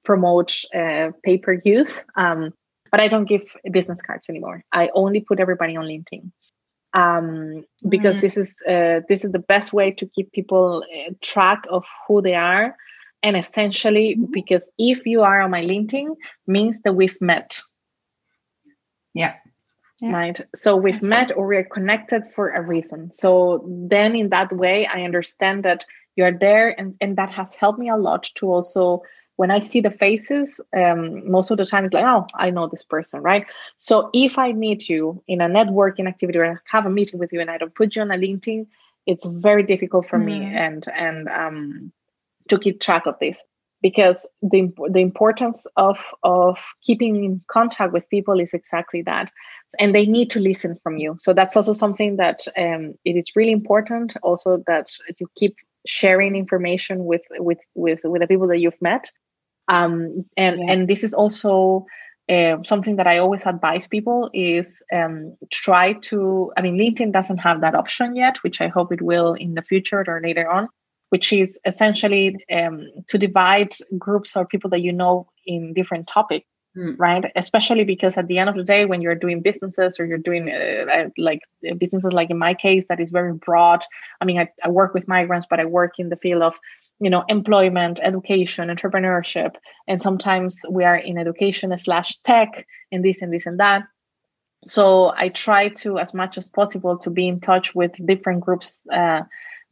promote 0.03 0.61
uh, 0.75 1.09
paper 1.23 1.59
use 1.63 2.03
um, 2.17 2.53
but 2.95 3.03
i 3.03 3.09
don't 3.09 3.27
give 3.27 3.57
business 3.71 4.01
cards 4.01 4.29
anymore 4.29 4.63
i 4.71 4.89
only 4.93 5.19
put 5.19 5.41
everybody 5.41 5.75
on 5.75 5.85
linkedin 5.85 6.31
um, 6.93 7.65
because 7.89 8.15
mm. 8.15 8.21
this 8.21 8.37
is 8.37 8.61
uh, 8.69 9.01
this 9.09 9.25
is 9.25 9.33
the 9.33 9.45
best 9.53 9.73
way 9.73 9.91
to 9.91 10.05
keep 10.15 10.31
people 10.31 10.85
uh, 10.95 11.11
track 11.21 11.65
of 11.69 11.83
who 12.07 12.21
they 12.21 12.35
are 12.35 12.77
and 13.21 13.35
essentially 13.35 14.15
mm-hmm. 14.15 14.31
because 14.31 14.69
if 14.77 15.05
you 15.05 15.23
are 15.23 15.41
on 15.41 15.51
my 15.51 15.61
linkedin 15.61 16.15
means 16.47 16.79
that 16.83 16.93
we've 16.93 17.19
met 17.19 17.61
yeah. 19.13 19.33
yeah. 19.99 20.13
right 20.13 20.39
so 20.55 20.77
we've 20.77 21.03
met 21.03 21.35
or 21.35 21.45
we're 21.47 21.65
connected 21.65 22.23
for 22.33 22.51
a 22.51 22.61
reason 22.61 23.11
so 23.13 23.65
then 23.89 24.15
in 24.15 24.29
that 24.29 24.55
way 24.55 24.85
i 24.85 25.01
understand 25.01 25.65
that 25.65 25.83
you're 26.15 26.37
there 26.47 26.79
and, 26.79 26.95
and 27.01 27.17
that 27.17 27.29
has 27.29 27.55
helped 27.55 27.77
me 27.77 27.89
a 27.89 27.97
lot 27.97 28.31
to 28.35 28.45
also 28.49 29.01
when 29.37 29.51
i 29.51 29.59
see 29.59 29.81
the 29.81 29.91
faces 29.91 30.59
um, 30.75 31.29
most 31.29 31.51
of 31.51 31.57
the 31.57 31.65
time 31.65 31.85
it's 31.85 31.93
like 31.93 32.05
oh 32.05 32.25
i 32.35 32.49
know 32.49 32.67
this 32.67 32.83
person 32.83 33.21
right? 33.21 33.45
So 33.77 34.09
if 34.13 34.37
i 34.37 34.51
meet 34.51 34.89
you 34.89 35.23
in 35.27 35.41
a 35.41 35.47
networking 35.47 36.07
activity 36.07 36.39
or 36.39 36.45
I 36.45 36.55
have 36.65 36.85
a 36.85 36.89
meeting 36.89 37.19
with 37.19 37.31
you 37.33 37.41
and 37.41 37.49
i 37.49 37.57
don't 37.57 37.75
put 37.75 37.95
you 37.95 38.01
on 38.01 38.11
a 38.11 38.15
linkedin 38.15 38.67
it's 39.05 39.25
very 39.25 39.63
difficult 39.63 40.07
for 40.07 40.17
mm. 40.17 40.25
me 40.25 40.43
and 40.43 40.87
and 40.93 41.27
um 41.29 41.91
to 42.49 42.59
keep 42.59 42.79
track 42.79 43.05
of 43.05 43.15
this 43.19 43.43
because 43.81 44.25
the 44.41 44.73
the 44.89 44.99
importance 44.99 45.67
of 45.75 45.97
of 46.23 46.57
keeping 46.81 47.23
in 47.23 47.41
contact 47.47 47.93
with 47.93 48.09
people 48.09 48.39
is 48.39 48.51
exactly 48.51 49.03
that. 49.03 49.31
And 49.79 49.93
they 49.93 50.05
need 50.05 50.31
to 50.31 50.39
listen 50.39 50.75
from 50.81 50.97
you. 50.97 51.17
So 51.19 51.33
that's 51.33 51.55
also 51.55 51.73
something 51.73 52.17
that 52.17 52.39
um, 52.57 52.95
it 53.05 53.15
is 53.15 53.35
really 53.35 53.51
important 53.51 54.15
also 54.23 54.63
that 54.65 54.87
you 55.19 55.27
keep 55.35 55.55
sharing 55.85 56.35
information 56.35 57.05
with 57.05 57.21
with 57.37 57.59
with 57.75 57.99
with 58.03 58.21
the 58.21 58.27
people 58.27 58.47
that 58.47 58.59
you've 58.59 58.81
met 58.81 59.11
um, 59.67 60.25
and 60.37 60.59
yeah. 60.59 60.71
and 60.71 60.87
this 60.87 61.03
is 61.03 61.13
also 61.13 61.85
uh, 62.29 62.57
something 62.63 62.95
that 62.95 63.07
I 63.07 63.17
always 63.17 63.45
advise 63.45 63.87
people 63.87 64.29
is 64.33 64.67
um, 64.93 65.35
try 65.51 65.93
to. 65.93 66.51
I 66.57 66.61
mean, 66.61 66.77
LinkedIn 66.77 67.11
doesn't 67.11 67.37
have 67.37 67.61
that 67.61 67.75
option 67.75 68.15
yet, 68.15 68.37
which 68.43 68.61
I 68.61 68.67
hope 68.67 68.91
it 68.91 69.01
will 69.01 69.33
in 69.33 69.53
the 69.53 69.61
future 69.61 70.03
or 70.07 70.21
later 70.21 70.49
on 70.49 70.69
which 71.09 71.31
is 71.31 71.59
essentially 71.65 72.35
um, 72.51 72.87
to 73.07 73.17
divide 73.17 73.73
groups 73.97 74.35
or 74.35 74.45
people 74.45 74.69
that 74.69 74.81
you 74.81 74.91
know 74.91 75.27
in 75.45 75.73
different 75.73 76.07
topics 76.07 76.47
mm. 76.77 76.95
right 76.97 77.31
especially 77.35 77.83
because 77.83 78.17
at 78.17 78.27
the 78.27 78.37
end 78.37 78.49
of 78.49 78.55
the 78.55 78.63
day 78.63 78.85
when 78.85 79.01
you're 79.01 79.15
doing 79.15 79.41
businesses 79.41 79.99
or 79.99 80.05
you're 80.05 80.17
doing 80.17 80.49
uh, 80.49 80.85
uh, 80.91 81.09
like 81.17 81.41
businesses 81.77 82.13
like 82.13 82.29
in 82.29 82.37
my 82.37 82.53
case 82.53 82.85
that 82.89 82.99
is 82.99 83.11
very 83.11 83.33
broad 83.33 83.85
i 84.21 84.25
mean 84.25 84.39
I, 84.39 84.49
I 84.63 84.69
work 84.69 84.93
with 84.93 85.07
migrants 85.07 85.47
but 85.49 85.59
i 85.59 85.65
work 85.65 85.93
in 85.99 86.09
the 86.09 86.17
field 86.17 86.41
of 86.41 86.55
you 86.99 87.09
know 87.09 87.23
employment 87.27 87.99
education 88.01 88.69
entrepreneurship 88.69 89.55
and 89.87 90.01
sometimes 90.01 90.57
we 90.69 90.83
are 90.83 90.97
in 90.97 91.17
education 91.17 91.77
slash 91.77 92.17
tech 92.23 92.65
and 92.91 93.03
this 93.03 93.21
and 93.21 93.33
this 93.33 93.45
and 93.45 93.59
that 93.59 93.83
so 94.65 95.13
i 95.17 95.29
try 95.29 95.67
to 95.69 95.99
as 95.99 96.13
much 96.13 96.37
as 96.37 96.49
possible 96.49 96.97
to 96.97 97.09
be 97.09 97.27
in 97.27 97.39
touch 97.39 97.75
with 97.75 97.91
different 98.05 98.41
groups 98.41 98.81
uh, 98.91 99.21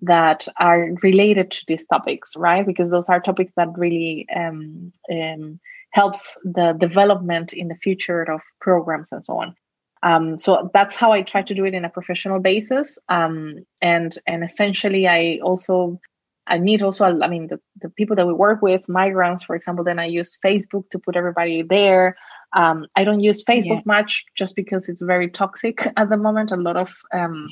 that 0.04 0.48
are 0.60 0.90
related 1.02 1.50
to 1.52 1.64
these 1.68 1.86
topics, 1.86 2.36
right? 2.36 2.66
Because 2.66 2.92
those 2.92 3.08
are 3.08 3.22
topics 3.22 3.54
that 3.56 3.70
really 3.78 4.28
um, 4.36 4.92
um, 5.12 5.60
helps 5.92 6.38
the 6.44 6.76
development 6.78 7.54
in 7.54 7.70
the 7.70 7.76
future 7.76 8.24
of 8.24 8.42
programs 8.60 9.12
and 9.12 9.24
so 9.24 9.38
on. 9.38 9.56
Um, 10.04 10.38
so 10.38 10.70
that's 10.74 10.98
how 10.98 11.14
I 11.14 11.22
try 11.22 11.42
to 11.44 11.54
do 11.54 11.64
it 11.64 11.74
in 11.74 11.86
a 11.86 11.90
professional 11.90 12.42
basis. 12.42 13.00
Um, 13.08 13.66
and 13.82 14.18
and 14.28 14.44
essentially, 14.44 15.08
I 15.08 15.40
also 15.42 16.02
I 16.48 16.58
need 16.58 16.84
also 16.84 17.06
I 17.06 17.28
mean 17.28 17.48
the, 17.48 17.60
the 17.82 17.90
people 17.90 18.16
that 18.16 18.28
we 18.28 18.34
work 18.34 18.62
with, 18.62 18.88
migrants, 18.88 19.44
for 19.44 19.56
example. 19.56 19.84
Then 19.84 20.00
I 20.00 20.06
use 20.06 20.38
Facebook 20.44 20.90
to 20.90 21.00
put 21.00 21.16
everybody 21.16 21.62
there. 21.62 22.18
Um, 22.54 22.86
I 22.96 23.04
don't 23.04 23.22
use 23.22 23.44
Facebook 23.44 23.84
yeah. 23.84 23.98
much 23.98 24.24
just 24.36 24.56
because 24.56 24.90
it's 24.90 25.02
very 25.02 25.30
toxic 25.30 25.88
at 25.98 26.10
the 26.10 26.18
moment. 26.18 26.52
A 26.52 26.56
lot 26.56 26.78
of 26.78 26.94
um, 27.14 27.48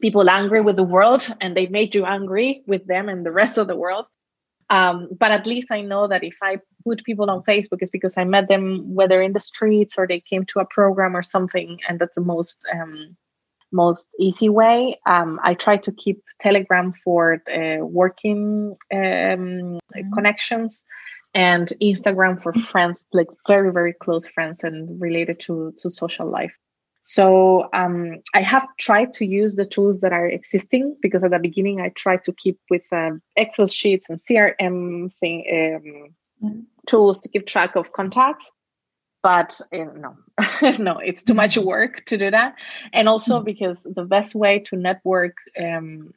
people 0.00 0.28
angry 0.28 0.60
with 0.60 0.76
the 0.76 0.82
world 0.82 1.26
and 1.40 1.56
they 1.56 1.66
made 1.66 1.94
you 1.94 2.04
angry 2.04 2.62
with 2.66 2.86
them 2.86 3.08
and 3.08 3.24
the 3.24 3.32
rest 3.32 3.58
of 3.58 3.66
the 3.66 3.76
world. 3.76 4.06
Um, 4.70 5.08
but 5.18 5.30
at 5.30 5.46
least 5.46 5.68
I 5.70 5.80
know 5.80 6.08
that 6.08 6.22
if 6.22 6.36
I 6.42 6.58
put 6.84 7.04
people 7.04 7.30
on 7.30 7.42
Facebook, 7.42 7.78
it's 7.80 7.90
because 7.90 8.18
I 8.18 8.24
met 8.24 8.48
them 8.48 8.94
whether 8.94 9.22
in 9.22 9.32
the 9.32 9.40
streets 9.40 9.96
or 9.96 10.06
they 10.06 10.20
came 10.20 10.44
to 10.46 10.60
a 10.60 10.66
program 10.66 11.16
or 11.16 11.22
something, 11.22 11.80
and 11.88 11.98
that's 11.98 12.14
the 12.14 12.20
most 12.20 12.66
um, 12.70 13.16
most 13.72 14.14
easy 14.18 14.48
way. 14.48 14.98
Um, 15.06 15.40
I 15.42 15.54
try 15.54 15.76
to 15.78 15.92
keep 15.92 16.22
Telegram 16.40 16.94
for 17.04 17.42
uh, 17.52 17.84
working 17.84 18.76
um, 18.92 18.98
mm-hmm. 18.98 20.12
connections 20.14 20.84
and 21.34 21.72
Instagram 21.82 22.42
for 22.42 22.52
friends, 22.72 23.02
like 23.12 23.28
very 23.46 23.72
very 23.72 23.92
close 23.92 24.26
friends 24.26 24.64
and 24.64 25.00
related 25.00 25.40
to 25.40 25.74
to 25.78 25.90
social 25.90 26.28
life. 26.30 26.54
So 27.02 27.70
um, 27.72 28.18
I 28.34 28.42
have 28.42 28.66
tried 28.78 29.14
to 29.14 29.24
use 29.24 29.54
the 29.54 29.64
tools 29.64 30.00
that 30.00 30.12
are 30.12 30.26
existing 30.26 30.94
because 31.00 31.24
at 31.24 31.30
the 31.30 31.38
beginning 31.38 31.80
I 31.80 31.88
tried 31.90 32.22
to 32.24 32.32
keep 32.34 32.58
with 32.68 32.82
um, 32.92 33.22
Excel 33.34 33.66
sheets 33.66 34.10
and 34.10 34.20
CRM 34.28 35.14
thing, 35.14 35.44
um, 35.50 36.50
mm-hmm. 36.50 36.60
tools 36.86 37.18
to 37.20 37.28
keep 37.30 37.46
track 37.46 37.76
of 37.76 37.92
contacts. 37.92 38.50
But 39.22 39.60
uh, 39.72 39.84
no, 39.96 40.16
no, 40.78 40.98
it's 40.98 41.22
too 41.22 41.34
much 41.34 41.58
work 41.58 42.04
to 42.06 42.16
do 42.16 42.30
that. 42.30 42.54
And 42.92 43.08
also 43.08 43.36
mm-hmm. 43.36 43.44
because 43.44 43.82
the 43.82 44.04
best 44.04 44.34
way 44.34 44.60
to 44.60 44.76
network 44.76 45.36
um, 45.60 46.12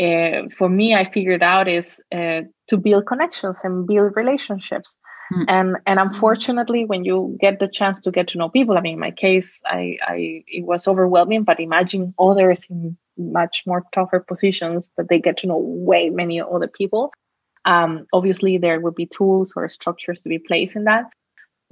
uh, 0.00 0.48
for 0.48 0.68
me, 0.68 0.94
I 0.94 1.04
figured 1.04 1.42
out 1.42 1.68
is 1.68 2.00
uh, 2.12 2.42
to 2.68 2.76
build 2.76 3.06
connections 3.06 3.56
and 3.62 3.86
build 3.86 4.16
relationships. 4.16 4.98
Mm. 5.32 5.44
And 5.48 5.76
and 5.86 6.00
unfortunately, 6.00 6.84
when 6.84 7.04
you 7.04 7.36
get 7.40 7.60
the 7.60 7.68
chance 7.68 8.00
to 8.00 8.10
get 8.10 8.26
to 8.28 8.38
know 8.38 8.48
people, 8.48 8.78
I 8.78 8.80
mean, 8.80 8.94
in 8.94 8.98
my 8.98 9.10
case, 9.10 9.60
I, 9.66 9.98
I 10.02 10.44
it 10.48 10.64
was 10.64 10.88
overwhelming. 10.88 11.44
But 11.44 11.60
imagine 11.60 12.14
others 12.18 12.66
in 12.70 12.96
much 13.18 13.62
more 13.66 13.84
tougher 13.92 14.20
positions 14.20 14.90
that 14.96 15.08
they 15.08 15.20
get 15.20 15.36
to 15.38 15.46
know 15.46 15.58
way 15.58 16.10
many 16.10 16.40
other 16.40 16.68
people. 16.68 17.12
Um, 17.66 18.06
obviously, 18.12 18.56
there 18.58 18.80
would 18.80 18.94
be 18.94 19.06
tools 19.06 19.52
or 19.54 19.68
structures 19.68 20.20
to 20.22 20.28
be 20.28 20.38
placed 20.38 20.76
in 20.76 20.84
that. 20.84 21.04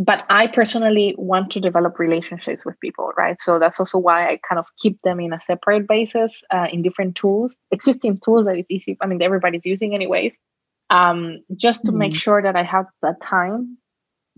But 0.00 0.24
I 0.30 0.46
personally 0.46 1.16
want 1.18 1.50
to 1.52 1.60
develop 1.60 1.98
relationships 1.98 2.64
with 2.64 2.78
people, 2.78 3.10
right? 3.16 3.40
So 3.40 3.58
that's 3.58 3.80
also 3.80 3.98
why 3.98 4.28
I 4.28 4.38
kind 4.48 4.60
of 4.60 4.66
keep 4.78 5.00
them 5.02 5.18
in 5.18 5.32
a 5.32 5.40
separate 5.40 5.88
basis 5.88 6.44
uh, 6.52 6.66
in 6.72 6.82
different 6.82 7.16
tools, 7.16 7.56
existing 7.72 8.20
tools 8.20 8.46
that 8.46 8.56
is 8.56 8.66
easy. 8.68 8.96
I 9.00 9.06
mean, 9.06 9.20
everybody's 9.22 9.66
using 9.66 9.94
anyways 9.94 10.36
um, 10.90 11.40
just 11.56 11.84
to 11.84 11.92
mm. 11.92 11.96
make 11.96 12.14
sure 12.14 12.42
that 12.42 12.56
I 12.56 12.62
have 12.62 12.86
the 13.02 13.16
time 13.20 13.78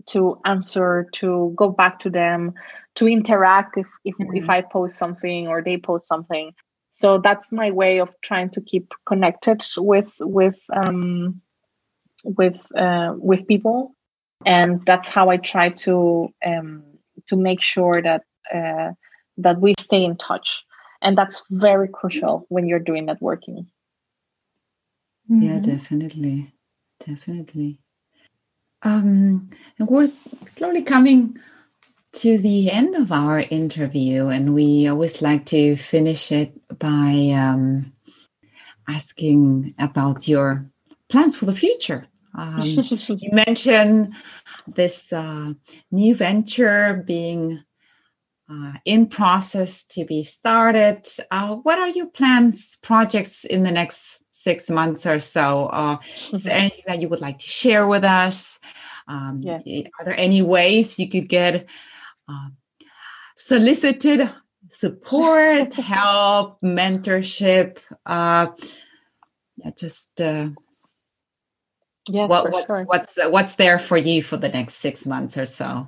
to 0.07 0.39
answer, 0.45 1.07
to 1.13 1.53
go 1.55 1.69
back 1.69 1.99
to 1.99 2.09
them, 2.09 2.53
to 2.95 3.07
interact 3.07 3.77
if 3.77 3.87
if, 4.03 4.15
mm. 4.17 4.29
if 4.33 4.49
I 4.49 4.61
post 4.61 4.97
something 4.97 5.47
or 5.47 5.61
they 5.61 5.77
post 5.77 6.07
something. 6.07 6.53
So 6.91 7.19
that's 7.19 7.51
my 7.51 7.71
way 7.71 7.99
of 7.99 8.09
trying 8.21 8.49
to 8.51 8.61
keep 8.61 8.91
connected 9.05 9.63
with 9.77 10.13
with 10.19 10.59
um, 10.73 11.41
with 12.23 12.59
uh, 12.75 13.13
with 13.17 13.47
people. 13.47 13.95
And 14.45 14.85
that's 14.85 15.07
how 15.07 15.29
I 15.29 15.37
try 15.37 15.69
to 15.69 16.27
um, 16.45 16.83
to 17.27 17.35
make 17.35 17.61
sure 17.61 18.01
that 18.01 18.23
uh, 18.53 18.91
that 19.37 19.59
we 19.59 19.73
stay 19.79 20.03
in 20.03 20.17
touch, 20.17 20.63
and 21.01 21.17
that's 21.17 21.41
very 21.49 21.87
crucial 21.87 22.45
when 22.49 22.67
you're 22.67 22.79
doing 22.79 23.07
networking. 23.07 23.67
Mm-hmm. 25.29 25.43
Yeah, 25.43 25.59
definitely, 25.59 26.53
definitely. 27.05 27.79
Um, 28.83 29.49
and 29.77 29.87
we're 29.87 30.07
slowly 30.07 30.81
coming 30.81 31.37
to 32.13 32.37
the 32.37 32.71
end 32.71 32.95
of 32.95 33.11
our 33.11 33.39
interview, 33.39 34.27
and 34.27 34.53
we 34.53 34.87
always 34.87 35.21
like 35.21 35.45
to 35.47 35.77
finish 35.77 36.31
it 36.31 36.53
by 36.79 37.31
um, 37.35 37.93
asking 38.87 39.73
about 39.79 40.27
your 40.27 40.65
plans 41.09 41.35
for 41.35 41.45
the 41.45 41.53
future. 41.53 42.07
Um, 42.35 42.63
you 42.63 43.29
mentioned 43.31 44.13
this 44.67 45.11
uh, 45.11 45.53
new 45.91 46.15
venture 46.15 47.03
being 47.05 47.63
uh, 48.51 48.73
in 48.85 49.07
process 49.07 49.83
to 49.85 50.05
be 50.05 50.23
started. 50.23 51.07
Uh, 51.29 51.55
what 51.57 51.79
are 51.79 51.89
your 51.89 52.07
plans, 52.07 52.77
projects 52.81 53.45
in 53.45 53.63
the 53.63 53.71
next 53.71 54.21
six 54.31 54.69
months 54.69 55.05
or 55.05 55.19
so? 55.19 55.67
Uh, 55.67 55.97
is 56.33 56.43
there 56.43 56.57
anything 56.57 56.83
that 56.87 56.99
you 56.99 57.07
would 57.07 57.21
like 57.21 57.39
to 57.39 57.47
share 57.47 57.87
with 57.87 58.03
us? 58.03 58.59
Um, 59.07 59.41
yeah. 59.41 59.59
Are 59.99 60.05
there 60.05 60.19
any 60.19 60.41
ways 60.41 60.99
you 60.99 61.09
could 61.09 61.29
get 61.29 61.65
uh, 62.27 62.49
solicited 63.35 64.29
support, 64.71 65.73
help, 65.75 66.59
mentorship? 66.61 67.79
Uh, 68.05 68.47
yeah, 69.57 69.71
just 69.77 70.19
Yes, 72.11 72.29
what, 72.29 72.51
what's 72.51 72.67
sure. 72.67 72.83
what's 72.85 73.17
what's 73.29 73.55
there 73.55 73.79
for 73.79 73.97
you 73.97 74.21
for 74.21 74.35
the 74.35 74.49
next 74.49 74.75
six 74.75 75.07
months 75.07 75.37
or 75.37 75.45
so? 75.45 75.87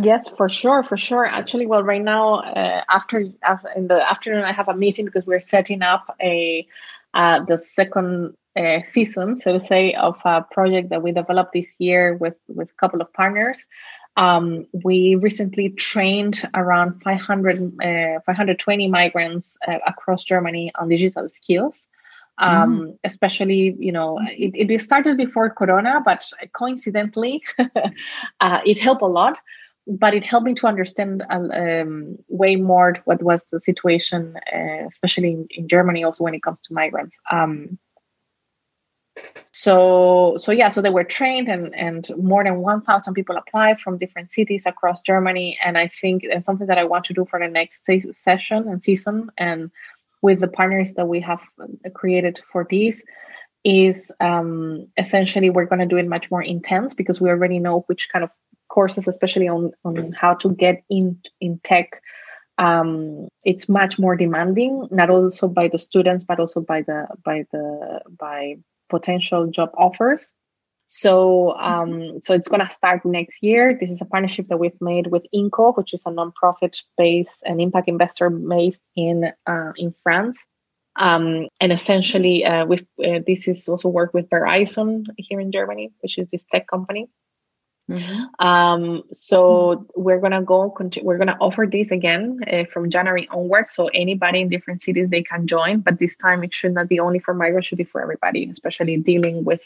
Yes, 0.00 0.26
for 0.36 0.48
sure, 0.48 0.82
for 0.82 0.96
sure. 0.96 1.26
Actually, 1.26 1.66
well, 1.66 1.82
right 1.82 2.02
now, 2.02 2.36
uh, 2.40 2.82
after, 2.88 3.26
after 3.42 3.68
in 3.76 3.88
the 3.88 4.00
afternoon, 4.10 4.44
I 4.44 4.52
have 4.52 4.68
a 4.68 4.74
meeting 4.74 5.04
because 5.04 5.26
we're 5.26 5.40
setting 5.40 5.82
up 5.82 6.16
a 6.22 6.66
uh, 7.12 7.44
the 7.44 7.58
second 7.58 8.34
uh, 8.56 8.78
season, 8.86 9.38
so 9.38 9.52
to 9.52 9.60
say, 9.60 9.92
of 9.92 10.16
a 10.24 10.42
project 10.50 10.88
that 10.88 11.02
we 11.02 11.12
developed 11.12 11.52
this 11.52 11.68
year 11.78 12.14
with 12.14 12.36
with 12.48 12.70
a 12.70 12.74
couple 12.74 13.02
of 13.02 13.12
partners. 13.12 13.58
Um, 14.16 14.66
we 14.72 15.16
recently 15.16 15.68
trained 15.70 16.48
around 16.54 17.02
500, 17.04 17.80
uh, 17.80 18.20
520 18.26 18.88
migrants 18.88 19.56
uh, 19.68 19.78
across 19.86 20.24
Germany 20.24 20.72
on 20.76 20.88
digital 20.88 21.28
skills 21.28 21.86
um, 22.38 22.80
mm. 22.80 22.98
especially 23.04 23.76
you 23.78 23.92
know 23.92 24.18
it, 24.28 24.70
it 24.70 24.80
started 24.80 25.16
before 25.16 25.50
corona 25.50 26.00
but 26.04 26.24
coincidentally 26.52 27.42
uh, 28.40 28.60
it 28.64 28.78
helped 28.78 29.02
a 29.02 29.06
lot 29.06 29.38
but 29.86 30.12
it 30.12 30.22
helped 30.22 30.44
me 30.44 30.54
to 30.54 30.66
understand 30.66 31.24
um, 31.30 32.18
way 32.28 32.56
more 32.56 32.96
what 33.06 33.22
was 33.22 33.40
the 33.50 33.58
situation 33.58 34.38
uh, 34.54 34.86
especially 34.86 35.32
in, 35.32 35.46
in, 35.50 35.68
germany 35.68 36.04
also 36.04 36.24
when 36.24 36.34
it 36.34 36.42
comes 36.42 36.60
to 36.60 36.74
migrants 36.74 37.16
um, 37.30 37.78
so 39.52 40.34
so 40.36 40.52
yeah 40.52 40.68
so 40.68 40.82
they 40.82 40.90
were 40.90 41.04
trained 41.04 41.48
and 41.48 41.74
and 41.74 42.10
more 42.18 42.44
than 42.44 42.60
1000 42.60 43.14
people 43.14 43.36
applied 43.36 43.80
from 43.80 43.98
different 43.98 44.30
cities 44.32 44.62
across 44.66 45.00
germany 45.00 45.58
and 45.64 45.78
i 45.78 45.88
think 45.88 46.22
it's 46.24 46.46
something 46.46 46.66
that 46.66 46.78
i 46.78 46.84
want 46.84 47.04
to 47.04 47.14
do 47.14 47.26
for 47.28 47.40
the 47.40 47.48
next 47.48 47.84
se- 47.84 48.12
session 48.12 48.68
and 48.68 48.84
season 48.84 49.30
and 49.38 49.70
with 50.22 50.40
the 50.40 50.48
partners 50.48 50.92
that 50.94 51.08
we 51.08 51.20
have 51.20 51.40
created 51.94 52.40
for 52.50 52.66
this 52.70 53.02
is 53.64 54.10
um, 54.20 54.86
essentially 54.96 55.50
we're 55.50 55.66
going 55.66 55.80
to 55.80 55.86
do 55.86 55.96
it 55.96 56.06
much 56.06 56.30
more 56.30 56.42
intense 56.42 56.94
because 56.94 57.20
we 57.20 57.28
already 57.28 57.58
know 57.58 57.84
which 57.86 58.08
kind 58.12 58.24
of 58.24 58.30
courses, 58.68 59.08
especially 59.08 59.48
on 59.48 59.72
on 59.84 60.12
how 60.12 60.34
to 60.34 60.50
get 60.54 60.82
in 60.88 61.18
in 61.40 61.60
tech. 61.64 62.02
Um, 62.58 63.28
it's 63.44 63.68
much 63.68 63.98
more 63.98 64.16
demanding, 64.16 64.88
not 64.90 65.10
also 65.10 65.46
by 65.48 65.68
the 65.68 65.78
students, 65.78 66.24
but 66.24 66.40
also 66.40 66.60
by 66.60 66.82
the 66.82 67.06
by 67.24 67.46
the 67.52 68.00
by 68.18 68.56
potential 68.88 69.46
job 69.48 69.70
offers. 69.76 70.32
So, 70.90 71.54
um, 71.58 72.20
so 72.24 72.32
it's 72.34 72.48
going 72.48 72.66
to 72.66 72.72
start 72.72 73.04
next 73.04 73.42
year. 73.42 73.76
This 73.78 73.90
is 73.90 74.00
a 74.00 74.06
partnership 74.06 74.48
that 74.48 74.58
we've 74.58 74.80
made 74.80 75.08
with 75.08 75.26
INCO, 75.34 75.76
which 75.76 75.92
is 75.92 76.02
a 76.06 76.10
nonprofit 76.10 76.80
based 76.96 77.36
and 77.44 77.60
impact 77.60 77.88
investor 77.88 78.30
based 78.30 78.80
in 78.96 79.30
uh, 79.46 79.72
in 79.76 79.94
France. 80.02 80.38
Um, 80.96 81.48
and 81.60 81.72
essentially, 81.72 82.44
uh, 82.44 82.64
with 82.64 82.86
uh, 83.04 83.20
this 83.26 83.46
is 83.46 83.68
also 83.68 83.90
work 83.90 84.14
with 84.14 84.30
Verizon 84.30 85.04
here 85.18 85.38
in 85.38 85.52
Germany, 85.52 85.92
which 86.00 86.16
is 86.16 86.28
this 86.30 86.42
tech 86.50 86.66
company. 86.66 87.06
Mm-hmm. 87.90 88.46
Um, 88.46 89.02
so 89.12 89.40
mm-hmm. 89.40 90.02
we're 90.02 90.20
gonna 90.20 90.42
go. 90.42 90.74
We're 91.02 91.18
gonna 91.18 91.36
offer 91.38 91.66
this 91.70 91.90
again 91.90 92.40
uh, 92.50 92.64
from 92.64 92.88
January 92.88 93.28
onwards. 93.30 93.72
So 93.74 93.88
anybody 93.88 94.40
in 94.40 94.48
different 94.48 94.80
cities 94.80 95.10
they 95.10 95.22
can 95.22 95.46
join, 95.46 95.80
but 95.80 95.98
this 95.98 96.16
time 96.16 96.42
it 96.44 96.54
should 96.54 96.72
not 96.72 96.88
be 96.88 96.98
only 96.98 97.18
for 97.18 97.34
migrants; 97.34 97.66
it 97.66 97.68
should 97.68 97.78
be 97.78 97.84
for 97.84 98.00
everybody, 98.00 98.48
especially 98.50 98.96
dealing 98.96 99.44
with 99.44 99.60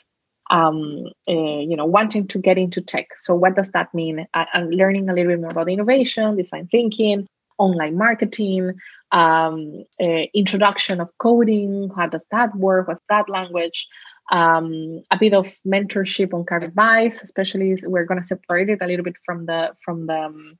um, 0.50 1.06
uh, 1.28 1.32
you 1.32 1.76
know, 1.76 1.86
wanting 1.86 2.26
to 2.28 2.38
get 2.38 2.58
into 2.58 2.80
tech. 2.80 3.16
So 3.16 3.34
what 3.34 3.56
does 3.56 3.70
that 3.70 3.92
mean? 3.94 4.26
I, 4.34 4.46
am 4.54 4.70
learning 4.70 5.08
a 5.08 5.14
little 5.14 5.32
bit 5.32 5.40
more 5.40 5.50
about 5.50 5.70
innovation, 5.70 6.36
design 6.36 6.68
thinking, 6.70 7.26
online 7.58 7.96
marketing, 7.96 8.74
um, 9.12 9.84
uh, 10.00 10.24
introduction 10.34 11.00
of 11.00 11.08
coding. 11.18 11.90
How 11.96 12.06
does 12.08 12.24
that 12.30 12.54
work? 12.56 12.88
What's 12.88 13.04
that 13.08 13.28
language? 13.28 13.86
Um, 14.30 15.02
a 15.10 15.18
bit 15.18 15.34
of 15.34 15.52
mentorship 15.66 16.32
on 16.32 16.44
career 16.44 16.68
advice, 16.68 17.22
especially 17.22 17.76
we're 17.82 18.04
going 18.04 18.20
to 18.20 18.26
separate 18.26 18.70
it 18.70 18.78
a 18.80 18.86
little 18.86 19.04
bit 19.04 19.16
from 19.26 19.46
the 19.46 19.72
from 19.84 20.06
the 20.06 20.18
um, 20.18 20.58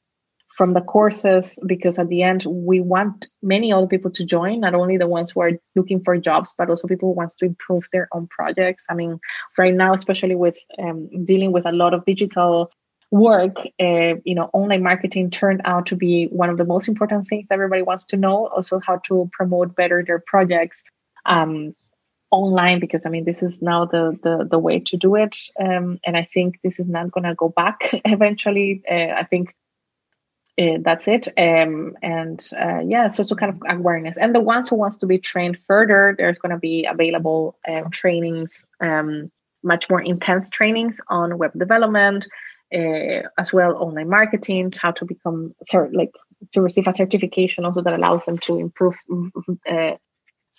from 0.57 0.75
the 0.75 0.81
courses 0.81 1.59
because 1.67 1.99
at 1.99 2.09
the 2.09 2.23
end 2.23 2.45
we 2.47 2.81
want 2.81 3.27
many 3.43 3.73
other 3.73 3.87
people 3.87 4.11
to 4.11 4.25
join 4.25 4.61
not 4.61 4.75
only 4.75 4.97
the 4.97 5.09
ones 5.09 5.31
who 5.31 5.41
are 5.41 5.53
looking 5.75 6.03
for 6.03 6.17
jobs 6.19 6.53
but 6.59 6.69
also 6.69 6.87
people 6.87 7.09
who 7.09 7.15
wants 7.15 7.37
to 7.37 7.47
improve 7.47 7.85
their 7.93 8.09
own 8.13 8.27
projects. 8.29 8.85
I 8.89 8.95
mean 8.95 9.19
right 9.57 9.75
now 9.75 9.95
especially 9.95 10.35
with 10.35 10.57
um, 10.79 11.09
dealing 11.25 11.53
with 11.53 11.67
a 11.67 11.73
lot 11.73 11.95
of 11.95 12.05
digital 12.05 12.71
work 13.11 13.57
uh, 13.81 14.15
you 14.25 14.35
know 14.35 14.49
online 14.53 14.83
marketing 14.83 15.31
turned 15.31 15.61
out 15.65 15.87
to 15.87 15.97
be 15.97 16.27
one 16.27 16.49
of 16.49 16.57
the 16.57 16.65
most 16.65 16.89
important 16.89 17.29
things 17.29 17.47
everybody 17.51 17.83
wants 17.83 18.05
to 18.05 18.17
know 18.17 18.49
also 18.49 18.81
how 18.81 18.97
to 19.05 19.29
promote 19.33 19.77
better 19.77 20.03
their 20.07 20.23
projects 20.27 20.83
um, 21.27 21.75
online 22.31 22.81
because 22.81 23.05
i 23.05 23.11
mean 23.11 23.25
this 23.25 23.43
is 23.43 23.61
now 23.61 23.85
the 23.85 24.19
the, 24.23 24.49
the 24.51 24.59
way 24.59 24.81
to 24.81 24.97
do 24.97 25.15
it. 25.15 25.37
Um, 25.61 25.99
and 26.05 26.17
i 26.17 26.27
think 26.33 26.59
this 26.65 26.81
is 26.81 26.89
not 26.89 27.11
going 27.11 27.25
to 27.25 27.35
go 27.35 27.51
back 27.51 27.91
eventually. 28.05 28.83
Uh, 28.91 29.13
i 29.17 29.25
think 29.25 29.55
uh, 30.61 30.79
that's 30.83 31.09
it. 31.09 31.29
Um, 31.39 31.97
and 32.03 32.45
uh, 32.59 32.81
yeah 32.85 33.09
so 33.09 33.23
it's 33.23 33.33
a 33.33 33.37
kind 33.37 33.53
of 33.55 33.63
awareness. 33.79 34.17
And 34.17 34.35
the 34.35 34.41
ones 34.41 34.69
who 34.69 34.77
wants 34.77 34.97
to 34.99 35.07
be 35.07 35.19
trained 35.19 35.59
further 35.67 36.15
there's 36.19 36.39
going 36.39 36.51
to 36.51 36.59
be 36.59 36.87
available 36.91 37.59
uh, 37.69 37.83
trainings 37.91 38.65
um, 38.81 39.31
much 39.63 39.89
more 39.89 40.01
intense 40.01 40.51
trainings 40.51 41.01
on 41.09 41.39
web 41.39 41.53
development 41.57 42.27
uh, 42.75 43.23
as 43.39 43.53
well 43.53 43.77
online 43.77 44.09
marketing 44.09 44.73
how 44.77 44.91
to 44.91 45.05
become 45.05 45.55
sorry 45.69 45.91
like 45.93 46.13
to 46.53 46.61
receive 46.61 46.89
a 46.89 46.95
certification 46.95 47.65
also 47.65 47.83
that 47.83 47.95
allows 47.95 48.25
them 48.25 48.39
to 48.39 48.59
improve 48.59 48.97
uh, 49.71 49.93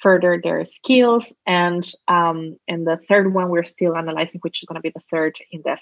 further 0.04 0.40
their 0.44 0.66
skills. 0.66 1.34
And 1.48 1.90
um, 2.08 2.58
and 2.68 2.86
the 2.86 3.00
third 3.10 3.34
one 3.34 3.50
we're 3.50 3.64
still 3.64 3.96
analyzing 3.96 4.42
which 4.42 4.62
is 4.62 4.68
going 4.68 4.76
to 4.76 4.82
be 4.82 4.92
the 4.94 5.02
third 5.12 5.36
in 5.52 5.62
depth 5.62 5.82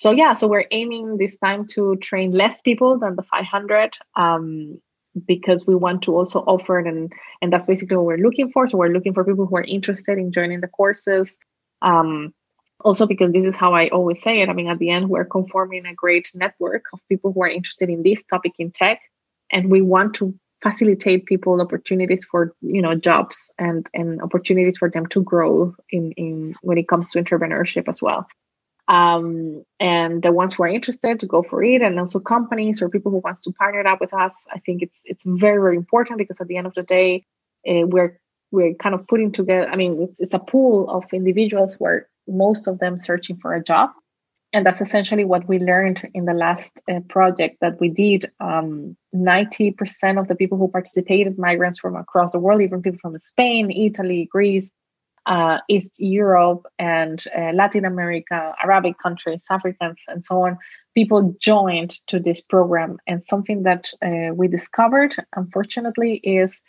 so 0.00 0.10
yeah 0.10 0.32
so 0.32 0.48
we're 0.48 0.70
aiming 0.70 1.18
this 1.18 1.36
time 1.36 1.66
to 1.66 1.94
train 1.96 2.30
less 2.30 2.62
people 2.62 2.98
than 2.98 3.16
the 3.16 3.22
500 3.22 3.98
um, 4.16 4.80
because 5.26 5.66
we 5.66 5.74
want 5.74 6.02
to 6.02 6.16
also 6.16 6.40
offer 6.40 6.78
and 6.78 7.12
and 7.42 7.52
that's 7.52 7.66
basically 7.66 7.96
what 7.96 8.06
we're 8.06 8.26
looking 8.26 8.50
for. 8.50 8.68
So 8.68 8.78
we're 8.78 8.88
looking 8.88 9.14
for 9.14 9.24
people 9.24 9.46
who 9.46 9.56
are 9.56 9.64
interested 9.64 10.18
in 10.18 10.32
joining 10.32 10.60
the 10.60 10.68
courses 10.68 11.36
um, 11.82 12.32
also 12.80 13.06
because 13.06 13.32
this 13.32 13.44
is 13.44 13.56
how 13.56 13.74
i 13.74 13.88
always 13.88 14.22
say 14.22 14.40
it. 14.40 14.48
I 14.48 14.54
mean 14.54 14.68
at 14.68 14.78
the 14.78 14.90
end 14.90 15.10
we're 15.10 15.24
conforming 15.24 15.84
a 15.84 15.94
great 15.94 16.30
network 16.34 16.84
of 16.92 17.00
people 17.08 17.32
who 17.32 17.42
are 17.42 17.48
interested 17.48 17.90
in 17.90 18.02
this 18.02 18.22
topic 18.24 18.52
in 18.58 18.70
tech 18.70 19.00
and 19.52 19.70
we 19.70 19.82
want 19.82 20.14
to 20.14 20.34
facilitate 20.62 21.26
people 21.26 21.60
opportunities 21.60 22.24
for 22.30 22.54
you 22.62 22.82
know 22.82 22.94
jobs 22.94 23.52
and 23.58 23.88
and 23.92 24.22
opportunities 24.22 24.78
for 24.78 24.88
them 24.90 25.06
to 25.06 25.22
grow 25.22 25.74
in 25.90 26.12
in 26.12 26.54
when 26.62 26.78
it 26.78 26.88
comes 26.88 27.10
to 27.10 27.22
entrepreneurship 27.22 27.88
as 27.88 28.00
well 28.00 28.26
um, 28.90 29.64
and 29.78 30.22
the 30.22 30.32
ones 30.32 30.52
who 30.52 30.64
are 30.64 30.68
interested 30.68 31.20
to 31.20 31.26
go 31.26 31.42
for 31.42 31.62
it 31.62 31.80
and 31.80 31.98
also 31.98 32.18
companies 32.18 32.82
or 32.82 32.88
people 32.90 33.10
who 33.10 33.22
wants 33.24 33.40
to 33.42 33.52
partner 33.52 33.86
up 33.86 34.00
with 34.00 34.12
us 34.12 34.34
i 34.52 34.58
think 34.58 34.82
it's 34.82 34.98
it's 35.04 35.24
very 35.24 35.60
very 35.60 35.76
important 35.76 36.18
because 36.18 36.40
at 36.40 36.48
the 36.48 36.56
end 36.56 36.66
of 36.66 36.74
the 36.74 36.82
day 36.82 37.24
uh, 37.68 37.86
we're 37.86 38.18
we're 38.50 38.74
kind 38.74 38.94
of 38.94 39.06
putting 39.06 39.30
together 39.32 39.68
i 39.72 39.76
mean 39.76 39.92
it's, 40.02 40.20
it's 40.20 40.34
a 40.34 40.38
pool 40.38 40.88
of 40.90 41.04
individuals 41.12 41.74
where 41.78 42.08
most 42.30 42.66
of 42.66 42.78
them 42.78 43.00
searching 43.00 43.36
for 43.36 43.54
a 43.54 43.62
job. 43.62 43.90
And 44.52 44.66
that's 44.66 44.80
essentially 44.80 45.24
what 45.24 45.46
we 45.46 45.58
learned 45.58 46.08
in 46.12 46.24
the 46.24 46.34
last 46.34 46.72
uh, 46.90 47.00
project 47.08 47.58
that 47.60 47.78
we 47.80 47.88
did. 47.88 48.30
Um, 48.40 48.96
90% 49.14 50.18
of 50.18 50.26
the 50.26 50.34
people 50.34 50.58
who 50.58 50.68
participated 50.68 51.38
migrants 51.38 51.78
from 51.78 51.94
across 51.94 52.32
the 52.32 52.38
world 52.38 52.60
even 52.60 52.80
people 52.80 53.00
from 53.02 53.18
spain 53.20 53.70
italy 53.72 54.28
greece 54.30 54.70
uh, 55.26 55.58
East 55.68 55.90
Europe 55.98 56.66
and 56.78 57.24
uh, 57.36 57.52
Latin 57.52 57.84
America, 57.84 58.54
Arabic 58.62 58.98
countries, 59.02 59.40
Africans, 59.50 59.98
and 60.08 60.24
so 60.24 60.42
on, 60.42 60.58
people 60.94 61.34
joined 61.40 61.98
to 62.08 62.18
this 62.18 62.40
program. 62.40 62.98
And 63.06 63.24
something 63.26 63.62
that 63.64 63.90
uh, 64.02 64.34
we 64.34 64.48
discovered, 64.48 65.14
unfortunately, 65.36 66.16
is 66.24 66.60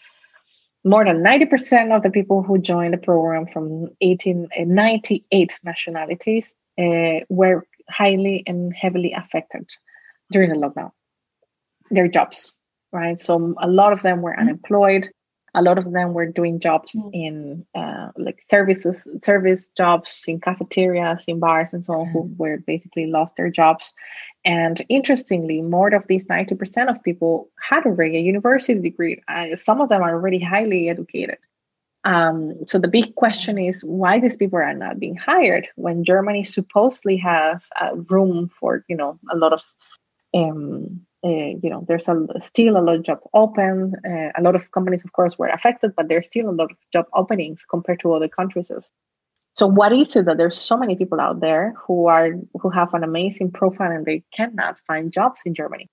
more 0.84 1.06
than 1.06 1.24
90% 1.24 1.96
of 1.96 2.04
the 2.04 2.10
people 2.10 2.44
who 2.44 2.58
joined 2.58 2.94
the 2.94 2.98
program 2.98 3.46
from 3.48 3.90
18, 4.02 4.48
uh, 4.60 4.64
98 4.66 5.60
nationalities 5.64 6.54
uh, 6.80 7.20
were 7.30 7.66
highly 7.90 8.44
and 8.48 8.74
heavily 8.76 9.14
affected 9.14 9.70
during 10.32 10.50
the 10.50 10.56
lockdown. 10.56 10.92
Their 11.90 12.08
jobs, 12.08 12.54
right? 12.92 13.20
So 13.20 13.54
a 13.60 13.68
lot 13.68 13.94
of 13.94 14.02
them 14.02 14.22
were 14.22 14.32
mm-hmm. 14.32 14.42
unemployed 14.42 15.10
a 15.54 15.62
lot 15.62 15.78
of 15.78 15.92
them 15.92 16.14
were 16.14 16.26
doing 16.26 16.60
jobs 16.60 16.94
mm. 17.06 17.10
in 17.14 17.66
uh, 17.76 18.10
like 18.18 18.42
services 18.50 19.06
service 19.20 19.70
jobs 19.70 20.24
in 20.28 20.40
cafeterias 20.40 21.24
in 21.28 21.40
bars 21.40 21.74
and 21.74 21.84
so 21.84 21.94
on 21.94 22.08
mm. 22.08 22.12
who 22.12 22.34
were 22.38 22.58
basically 22.66 23.08
lost 23.08 23.36
their 23.36 23.50
jobs 23.50 23.94
and 24.46 24.82
interestingly 24.90 25.62
more 25.62 25.94
of 25.94 26.08
these 26.08 26.26
90% 26.26 26.90
of 26.90 27.04
people 27.04 27.50
had 27.62 27.86
already 27.86 28.18
a 28.18 28.22
university 28.22 28.80
degree 28.80 29.22
uh, 29.28 29.56
some 29.56 29.82
of 29.82 29.90
them 29.90 30.02
are 30.02 30.14
already 30.14 30.40
highly 30.40 30.90
educated 30.90 31.38
um, 32.04 32.56
so 32.66 32.80
the 32.80 32.88
big 32.88 33.14
question 33.14 33.60
is 33.60 33.84
why 33.84 34.20
these 34.20 34.36
people 34.36 34.58
are 34.58 34.74
not 34.74 35.00
being 35.00 35.16
hired 35.16 35.68
when 35.76 36.04
germany 36.04 36.44
supposedly 36.44 37.18
have 37.18 37.64
uh, 37.80 37.96
room 38.10 38.50
for 38.60 38.86
you 38.88 38.96
know 38.96 39.20
a 39.32 39.38
lot 39.38 39.54
of 39.54 39.62
um, 40.34 41.06
uh, 41.24 41.54
you 41.62 41.70
know 41.70 41.86
there's 41.88 42.08
a, 42.08 42.26
still 42.44 42.78
a 42.78 42.82
lot 42.82 42.96
of 42.96 43.04
job 43.04 43.20
open 43.34 43.94
uh, 44.06 44.32
a 44.36 44.42
lot 44.42 44.56
of 44.56 44.72
companies 44.72 45.04
of 45.06 45.12
course 45.14 45.38
were 45.38 45.50
affected 45.50 45.94
but 45.96 46.08
there's 46.08 46.28
still 46.28 46.50
a 46.50 46.52
lot 46.52 46.72
of 46.72 46.78
job 46.92 47.06
openings 47.14 47.66
compared 47.70 48.00
to 48.00 48.14
other 48.14 48.28
countries. 48.28 48.72
So 49.54 49.68
what 49.68 49.92
is 49.92 50.16
it 50.16 50.26
that 50.26 50.38
there's 50.38 50.58
so 50.58 50.78
many 50.78 50.96
people 50.96 51.20
out 51.20 51.42
there 51.42 51.74
who 51.86 52.08
are 52.08 52.30
who 52.60 52.70
have 52.70 52.94
an 52.94 53.04
amazing 53.04 53.52
profile 53.52 53.92
and 53.92 54.06
they 54.06 54.24
cannot 54.34 54.78
find 54.88 55.12
jobs 55.12 55.42
in 55.46 55.54
germany? 55.54 55.90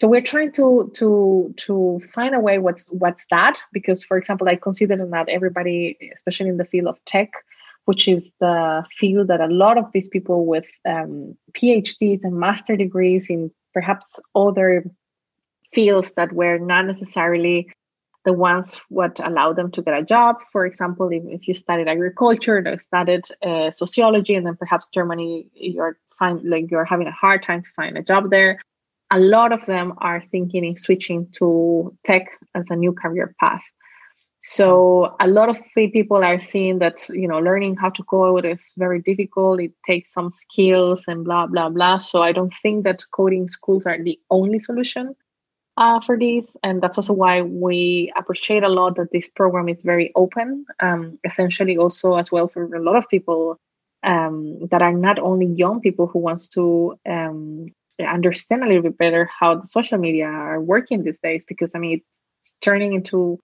So 0.00 0.06
we're 0.06 0.20
trying 0.20 0.52
to 0.52 0.90
to 0.94 1.54
to 1.56 2.00
find 2.14 2.34
a 2.34 2.40
way 2.40 2.58
what's 2.58 2.88
what's 2.88 3.24
that 3.30 3.56
because 3.72 4.04
for 4.04 4.16
example 4.16 4.48
i 4.48 4.56
consider 4.56 4.96
that 4.96 5.28
everybody 5.28 5.96
especially 6.14 6.48
in 6.48 6.56
the 6.56 6.64
field 6.64 6.88
of 6.88 7.04
tech 7.04 7.30
which 7.86 8.06
is 8.06 8.30
the 8.38 8.84
field 8.98 9.28
that 9.28 9.40
a 9.40 9.46
lot 9.46 9.78
of 9.78 9.90
these 9.92 10.08
people 10.08 10.44
with 10.44 10.66
um, 10.86 11.34
phds 11.52 12.22
and 12.22 12.34
master 12.34 12.76
degrees 12.76 13.28
in 13.30 13.50
perhaps 13.72 14.18
other 14.34 14.84
fields 15.72 16.12
that 16.16 16.32
were 16.32 16.58
not 16.58 16.86
necessarily 16.86 17.70
the 18.24 18.32
ones 18.32 18.80
what 18.88 19.18
allow 19.20 19.52
them 19.52 19.70
to 19.70 19.82
get 19.82 19.98
a 19.98 20.02
job. 20.02 20.36
For 20.52 20.66
example, 20.66 21.08
if, 21.10 21.22
if 21.26 21.48
you 21.48 21.54
studied 21.54 21.88
agriculture 21.88 22.62
or 22.66 22.78
studied 22.78 23.24
uh, 23.42 23.70
sociology, 23.72 24.34
and 24.34 24.46
then 24.46 24.56
perhaps 24.56 24.88
Germany, 24.92 25.48
you're 25.54 25.98
find 26.18 26.42
like 26.44 26.70
you're 26.70 26.84
having 26.84 27.06
a 27.06 27.12
hard 27.12 27.42
time 27.42 27.62
to 27.62 27.70
find 27.76 27.96
a 27.96 28.02
job 28.02 28.30
there. 28.30 28.60
A 29.10 29.18
lot 29.18 29.52
of 29.52 29.64
them 29.66 29.94
are 29.98 30.20
thinking 30.20 30.64
in 30.64 30.76
switching 30.76 31.28
to 31.38 31.96
tech 32.04 32.26
as 32.54 32.66
a 32.70 32.76
new 32.76 32.92
career 32.92 33.34
path. 33.40 33.62
So 34.42 35.16
a 35.20 35.26
lot 35.26 35.48
of 35.48 35.60
people 35.74 36.24
are 36.24 36.38
seeing 36.38 36.78
that 36.78 37.08
you 37.08 37.26
know 37.26 37.38
learning 37.38 37.76
how 37.76 37.90
to 37.90 38.02
code 38.04 38.44
is 38.44 38.72
very 38.76 39.00
difficult. 39.00 39.60
It 39.60 39.72
takes 39.84 40.12
some 40.12 40.30
skills 40.30 41.04
and 41.08 41.24
blah 41.24 41.46
blah 41.46 41.68
blah. 41.68 41.98
So 41.98 42.22
I 42.22 42.32
don't 42.32 42.54
think 42.62 42.84
that 42.84 43.04
coding 43.12 43.48
schools 43.48 43.84
are 43.84 44.02
the 44.02 44.18
only 44.30 44.58
solution 44.58 45.16
uh, 45.76 46.00
for 46.00 46.16
this, 46.16 46.56
and 46.62 46.80
that's 46.80 46.98
also 46.98 47.12
why 47.12 47.42
we 47.42 48.12
appreciate 48.16 48.62
a 48.62 48.68
lot 48.68 48.96
that 48.96 49.10
this 49.12 49.28
program 49.28 49.68
is 49.68 49.82
very 49.82 50.12
open. 50.14 50.64
Um, 50.80 51.18
essentially, 51.24 51.76
also 51.76 52.14
as 52.14 52.30
well 52.30 52.48
for 52.48 52.72
a 52.74 52.82
lot 52.82 52.96
of 52.96 53.08
people 53.08 53.58
um, 54.04 54.66
that 54.68 54.82
are 54.82 54.92
not 54.92 55.18
only 55.18 55.46
young 55.46 55.80
people 55.80 56.06
who 56.06 56.20
wants 56.20 56.48
to 56.50 56.96
um, 57.08 57.66
understand 58.00 58.62
a 58.62 58.66
little 58.66 58.82
bit 58.82 58.98
better 58.98 59.28
how 59.40 59.56
the 59.56 59.66
social 59.66 59.98
media 59.98 60.26
are 60.26 60.60
working 60.60 61.02
these 61.02 61.18
days. 61.18 61.44
Because 61.44 61.74
I 61.74 61.80
mean, 61.80 62.00
it's 62.40 62.56
turning 62.60 62.92
into 62.92 63.40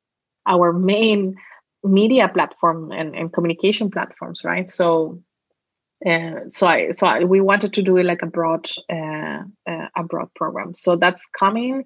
our 0.47 0.73
main 0.73 1.37
media 1.85 2.29
platform 2.29 2.91
and, 2.91 3.15
and 3.15 3.33
communication 3.33 3.91
platforms, 3.91 4.43
right? 4.45 4.69
So, 4.69 5.23
uh, 6.05 6.49
so 6.49 6.67
I 6.67 6.91
so 6.91 7.07
I, 7.07 7.25
we 7.25 7.41
wanted 7.41 7.73
to 7.75 7.83
do 7.83 7.97
it 7.97 8.05
like 8.05 8.23
a 8.23 8.27
broad 8.27 8.69
uh, 8.91 9.43
uh, 9.69 9.89
a 9.97 10.03
broad 10.05 10.29
program. 10.35 10.75
So 10.75 10.97
that's 10.97 11.23
coming, 11.39 11.85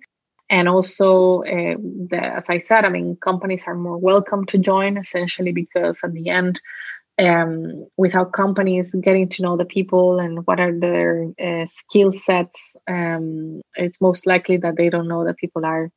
and 0.49 0.69
also 0.69 1.43
uh, 1.43 1.77
the, 2.11 2.21
as 2.23 2.47
I 2.49 2.59
said, 2.59 2.85
I 2.85 2.89
mean 2.89 3.17
companies 3.17 3.65
are 3.67 3.75
more 3.75 3.99
welcome 3.99 4.47
to 4.47 4.59
join 4.59 4.97
essentially 4.97 5.53
because 5.53 6.01
at 6.03 6.13
the 6.13 6.29
end. 6.29 6.61
Um, 7.21 7.89
without 7.97 8.33
companies 8.33 8.95
getting 9.01 9.29
to 9.31 9.43
know 9.43 9.57
the 9.57 9.65
people 9.65 10.21
and 10.21 10.47
what 10.47 10.61
are 10.61 10.71
their 10.71 11.27
uh, 11.45 11.67
skill 11.67 12.13
sets, 12.13 12.77
um, 12.87 13.61
it's 13.75 14.01
most 14.01 14.25
likely 14.25 14.57
that 14.59 14.77
they 14.77 14.89
don't 14.89 15.09
know 15.09 15.25
that 15.25 15.37
people 15.37 15.67
are 15.67 15.91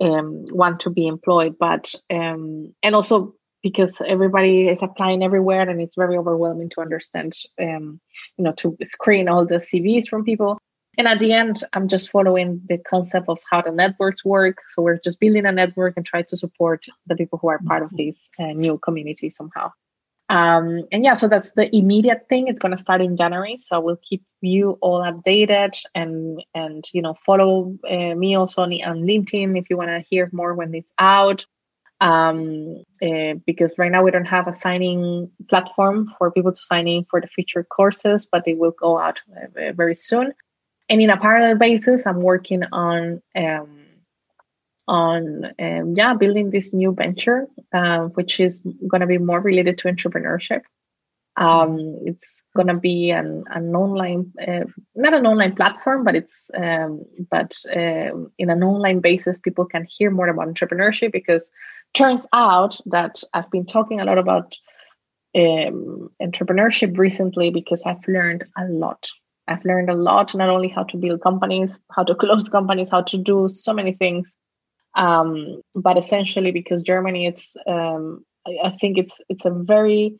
um, 0.00 0.44
want 0.50 0.80
to 0.80 0.90
be 0.90 1.06
employed 1.06 1.56
but 1.58 1.94
um, 2.10 2.74
and 2.82 2.94
also 2.94 3.34
because 3.62 4.00
everybody 4.06 4.68
is 4.68 4.82
applying 4.82 5.22
everywhere 5.22 5.68
and 5.68 5.80
it's 5.80 5.96
very 5.96 6.16
overwhelming 6.16 6.68
to 6.68 6.80
understand 6.80 7.34
um, 7.60 8.00
you 8.36 8.44
know 8.44 8.52
to 8.52 8.76
screen 8.84 9.28
all 9.28 9.46
the 9.46 9.56
cvs 9.56 10.06
from 10.06 10.24
people. 10.24 10.58
And 10.96 11.08
at 11.08 11.18
the 11.18 11.32
end 11.32 11.62
i'm 11.72 11.88
just 11.88 12.10
following 12.10 12.60
the 12.68 12.78
concept 12.78 13.28
of 13.28 13.38
how 13.50 13.62
the 13.62 13.72
networks 13.72 14.24
work. 14.24 14.58
So 14.68 14.82
we're 14.82 15.00
just 15.02 15.18
building 15.18 15.46
a 15.46 15.52
network 15.52 15.94
and 15.96 16.06
try 16.06 16.22
to 16.22 16.36
support 16.36 16.84
the 17.06 17.16
people 17.16 17.38
who 17.40 17.48
are 17.48 17.58
part 17.66 17.82
of 17.82 17.90
mm-hmm. 17.90 18.10
this 18.10 18.16
uh, 18.38 18.52
new 18.52 18.78
community 18.78 19.30
somehow 19.30 19.72
um, 20.30 20.84
and 20.90 21.04
yeah, 21.04 21.14
so 21.14 21.28
that's 21.28 21.52
the 21.52 21.74
immediate 21.76 22.26
thing. 22.28 22.48
It's 22.48 22.58
going 22.58 22.72
to 22.72 22.78
start 22.78 23.02
in 23.02 23.16
January, 23.16 23.58
so 23.60 23.78
we'll 23.78 24.00
keep 24.02 24.22
you 24.40 24.78
all 24.80 25.02
updated 25.02 25.78
and 25.94 26.42
and 26.54 26.84
you 26.92 27.02
know 27.02 27.14
follow 27.26 27.76
uh, 27.88 28.14
me 28.14 28.34
also 28.34 28.62
on, 28.62 28.72
on 28.84 29.02
LinkedIn 29.02 29.58
if 29.58 29.68
you 29.68 29.76
want 29.76 29.90
to 29.90 30.00
hear 30.08 30.30
more 30.32 30.54
when 30.54 30.74
it's 30.74 30.92
out. 30.98 31.44
Um, 32.00 32.82
uh, 33.02 33.34
because 33.46 33.72
right 33.78 33.90
now 33.90 34.02
we 34.02 34.10
don't 34.10 34.24
have 34.24 34.48
a 34.48 34.54
signing 34.54 35.30
platform 35.48 36.12
for 36.18 36.30
people 36.30 36.52
to 36.52 36.62
sign 36.62 36.88
in 36.88 37.04
for 37.04 37.20
the 37.20 37.28
future 37.28 37.62
courses, 37.62 38.26
but 38.30 38.44
they 38.44 38.54
will 38.54 38.72
go 38.72 38.98
out 38.98 39.20
uh, 39.36 39.72
very 39.72 39.94
soon. 39.94 40.32
And 40.88 41.00
in 41.00 41.08
a 41.08 41.16
parallel 41.16 41.56
basis, 41.56 42.06
I'm 42.06 42.20
working 42.20 42.64
on 42.72 43.22
um, 43.36 43.83
on 44.86 45.46
um, 45.58 45.94
yeah 45.96 46.14
building 46.14 46.50
this 46.50 46.72
new 46.72 46.92
venture 46.92 47.46
uh, 47.72 48.00
which 48.14 48.40
is 48.40 48.60
going 48.88 49.00
to 49.00 49.06
be 49.06 49.18
more 49.18 49.40
related 49.40 49.78
to 49.78 49.88
entrepreneurship. 49.88 50.62
Um, 51.36 51.98
it's 52.04 52.44
going 52.54 52.68
to 52.68 52.74
be 52.74 53.10
an, 53.10 53.42
an 53.50 53.74
online 53.74 54.32
uh, 54.46 54.64
not 54.94 55.14
an 55.14 55.26
online 55.26 55.56
platform 55.56 56.04
but 56.04 56.14
it's 56.14 56.50
um, 56.54 57.04
but 57.28 57.56
uh, 57.74 58.10
in 58.38 58.50
an 58.50 58.62
online 58.62 59.00
basis 59.00 59.38
people 59.38 59.64
can 59.64 59.84
hear 59.88 60.10
more 60.10 60.28
about 60.28 60.46
entrepreneurship 60.46 61.10
because 61.10 61.50
turns 61.92 62.24
out 62.32 62.78
that 62.86 63.20
i've 63.34 63.50
been 63.50 63.66
talking 63.66 64.00
a 64.00 64.04
lot 64.04 64.18
about 64.18 64.54
um, 65.34 66.08
entrepreneurship 66.22 66.96
recently 66.96 67.50
because 67.50 67.82
i've 67.84 68.06
learned 68.06 68.44
a 68.56 68.66
lot. 68.66 69.08
I've 69.48 69.64
learned 69.64 69.90
a 69.90 69.94
lot 69.94 70.34
not 70.34 70.48
only 70.48 70.68
how 70.68 70.84
to 70.84 70.96
build 70.96 71.20
companies 71.20 71.80
how 71.90 72.04
to 72.04 72.14
close 72.24 72.48
companies 72.48 72.90
how 72.90 73.02
to 73.02 73.18
do 73.18 73.48
so 73.48 73.72
many 73.72 73.92
things 73.92 74.36
um, 74.96 75.62
but 75.74 75.98
essentially, 75.98 76.52
because 76.52 76.82
Germany, 76.82 77.26
it's 77.26 77.52
um, 77.66 78.24
I, 78.46 78.68
I 78.68 78.70
think 78.80 78.98
it's 78.98 79.14
it's 79.28 79.44
a 79.44 79.50
very 79.50 80.18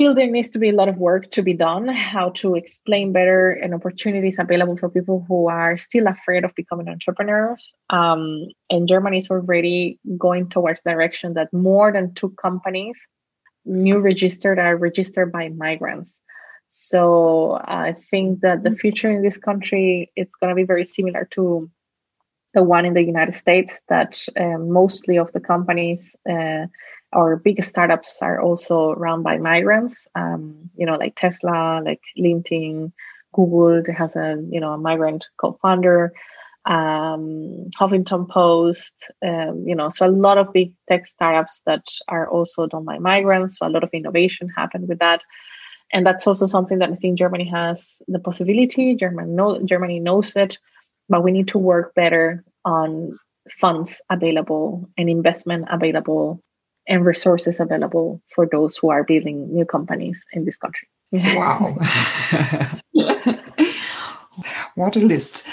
still 0.00 0.14
there 0.14 0.30
needs 0.30 0.50
to 0.50 0.58
be 0.58 0.70
a 0.70 0.72
lot 0.72 0.88
of 0.88 0.96
work 0.96 1.30
to 1.30 1.42
be 1.42 1.52
done 1.52 1.86
how 1.86 2.30
to 2.30 2.54
explain 2.54 3.12
better 3.12 3.50
and 3.50 3.74
opportunities 3.74 4.38
available 4.38 4.74
for 4.74 4.88
people 4.88 5.26
who 5.28 5.46
are 5.46 5.76
still 5.76 6.06
afraid 6.06 6.42
of 6.42 6.54
becoming 6.54 6.88
entrepreneurs. 6.88 7.74
Um, 7.90 8.46
and 8.70 8.88
germany 8.88 9.18
is 9.18 9.28
already 9.30 9.98
going 10.16 10.48
towards 10.48 10.80
direction 10.80 11.34
that 11.34 11.52
more 11.52 11.92
than 11.92 12.14
two 12.14 12.30
companies 12.40 12.96
new 13.66 13.98
registered 13.98 14.58
are 14.58 14.74
registered 14.74 15.30
by 15.30 15.50
migrants. 15.50 16.18
So 16.68 17.60
i 17.64 17.94
think 18.10 18.40
that 18.40 18.62
the 18.62 18.74
future 18.74 19.10
in 19.10 19.20
this 19.22 19.36
country 19.36 20.10
it's 20.16 20.34
going 20.36 20.48
to 20.48 20.54
be 20.54 20.64
very 20.64 20.86
similar 20.86 21.28
to 21.32 21.70
the 22.54 22.62
one 22.62 22.84
in 22.84 22.94
the 22.94 23.02
United 23.02 23.34
States 23.34 23.78
that 23.88 24.26
uh, 24.38 24.58
mostly 24.58 25.18
of 25.18 25.32
the 25.32 25.40
companies 25.40 26.16
uh, 26.28 26.66
or 27.12 27.36
big 27.36 27.62
startups 27.62 28.20
are 28.22 28.40
also 28.40 28.94
run 28.94 29.22
by 29.22 29.38
migrants. 29.38 30.06
Um, 30.14 30.70
you 30.76 30.86
know, 30.86 30.96
like 30.96 31.16
Tesla, 31.16 31.80
like 31.84 32.02
LinkedIn, 32.18 32.92
Google 33.32 33.82
has 33.96 34.16
a 34.16 34.44
you 34.50 34.60
know 34.60 34.72
a 34.72 34.78
migrant 34.78 35.26
co-founder. 35.36 36.12
Um, 36.66 37.70
Huffington 37.80 38.28
Post, 38.28 38.92
um, 39.24 39.64
you 39.66 39.74
know, 39.74 39.88
so 39.88 40.06
a 40.06 40.08
lot 40.08 40.36
of 40.36 40.52
big 40.52 40.74
tech 40.88 41.06
startups 41.06 41.62
that 41.64 41.84
are 42.08 42.28
also 42.28 42.66
done 42.66 42.84
by 42.84 42.98
migrants. 42.98 43.58
So 43.58 43.66
a 43.66 43.70
lot 43.70 43.82
of 43.82 43.88
innovation 43.94 44.50
happened 44.50 44.86
with 44.86 44.98
that 44.98 45.22
and 45.92 46.06
that's 46.06 46.26
also 46.26 46.46
something 46.46 46.78
that 46.78 46.90
I 46.90 46.96
think 46.96 47.18
Germany 47.18 47.48
has 47.48 47.94
the 48.06 48.18
possibility. 48.18 48.94
Germany, 48.94 49.30
know, 49.32 49.60
Germany 49.64 50.00
knows 50.00 50.36
it, 50.36 50.58
but 51.10 51.22
we 51.22 51.32
need 51.32 51.48
to 51.48 51.58
work 51.58 51.94
better 51.94 52.42
on 52.64 53.18
funds 53.60 54.00
available 54.08 54.88
and 54.96 55.10
investment 55.10 55.66
available 55.70 56.40
and 56.88 57.04
resources 57.04 57.60
available 57.60 58.22
for 58.34 58.48
those 58.50 58.76
who 58.76 58.90
are 58.90 59.04
building 59.04 59.52
new 59.52 59.64
companies 59.64 60.22
in 60.32 60.44
this 60.44 60.56
country. 60.56 60.88
wow. 61.12 61.76
what 64.76 64.96
a 64.96 65.00
list. 65.00 65.46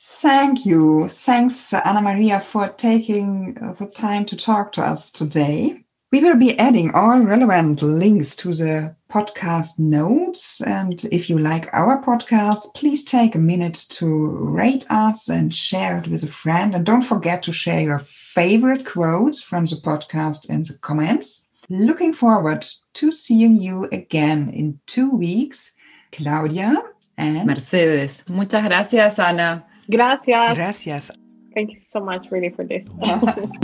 Thank 0.00 0.64
you. 0.64 1.08
Thanks, 1.08 1.74
Anna 1.74 2.00
Maria, 2.00 2.40
for 2.40 2.68
taking 2.68 3.54
the 3.78 3.86
time 3.86 4.24
to 4.26 4.36
talk 4.36 4.72
to 4.72 4.82
us 4.82 5.10
today. 5.10 5.84
We 6.10 6.20
will 6.20 6.38
be 6.38 6.58
adding 6.58 6.94
all 6.94 7.20
relevant 7.20 7.82
links 7.82 8.34
to 8.36 8.54
the 8.54 8.96
podcast 9.10 9.78
notes. 9.78 10.62
And 10.62 11.04
if 11.12 11.28
you 11.28 11.38
like 11.38 11.68
our 11.74 12.02
podcast, 12.02 12.74
please 12.74 13.04
take 13.04 13.34
a 13.34 13.38
minute 13.38 13.84
to 13.90 14.06
rate 14.06 14.86
us 14.88 15.28
and 15.28 15.54
share 15.54 15.98
it 15.98 16.08
with 16.08 16.22
a 16.22 16.28
friend. 16.28 16.74
And 16.74 16.86
don't 16.86 17.02
forget 17.02 17.42
to 17.42 17.52
share 17.52 17.82
your 17.82 17.98
favorite 17.98 18.86
quotes 18.86 19.42
from 19.42 19.66
the 19.66 19.76
podcast 19.76 20.48
in 20.48 20.62
the 20.62 20.78
comments. 20.80 21.50
Looking 21.68 22.14
forward 22.14 22.66
to 22.94 23.12
seeing 23.12 23.60
you 23.60 23.84
again 23.92 24.48
in 24.48 24.80
two 24.86 25.10
weeks. 25.10 25.72
Claudia 26.10 26.74
and 27.18 27.46
Mercedes. 27.46 28.24
Muchas 28.28 28.64
gracias, 28.64 29.18
Ana. 29.18 29.66
Gracias. 29.90 30.54
Gracias. 30.54 31.17
Thank 31.58 31.72
you 31.72 31.78
so 31.80 31.98
much, 31.98 32.30
really, 32.30 32.50
for 32.50 32.64
this. 32.64 32.84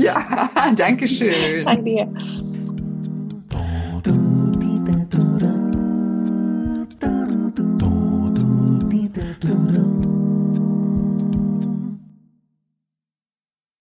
ja, 0.01 0.51
danke 0.75 1.07
schön. 1.07 1.65
Danke 1.65 1.85
dir. 1.85 2.09